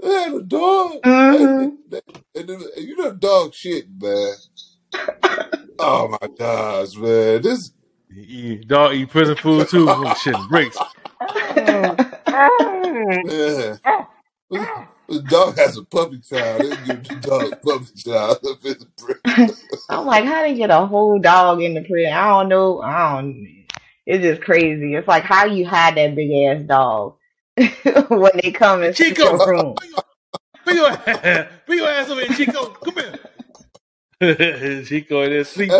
[0.00, 0.92] they had a dog.
[1.04, 2.00] hmm They-
[2.34, 4.34] they- they- you know dog shit, man.
[5.78, 7.42] Oh my gosh, man.
[7.42, 7.70] This
[8.14, 9.86] He eat, dog eat prison food too.
[9.86, 10.78] Nigga oh, shit bricks.
[14.50, 14.88] man.
[15.08, 16.62] The dog has a puppy child.
[16.62, 19.56] They give the dog a puppy child up in the prison.
[19.88, 22.12] I'm like, how they get a whole dog in the prison?
[22.12, 22.80] I don't know.
[22.82, 23.64] I don't.
[24.06, 24.94] It's just crazy.
[24.94, 27.14] It's like how you hide that big ass dog
[28.08, 29.74] when they come into Chico, your room.
[30.64, 30.90] bring your,
[31.66, 32.66] bring your ass over here, Chico.
[32.66, 32.94] Come
[34.20, 34.84] here.
[34.84, 35.72] Chico in there sleep.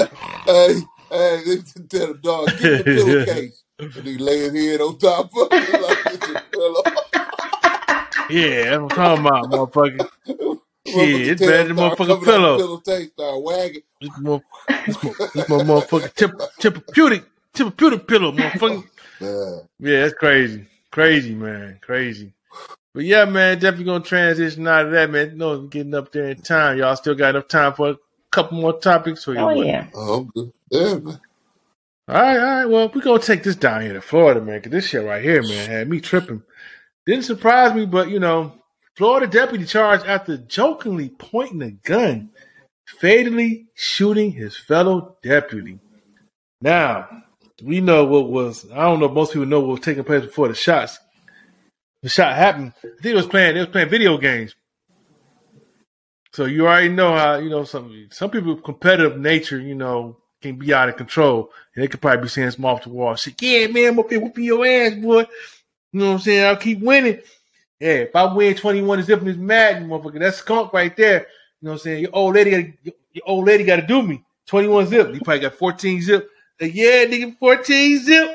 [0.46, 0.76] hey,
[1.12, 1.56] hey, they
[1.88, 3.62] tell the dog, get the pillowcase.
[3.78, 6.82] And he lay his head on top of it like it's a pillow.
[8.30, 10.60] Yeah, that's what I'm talking about, motherfucker.
[10.86, 12.56] Shit, it's better than motherfucking pillow.
[12.56, 13.82] pillow start wagging.
[14.00, 14.40] This my,
[14.86, 18.84] this my, this my motherfucking tip, therapeutic, therapeutic pillow, motherfucker.
[19.20, 19.60] Man.
[19.80, 20.66] Yeah, that's crazy.
[20.90, 21.78] Crazy, man.
[21.82, 22.32] Crazy.
[22.94, 25.36] But yeah, man, definitely gonna transition out of that, man.
[25.36, 26.78] No, getting up there in time.
[26.78, 27.96] Y'all still got enough time for
[28.32, 29.38] couple more topics for you.
[29.38, 29.86] Oh yeah.
[29.94, 30.52] Oh, I'm good.
[30.70, 31.20] Yeah, man.
[32.08, 32.64] All right, all right.
[32.66, 35.42] Well, we're gonna take this down here to Florida, man, because this shit right here,
[35.42, 36.42] man, had me tripping.
[37.06, 38.54] Didn't surprise me, but you know,
[38.96, 42.30] Florida deputy charged after jokingly pointing a gun,
[43.00, 45.78] fatally shooting his fellow deputy.
[46.60, 47.08] Now,
[47.62, 50.24] we know what was I don't know if most people know what was taking place
[50.24, 50.98] before the shots.
[52.02, 52.72] The shot happened.
[52.78, 53.56] I think it was playing.
[53.56, 54.56] It was playing video games.
[56.32, 60.56] So you already know how you know some some people competitive nature, you know, can
[60.56, 61.50] be out of control.
[61.74, 63.40] And they could probably be saying some off the wall shit.
[63.40, 65.20] Yeah, man, I'm up here whooping your ass, boy.
[65.92, 66.44] You know what I'm saying?
[66.44, 67.20] I'll keep winning.
[67.78, 71.20] Yeah, if I win 21 to zip in this Madden, motherfucker, that's skunk right there.
[71.20, 72.02] You know what I'm saying?
[72.02, 72.72] Your old lady, gotta,
[73.12, 74.22] your, old lady got to do me.
[74.46, 75.14] 21 zip.
[75.14, 76.30] You probably got 14 zip.
[76.60, 78.30] Like, yeah, nigga, 14 zip.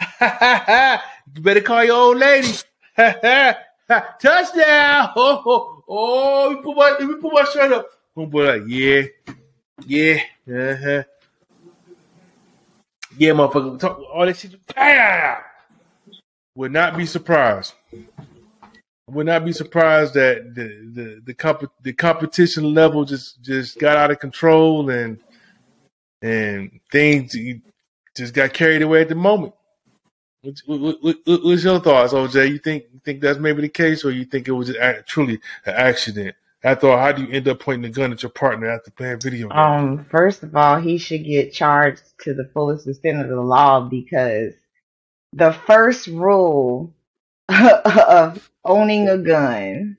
[1.34, 2.52] you better call your old lady.
[4.20, 5.12] Touchdown!
[5.92, 7.88] Oh, me put my, me put my shirt up.
[8.16, 9.02] Homeboy, like, yeah,
[9.84, 11.02] yeah, uh-huh.
[13.18, 14.54] Yeah, motherfucker, talk, all that shit.
[16.54, 17.74] Would not be surprised.
[19.08, 23.96] Would not be surprised that the the the, comp- the competition level just just got
[23.96, 25.18] out of control and
[26.22, 27.36] and things
[28.16, 29.54] just got carried away at the moment.
[30.42, 32.50] What's, what, what, what- what's your thoughts, OJ?
[32.50, 34.74] You think you think that's maybe the case, or you think it was
[35.06, 35.34] truly
[35.66, 36.34] an accident?
[36.62, 39.20] After all, how do you end up pointing the gun at your partner after playing
[39.20, 39.58] video games?
[39.58, 43.80] Um, first of all, he should get charged to the fullest extent of the law
[43.80, 44.52] because
[45.32, 46.94] the first rule
[47.48, 49.96] of owning a gun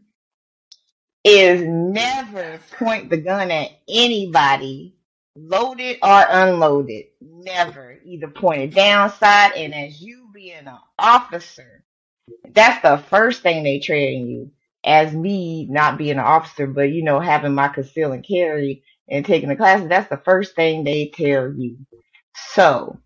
[1.23, 4.95] is never point the gun at anybody,
[5.35, 7.05] loaded or unloaded.
[7.21, 7.97] Never.
[8.05, 11.83] Either point it downside, and as you being an officer,
[12.53, 14.51] that's the first thing they train you.
[14.83, 19.23] As me not being an officer, but you know, having my conceal and carry and
[19.23, 21.77] taking the classes, that's the first thing they tell you.
[22.53, 22.99] So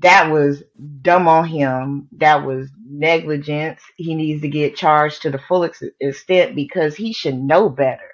[0.00, 0.62] that was
[1.00, 2.08] dumb on him.
[2.12, 3.80] That was negligence.
[3.96, 8.10] He needs to get charged to the full ex- extent because he should know better.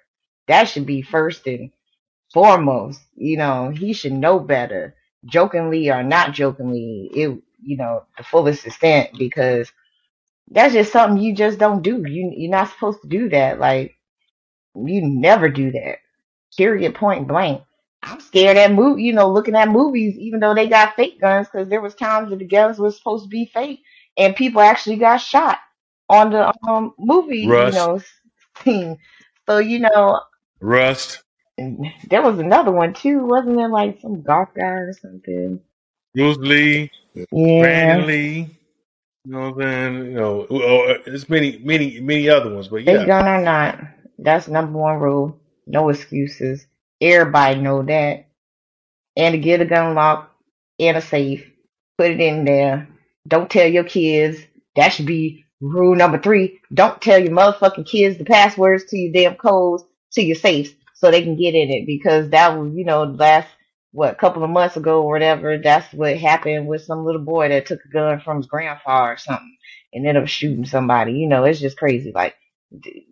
[0.47, 1.72] That should be first and
[2.32, 3.01] foremost.
[3.16, 4.94] You know, he should know better,
[5.24, 7.10] jokingly or not jokingly.
[7.14, 9.73] It, you know, the fullest extent because
[10.51, 12.05] that's just something you just don't do.
[12.07, 13.59] You you're not supposed to do that.
[13.61, 13.95] Like
[14.74, 15.99] you never do that.
[16.57, 16.95] Period.
[16.95, 17.62] Point blank.
[18.03, 21.49] I'm scared at move, you know, looking at movies, even though they got fake guns,
[21.49, 23.81] because there was times that the guns were supposed to be fake,
[24.16, 25.59] and people actually got shot
[26.09, 28.01] on the um movie, you Rust, know,
[28.62, 28.99] scene.
[29.49, 30.20] So you know,
[30.61, 31.23] Rust,
[32.09, 33.69] there was another one too, wasn't there?
[33.69, 35.61] Like some golf guy or something.
[36.15, 37.24] Bruce Lee, Yeah,
[37.61, 38.59] Brandon Lee.
[39.24, 40.07] You know what I'm saying?
[40.07, 43.81] You know, oh, oh, there's many, many, many other ones, but yeah, gun or not,
[44.19, 45.39] that's number one rule.
[45.66, 46.66] No excuses.
[47.01, 48.27] Everybody know that.
[49.16, 50.32] And to get a gun lock
[50.78, 51.51] in a safe,
[51.99, 52.89] put it in there.
[53.27, 54.41] Don't tell your kids.
[54.77, 56.61] That should be rule number three.
[56.74, 61.11] Don't tell your motherfucking kids the passwords to your damn codes to your safes so
[61.11, 63.49] they can get in it because that was, you know, the last
[63.95, 65.57] what a couple of months ago or whatever.
[65.57, 69.16] That's what happened with some little boy that took a gun from his grandfather or
[69.16, 69.57] something
[69.93, 71.12] and ended up shooting somebody.
[71.12, 72.11] You know, it's just crazy.
[72.12, 72.35] Like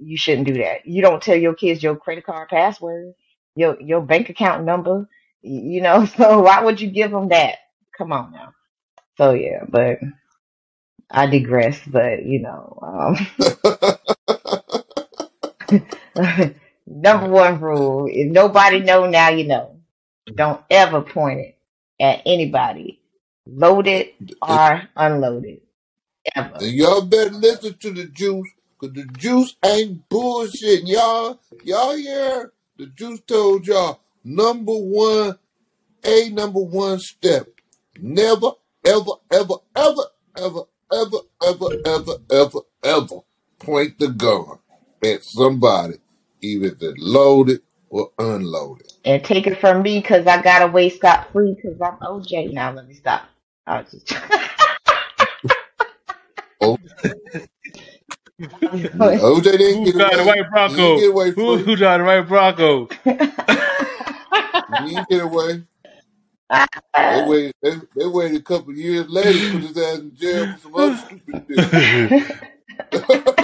[0.00, 0.84] you shouldn't do that.
[0.84, 3.14] You don't tell your kids your credit card password,
[3.54, 5.08] your your bank account number.
[5.42, 7.58] You know, so why would you give them that?
[7.96, 8.52] Come on now.
[9.18, 10.00] So yeah, but
[11.10, 11.80] I digress.
[11.86, 13.16] But you know, um,
[16.86, 19.71] number one rule: if nobody know, now you know.
[20.26, 21.58] Don't ever point it
[22.00, 23.00] at anybody,
[23.46, 25.60] loaded or unloaded,
[26.34, 26.54] ever.
[26.60, 31.40] And y'all better listen to the juice, cause the juice ain't bullshit, y'all.
[31.64, 32.52] Y'all hear?
[32.78, 35.38] The juice told y'all number one,
[36.04, 37.48] a number one step.
[38.00, 38.52] Never,
[38.86, 40.02] ever, ever, ever,
[40.38, 40.62] ever,
[40.92, 43.16] ever, ever, ever, ever, ever
[43.58, 44.58] point the gun
[45.04, 45.94] at somebody,
[46.40, 48.91] either if it's loaded or unloaded.
[49.04, 52.52] And take it from me because I got away scot free because I'm OJ.
[52.52, 53.24] Now let me stop.
[53.66, 54.12] I was just,
[56.60, 56.78] Oh,
[58.62, 60.24] I was yeah, going- OJ didn't who get got away.
[60.24, 60.96] white He didn't Bronco?
[60.98, 61.64] get away Who free.
[61.64, 62.88] who got the white Bronco?
[64.68, 65.64] He didn't get away.
[66.50, 67.52] They waited.
[67.62, 70.58] They, they waited a couple of years later to put his ass in jail for
[70.60, 73.41] some other stupid shit.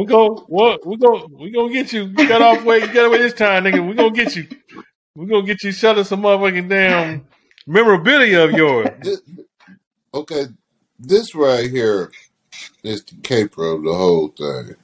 [0.00, 2.04] We go, what we go, we gonna get you.
[2.04, 3.86] You got off way, you got away this time, nigga.
[3.86, 4.46] We gonna get you.
[5.14, 7.26] We gonna get you selling some motherfucking damn
[7.66, 8.88] memorabilia of yours.
[9.00, 9.20] This,
[10.12, 10.46] okay,
[10.98, 12.10] this right here
[12.82, 14.76] is the caper of the whole thing.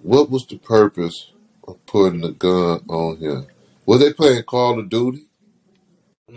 [0.00, 1.32] What was the purpose
[1.66, 3.46] of putting the gun on him?
[3.86, 5.26] Were they playing Call of Duty,
[6.28, 6.34] or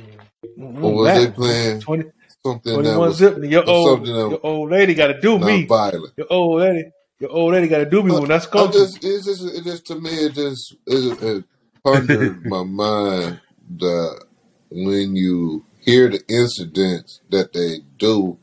[0.58, 0.82] mm-hmm.
[0.82, 2.12] was they playing 20,
[2.44, 3.38] something that was zip.
[3.44, 5.60] Your old, something that your old lady got to do me.
[5.60, 6.14] non-violent?
[6.18, 9.04] Your old lady, your old lady got to do me But when that's come just,
[9.04, 11.44] it's just, it just to me, it just, it, it
[11.84, 13.42] pondered my mind
[13.78, 14.26] that
[14.72, 18.38] when you hear the incidents that they do,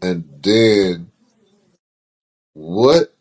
[0.00, 1.10] and then
[2.54, 3.14] what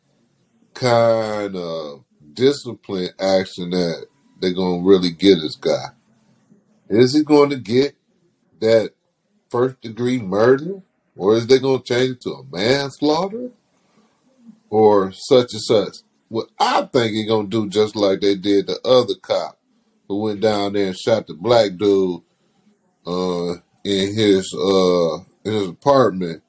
[0.73, 2.03] kind of
[2.33, 4.05] discipline action that
[4.39, 5.87] they're gonna really get this guy?
[6.89, 7.95] Is he going to get
[8.61, 8.93] that
[9.49, 10.81] first degree murder,
[11.17, 13.49] or is they gonna change it to a manslaughter?
[14.69, 15.97] Or such and such.
[16.29, 19.57] What I think he gonna do just like they did the other cop
[20.07, 22.21] who went down there and shot the black dude
[23.05, 23.53] uh
[23.83, 26.43] in his uh in his apartment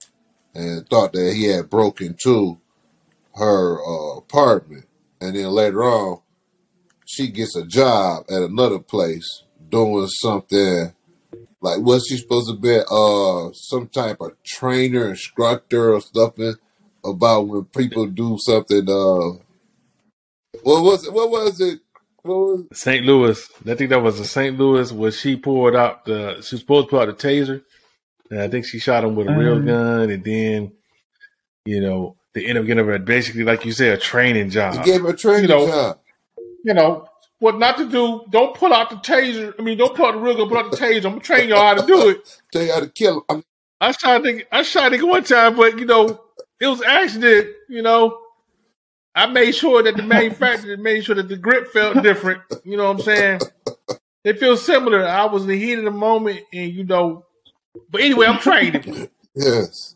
[0.55, 2.59] and thought that he had broken into
[3.37, 4.85] her uh, apartment
[5.21, 6.21] and then later on
[7.05, 10.93] she gets a job at another place doing something
[11.61, 16.55] like what's she supposed to be uh some type of trainer instructor or something
[17.05, 19.39] about when people do something uh
[20.63, 21.81] what was it what was it
[22.23, 23.05] what was St.
[23.05, 23.49] Louis.
[23.69, 24.59] I think that was the St.
[24.59, 26.35] Louis where she pulled out the.
[26.43, 27.63] She was supposed to pull out the taser,
[28.31, 29.67] and I think she shot him with a real Mhm.
[29.67, 30.73] gun, and then,
[31.67, 34.85] you know, they end up getting her basically, like you said, a training he job.
[34.85, 35.99] gave her a training You know, job
[36.65, 37.09] You know
[37.41, 38.25] what not to do.
[38.31, 39.55] Don't pull out the taser.
[39.59, 40.49] I mean, don't pull out the real gun.
[40.49, 40.97] Pull out the taser.
[41.07, 42.41] I'm gonna train y'all how to do it.
[42.53, 43.45] tell you how to kill him I mean,
[43.81, 46.21] I shot a nigga, I shot a nigga one time, but you know,
[46.61, 47.49] it was accident.
[47.69, 48.19] You know,
[49.15, 52.43] I made sure that the manufacturer made sure that the grip felt different.
[52.65, 53.41] You know what I'm saying?
[54.25, 55.07] They feel similar.
[55.07, 57.25] I was in the heat of the moment, and you know,
[57.91, 59.09] but anyway, I'm training.
[59.35, 59.95] yes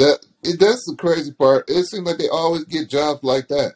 [0.00, 1.68] that it, that's the crazy part.
[1.68, 3.74] It seems like they always get jobs like that.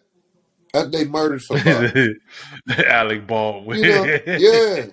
[0.75, 2.17] After they murder somebody.
[2.89, 3.79] Alec Baldwin.
[3.79, 4.87] You know, yeah.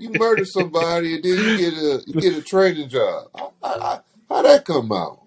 [0.00, 3.28] You murder somebody and then you get a you get a training job.
[3.36, 5.20] How, how, how that come out?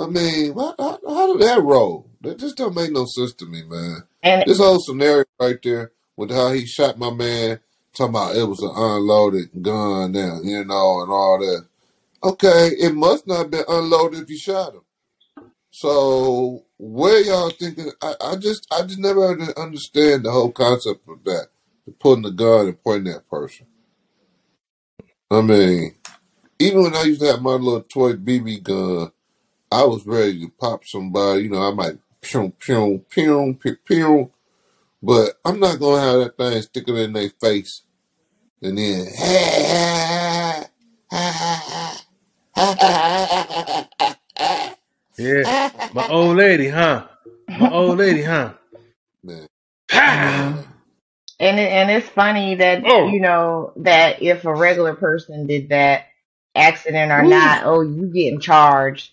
[0.00, 2.08] I mean, how, how, how did that roll?
[2.22, 4.02] That just don't make no sense to me, man.
[4.22, 7.60] And This whole scenario right there with how he shot my man,
[7.96, 11.66] talking about it was an unloaded gun now, you know, and all that.
[12.22, 14.82] Okay, it must not have been unloaded if you shot him.
[15.70, 17.90] So where y'all thinking?
[18.02, 21.48] I, I just I just never under- understand the whole concept of that,
[21.98, 23.66] putting the gun and pointing at a person.
[25.30, 25.94] I mean,
[26.58, 29.12] even when I used to have my little toy BB gun,
[29.72, 31.44] I was ready to pop somebody.
[31.44, 34.30] You know, I might pew pew pew pew pew,
[35.02, 37.82] but I'm not gonna have that thing sticking in their face
[38.62, 39.06] and then
[45.18, 45.70] yeah.
[45.92, 47.06] My old lady, huh?
[47.58, 48.52] My old lady, huh?
[49.24, 49.46] man.
[49.88, 50.00] Pow!
[50.00, 50.60] Mm-hmm.
[51.40, 53.08] and it, and it's funny that Oh.
[53.08, 56.06] you know that if a regular person did that,
[56.54, 57.28] accident or Woo.
[57.28, 59.10] not, oh, you getting charged,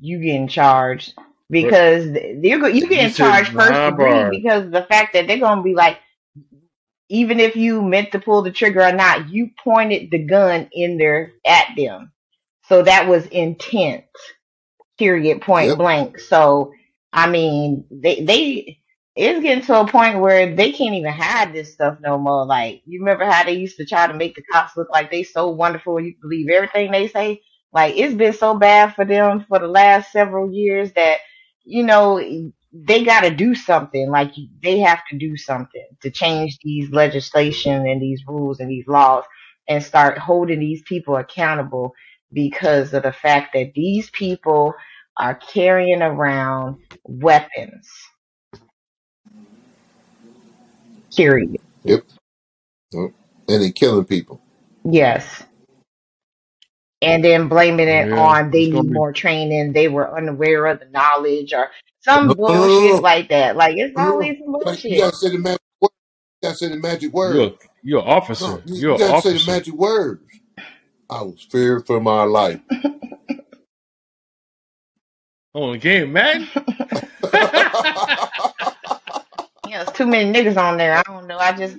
[0.00, 1.14] you getting charged
[1.50, 2.06] because
[2.42, 5.98] you're go- you getting charged first degree because the fact that they're gonna be like,
[7.08, 10.98] even if you meant to pull the trigger or not, you pointed the gun in
[10.98, 12.12] there at them,
[12.68, 14.04] so that was intent.
[14.98, 15.42] Period.
[15.42, 15.78] Point Yep.
[15.78, 16.20] blank.
[16.20, 16.72] So
[17.12, 18.78] I mean, they they
[19.16, 22.46] it's getting to a point where they can't even hide this stuff no more.
[22.46, 25.24] Like you remember how they used to try to make the cops look like they
[25.24, 27.42] so wonderful you believe everything they say.
[27.72, 31.18] Like it's been so bad for them for the last several years that
[31.64, 32.18] you know
[32.72, 34.10] they got to do something.
[34.10, 34.32] Like
[34.62, 39.24] they have to do something to change these legislation and these rules and these laws
[39.68, 41.92] and start holding these people accountable
[42.32, 44.74] because of the fact that these people
[45.18, 47.90] are carrying around weapons.
[51.14, 51.56] Period.
[51.84, 52.04] Yep.
[52.92, 53.12] And
[53.46, 54.40] they're killing people.
[54.84, 55.42] Yes.
[57.02, 60.80] And then blaming it Yeah, on they need be- more training, they were unaware of
[60.80, 61.70] the knowledge or
[62.02, 63.00] some No, no, no, bullshit no.
[63.02, 63.56] like that.
[63.56, 64.98] Like it's No, always some Like, you bullshit.
[64.98, 65.90] gotta say the magic word.
[66.42, 67.34] You gotta say the magic word.
[67.34, 67.52] You're
[67.82, 68.06] you're an
[68.40, 68.62] No, officer.
[68.64, 70.20] you, You're you gotta say the magic words.
[71.10, 72.60] I was feared for my life.
[75.54, 76.48] On the game, man.
[79.64, 80.94] Yeah, there's too many niggas on there.
[80.96, 81.38] I don't know.
[81.38, 81.76] I just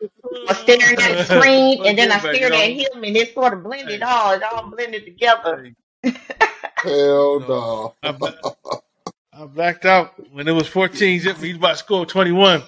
[0.00, 3.62] was staring at the screen and then I stared at him and it sort of
[3.62, 4.32] blended all.
[4.32, 5.72] It all blended together.
[6.02, 7.94] Hell no.
[8.02, 8.36] I, bla-
[9.32, 11.36] I blacked out when it was 14 zip.
[11.38, 12.62] He's about to score 21.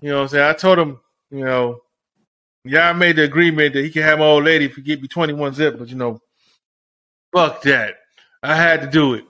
[0.00, 0.44] You know what I'm saying?
[0.44, 1.00] I told him,
[1.30, 1.82] you know,
[2.64, 5.00] yeah, I made the agreement that he can have my old lady if he give
[5.00, 6.20] me 21 zip, but you know,
[7.32, 7.96] fuck that.
[8.42, 9.24] I had to do it.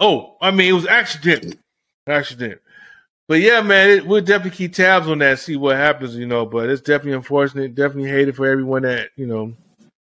[0.00, 1.58] Oh, I mean, it was accident.
[2.06, 2.60] Accident.
[3.28, 6.46] But yeah, man, it, we'll definitely keep tabs on that, see what happens, you know.
[6.46, 9.52] But it's definitely unfortunate, definitely hated for everyone that, you know,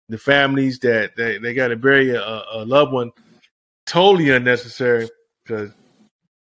[0.09, 3.11] the families that they, they got to bury a, a loved one
[3.85, 5.09] totally unnecessary
[5.43, 5.71] because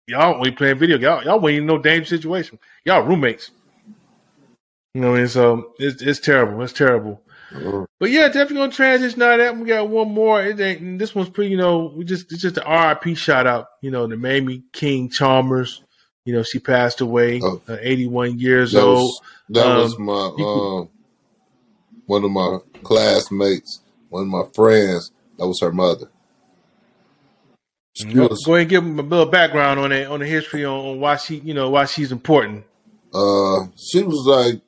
[0.06, 0.98] y'all we playing video.
[0.98, 2.58] Y'all y'all ain't in no dangerous situation.
[2.84, 3.50] Y'all roommates.
[4.94, 5.28] You know what I mean?
[5.28, 6.62] So it's it's terrible.
[6.62, 7.20] It's terrible.
[7.50, 7.84] Mm-hmm.
[7.98, 9.56] But yeah, definitely gonna transition out of that.
[9.56, 10.42] We got one more.
[10.42, 13.68] It ain't this one's pretty, you know, we just it's just an RIP shout out,
[13.80, 15.82] you know, to Mamie King Chalmers.
[16.24, 17.60] You know, she passed away, Oh.
[17.68, 18.96] uh, 81 years That old.
[18.96, 19.20] was
[19.50, 20.88] that Um, was my um
[22.06, 23.80] one of my classmates,
[24.10, 25.10] one of my friends.
[25.38, 26.10] That was her mother.
[27.96, 30.78] Was Go ahead and give them a little background on it, on the history on,
[30.86, 32.64] on why she, you know, why she's important.
[33.14, 34.60] uh she was like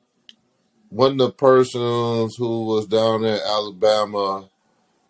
[0.89, 4.49] one of the persons who was down in Alabama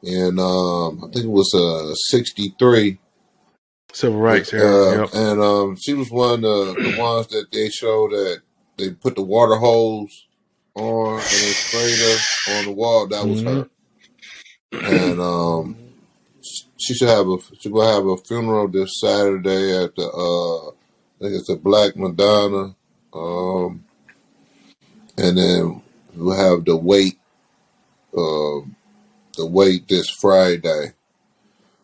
[0.04, 3.00] in um I think it was uh sixty three.
[3.94, 5.02] Civil rights Uh.
[5.02, 5.10] Yep.
[5.14, 8.42] and um, she was one of the ones that they showed that
[8.78, 10.26] they put the water hose
[10.76, 13.08] on and they sprayed her on the wall.
[13.08, 13.70] That was her.
[14.72, 15.76] And um,
[16.80, 21.20] she should have a she will have a funeral this Saturday at the uh, I
[21.20, 22.76] think it's the Black Madonna.
[23.14, 23.84] Um,
[25.18, 25.82] and then
[26.16, 27.20] we'll have the wait
[28.18, 28.76] um
[29.38, 30.94] the wait this Friday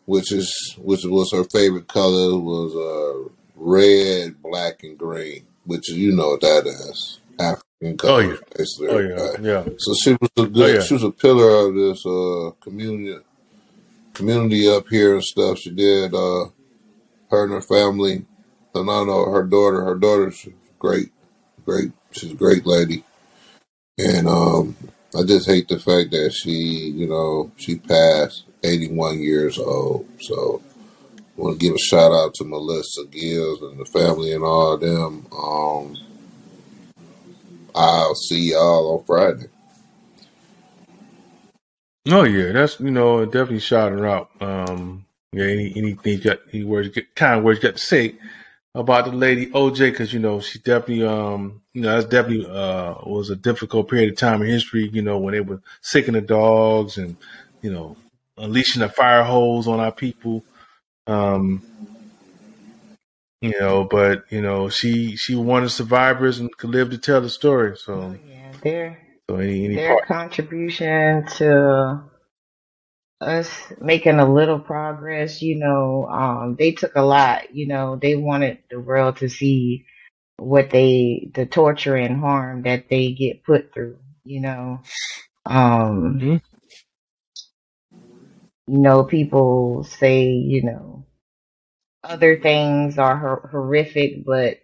[0.08, 0.48] which is
[0.78, 6.40] which was her favorite color was uh red, black, and green, which you know what
[6.40, 7.96] that is African Oh, yeah.
[7.96, 8.88] colors, basically.
[8.88, 9.64] Oh yeah, yeah.
[9.78, 10.70] So she was a good.
[10.70, 10.80] Oh, yeah.
[10.80, 13.22] She was a pillar of this uh community
[14.14, 15.58] community up here and stuff.
[15.58, 16.14] She did.
[16.14, 16.46] uh
[17.30, 18.24] Her and her family,
[18.74, 19.84] and I know her daughter.
[19.84, 20.48] Her daughter's
[20.78, 21.10] great,
[21.66, 21.92] great.
[22.12, 23.04] She's a great lady,
[23.98, 24.74] and um
[25.16, 30.06] I just hate the fact that she, you know, she passed 81 years old.
[30.20, 30.62] So
[31.16, 34.74] I want to give a shout out to Melissa Gills and the family and all
[34.74, 35.26] of them.
[35.32, 35.96] Um,
[37.74, 39.46] I'll see y'all on Friday.
[42.10, 44.30] Oh yeah, that's you know definitely shout her out.
[44.40, 48.14] Um, yeah, any anything you any words, kind of words you got to say
[48.74, 52.94] about the lady OJ because you know she definitely um you know that's definitely uh
[53.06, 54.88] was a difficult period of time in history.
[54.92, 57.16] You know when they were sicking the dogs and
[57.62, 57.96] you know
[58.36, 60.44] unleashing the fire hose on our people.
[61.06, 61.62] Um,
[63.40, 67.30] you know, but you know she she the survivors and could live to tell the
[67.30, 67.76] story.
[67.76, 70.04] So Oh, yeah, their so any any their part.
[70.06, 72.02] contribution to
[73.20, 73.50] us
[73.80, 77.54] making a little progress, you know, um, they took a lot.
[77.54, 79.86] You know, they wanted the world to see
[80.38, 83.98] what they the torture and harm that they get put through.
[84.24, 84.80] You know,
[85.46, 86.40] um, Mhm.
[88.66, 91.04] you know, people say, you know,
[92.04, 94.58] other things are hor- horrific, but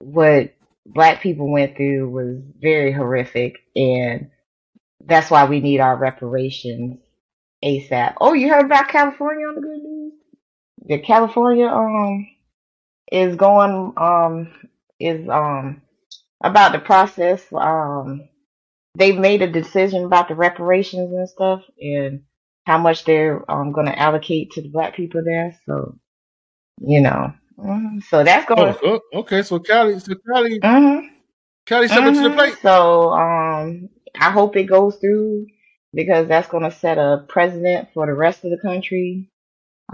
[0.00, 0.52] what
[0.86, 4.30] black people went through was very horrific, and
[5.04, 6.98] that's why we need our reparations
[7.64, 8.14] ASAP.
[8.20, 10.12] Oh, you heard about California on the good news?
[10.86, 12.26] The California um
[13.10, 14.52] is going um
[14.98, 15.82] is um
[16.42, 18.28] about the process um
[18.96, 22.22] they've made a decision about the reparations and stuff and
[22.66, 25.56] how much they're um going to allocate to the black people there.
[25.66, 25.98] So
[26.80, 28.02] you know, mhm.
[28.04, 28.74] so that's going.
[28.82, 29.42] oh, okay.
[29.42, 31.06] So Cali, so Cali, hmm
[31.66, 32.56] Cali stepping to the plate.
[32.62, 35.46] So um, I hope it goes through
[35.94, 39.28] because that's going to set a precedent for the rest of the country.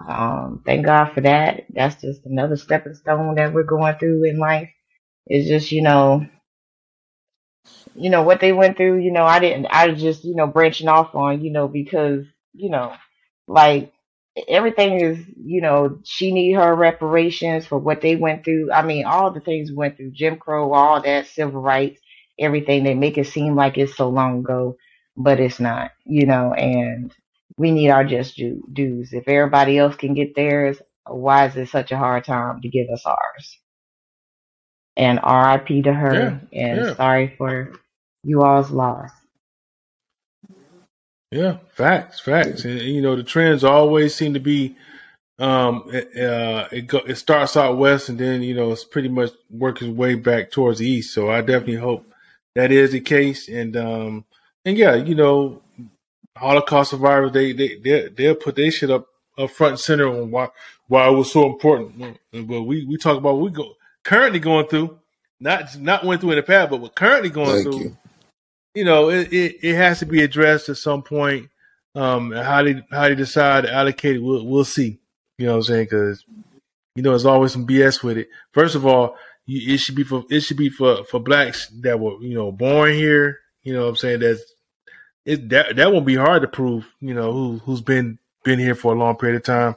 [0.09, 1.65] Um, thank God for that.
[1.71, 4.71] That's just another stepping stone that we're going through in life.
[5.27, 6.27] It's just you know
[7.95, 10.47] you know what they went through you know i didn't i was just you know
[10.47, 12.25] branching off on you know because
[12.55, 12.95] you know
[13.49, 13.93] like
[14.49, 19.05] everything is you know she need her reparations for what they went through i mean
[19.05, 22.01] all the things we went through jim crow all that civil rights
[22.39, 24.77] everything they make it seem like it's so long ago
[25.17, 27.15] but it's not you know and
[27.59, 30.79] we need our just due- dues if everybody else can get theirs
[31.09, 33.61] why is it such a hard time to give us ours
[34.97, 37.73] and RIP to Yeah, her and yeah, sorry for
[38.25, 39.11] you all's loss.
[41.33, 41.59] yeah.
[41.73, 42.65] Facts, facts.
[42.65, 44.77] And you know the trends always seem to be
[45.39, 49.09] um it, uh it go it starts out west and then you know it's pretty
[49.09, 51.15] much working its way back towards the east.
[51.15, 52.07] So I definitely hope
[52.57, 53.49] that is the case.
[53.49, 54.25] And um
[54.67, 55.63] and yeah, you know
[56.37, 59.07] Holocaust survivors they they they they'll put their shit up
[59.39, 60.49] up front and center on why
[60.89, 62.19] why it was so important.
[62.33, 63.73] But we we talk about what we go
[64.05, 64.99] currently going through,
[65.41, 67.79] not not went through in the past, but we're currently going Thank through.
[67.79, 67.97] you.
[68.75, 71.49] You know, it, it, it has to be addressed at some point.
[71.95, 74.99] Um, how they how they decide to allocate it, we'll we'll see.
[75.39, 75.85] You know what I'm saying?
[75.85, 76.25] Because
[76.95, 78.29] you know, there's always some BS with it.
[78.53, 79.17] First of all,
[79.47, 82.53] you, it should be for it should be for for blacks that were you know
[82.53, 83.39] born here.
[83.63, 84.21] You know what I'm saying?
[84.21, 84.43] That's
[85.27, 85.51] it.
[85.51, 86.87] That that won't be hard to prove.
[87.01, 89.77] You know who who's been been here for a long period of time.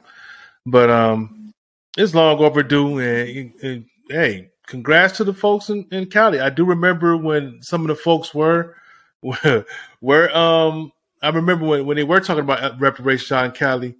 [0.64, 1.52] But um,
[1.98, 2.98] it's long overdue.
[2.98, 6.40] And, and hey, congrats to the folks in, in Cali.
[6.40, 8.76] I do remember when some of the folks were
[10.00, 10.92] were, um.
[11.22, 13.94] I remember when, when they were talking about reparations in Cali,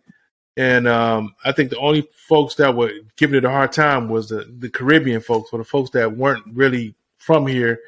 [0.57, 4.31] and um, I think the only folks that were giving it a hard time was
[4.31, 7.81] the, the Caribbean folks, or the folks that weren't really from here,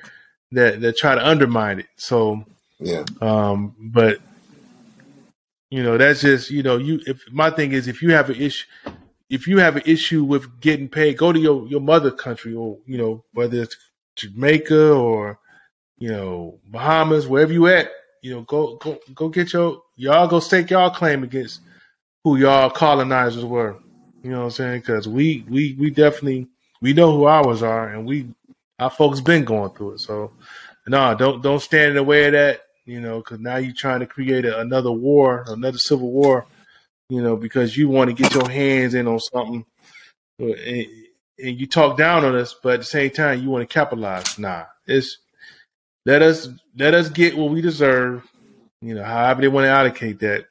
[0.53, 1.87] that that try to undermine it.
[1.97, 2.45] So,
[2.83, 3.05] Yeah.
[3.21, 4.19] um, but
[5.71, 7.01] you know, that's just you know, you.
[7.07, 8.67] If my thing is, if you have an issue,
[9.31, 12.79] if you have an issue with getting paid, go to your your mother country, or
[12.87, 13.77] you know, whether it's
[14.17, 15.39] Jamaica or
[15.99, 17.91] you know Bahamas, wherever you at,
[18.23, 21.61] you know, go go go get your y'all go stake y'all claim against
[22.25, 23.77] who y'all colonizers were.
[24.23, 24.81] You know what I'm saying?
[24.81, 26.49] Because we we we definitely
[26.81, 28.29] we know who ours are, and we
[28.79, 30.01] our folks been going through it.
[30.01, 30.33] So
[30.87, 32.63] no, don't don't stand in the way of that.
[32.85, 36.47] You know, because now you're trying to create a, another war, another civil war.
[37.09, 39.65] You know, because you want to get your hands in on something,
[40.41, 40.87] uh, and,
[41.39, 44.39] and you talk down on us, but at the same time you want to capitalize.
[44.39, 45.19] Nah, it's
[46.07, 48.27] let us let us get what we deserve.
[48.81, 50.47] You know, however they want to allocate that.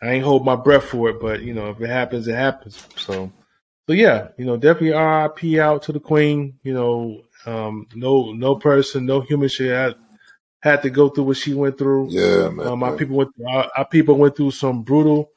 [0.00, 2.86] I ain't hold my breath for it, but you know, if it happens, it happens.
[2.96, 3.32] So,
[3.88, 6.58] so yeah, you know, definitely RIP out to the Queen.
[6.62, 9.96] You know, um, no, no person, no human should have
[10.60, 12.08] had to go through what she went through.
[12.10, 12.66] Yeah, man.
[12.66, 15.30] Um, our people went, our, our people went through some brutal,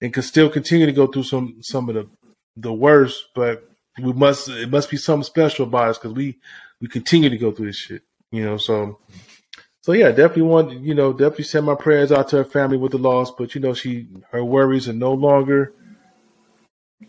[0.00, 2.08] and can still continue to go through some some of the
[2.56, 3.28] the worst.
[3.34, 3.68] But
[4.02, 6.38] we must, it must be something special about us because we
[6.80, 8.02] we continue to go through this shit.
[8.30, 8.98] You know, so
[9.82, 12.92] so yeah, definitely want you know definitely send my prayers out to her family with
[12.92, 13.30] the loss.
[13.30, 15.72] But you know, she her worries are no longer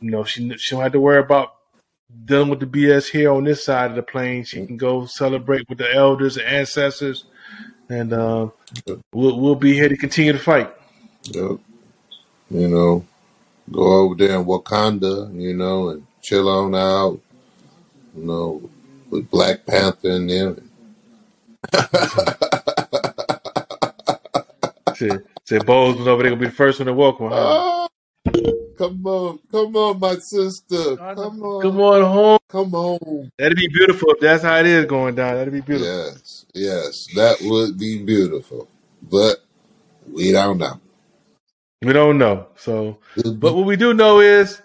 [0.02, 1.54] you know, she she don't have to worry about
[2.26, 4.44] dealing with the BS here on this side of the plane.
[4.44, 7.26] She can go celebrate with the elders and ancestors,
[7.90, 8.48] and uh,
[9.14, 10.74] we'll we'll be here to continue to fight.
[11.26, 11.60] Yep.
[12.50, 13.06] You know,
[13.72, 17.20] go over there in Wakanda, you know, and chill on out,
[18.16, 18.70] you know,
[19.10, 20.70] with Black Panther and them.
[24.96, 27.88] Said said Bowles was over there gonna be the first one to welcome, huh?
[28.78, 31.00] Come on, come on, my sister.
[31.00, 31.32] I know.
[31.32, 32.40] Come Come on, on home.
[32.50, 33.32] come on.
[33.40, 35.36] That'd be beautiful if that's how it is going down.
[35.36, 35.94] That'd be beautiful.
[35.94, 38.68] Yes, yes, that would be beautiful.
[39.04, 39.38] But
[40.12, 40.80] we don't know.
[41.84, 42.48] We don't know.
[42.58, 43.00] So,
[43.40, 44.62] but what we do know is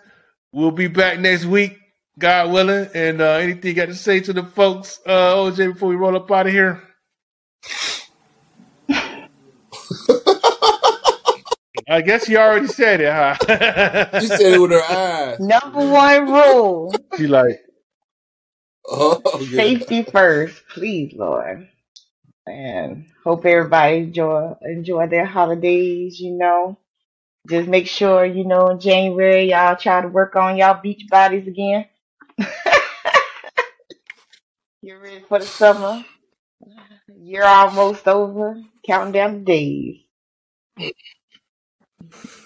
[0.52, 1.78] we'll be back next week,
[2.18, 2.88] God willing.
[2.94, 6.16] And uh, anything you got to say to the folks, uh, OJ, before we roll
[6.16, 6.82] up out of here?
[11.92, 14.08] I guess you already said it, huh?
[14.20, 15.38] She said it with her eyes.
[15.38, 17.60] Number one rule: she like,
[18.88, 19.56] Oh, yeah.
[19.56, 21.68] safety first, please, Lord.
[22.46, 26.18] And hope everybody enjoy enjoy their holidays.
[26.18, 26.78] You know,
[27.46, 31.46] just make sure you know in January y'all try to work on y'all beach bodies
[31.46, 31.86] again.
[34.82, 36.04] You're ready for the summer.
[37.22, 38.60] Year almost over.
[38.86, 39.98] Counting down the days.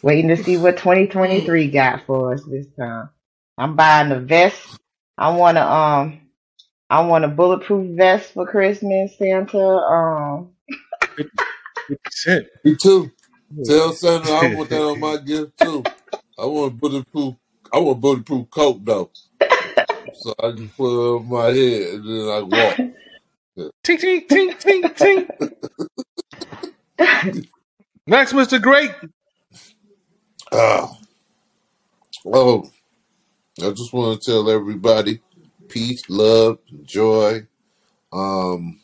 [0.02, 3.10] Waiting to see what 2023 got for us this time.
[3.58, 4.60] I'm buying a vest.
[5.18, 6.20] I want to um
[6.90, 9.58] I want a bulletproof vest for Christmas, Santa.
[9.58, 10.50] Um
[11.90, 12.46] 50%.
[12.64, 13.10] Me too.
[13.64, 15.88] Tell Santa I want that on my gift too.
[16.38, 17.36] I want bulletproof.
[17.72, 19.10] I want bulletproof coat though,
[20.12, 22.80] so I can put it on my head and then I walk.
[23.84, 25.28] Ting, ting, ting, ting, ting.
[28.06, 28.60] Next, Mr.
[28.62, 28.92] Great.
[30.52, 30.97] Ah,
[32.27, 32.70] oh,
[33.62, 35.20] I just want to tell everybody
[35.68, 37.47] peace, love, joy.
[38.12, 38.81] Um,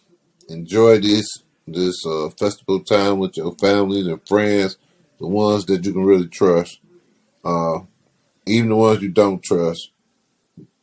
[0.49, 1.27] enjoy this
[1.67, 4.77] this uh, festival time with your families and friends,
[5.21, 6.81] the ones that you can really trust.
[7.45, 7.81] Uh,
[8.47, 9.91] even the ones you don't trust,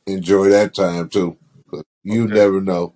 [0.08, 1.38] enjoy that time too.
[1.70, 2.34] 'cause you Okay.
[2.34, 2.94] never know.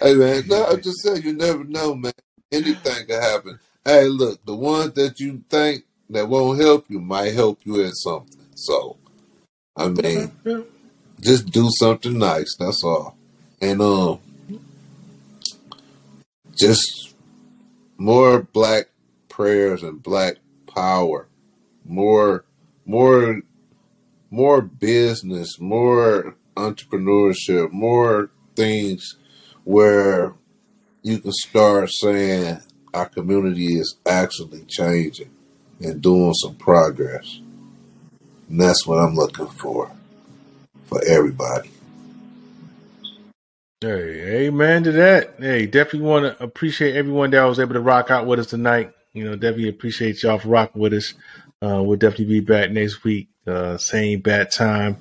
[0.00, 2.12] Hey man, no, I just said you never know, man.
[2.52, 3.58] Anything can happen.
[3.84, 7.92] Hey, look, the ones that you think that won't help you might help you in
[7.92, 8.40] something.
[8.54, 8.96] So,
[9.76, 10.60] I mean, Yeah.
[11.20, 12.54] just do something nice.
[12.58, 13.16] That's all.
[13.60, 14.18] And um,
[16.56, 17.14] just
[17.96, 18.90] more black
[19.28, 20.36] prayers and black
[20.66, 21.28] power.
[21.84, 22.44] More,
[22.84, 23.42] more,
[24.30, 25.58] more business.
[25.58, 27.72] More entrepreneurship.
[27.72, 29.16] More things
[29.64, 30.34] where
[31.02, 32.60] you can start saying
[32.92, 35.30] our community is actually changing
[35.80, 37.40] and doing some progress.
[38.48, 39.90] And that's what I'm looking for
[40.84, 41.70] for everybody.
[43.80, 45.34] Hey, amen to that.
[45.38, 48.92] Hey, definitely want to appreciate everyone that was able to rock out with us tonight.
[49.12, 51.14] You know, definitely appreciate y'all for rocking with us.
[51.62, 54.98] Uh, we'll definitely be back next week, uh, same bad time.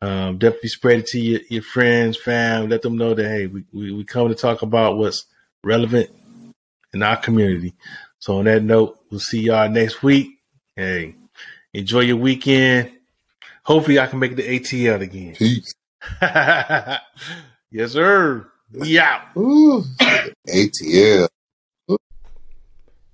[0.00, 2.68] Um, definitely spread it to your, your friends, fam.
[2.68, 5.26] Let them know that hey, we, we we come to talk about what's
[5.62, 6.10] relevant
[6.92, 7.74] in our community.
[8.18, 10.40] So on that note, we'll see y'all next week.
[10.74, 11.14] Hey,
[11.72, 12.90] enjoy your weekend.
[13.62, 15.36] Hopefully, I can make the ATL again.
[15.36, 15.72] Peace.
[16.20, 18.48] yes, sir.
[18.72, 19.22] We out.
[19.36, 19.84] Ooh.
[20.48, 21.28] ATL.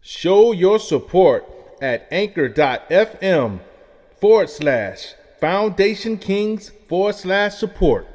[0.01, 1.45] Show your support
[1.83, 3.61] at anchor.fm
[4.19, 8.09] forward slash foundation kings forward slash support.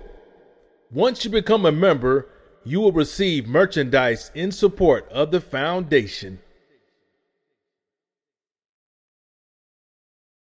[0.91, 2.27] Once you become a member,
[2.63, 6.39] you will receive merchandise in support of the foundation.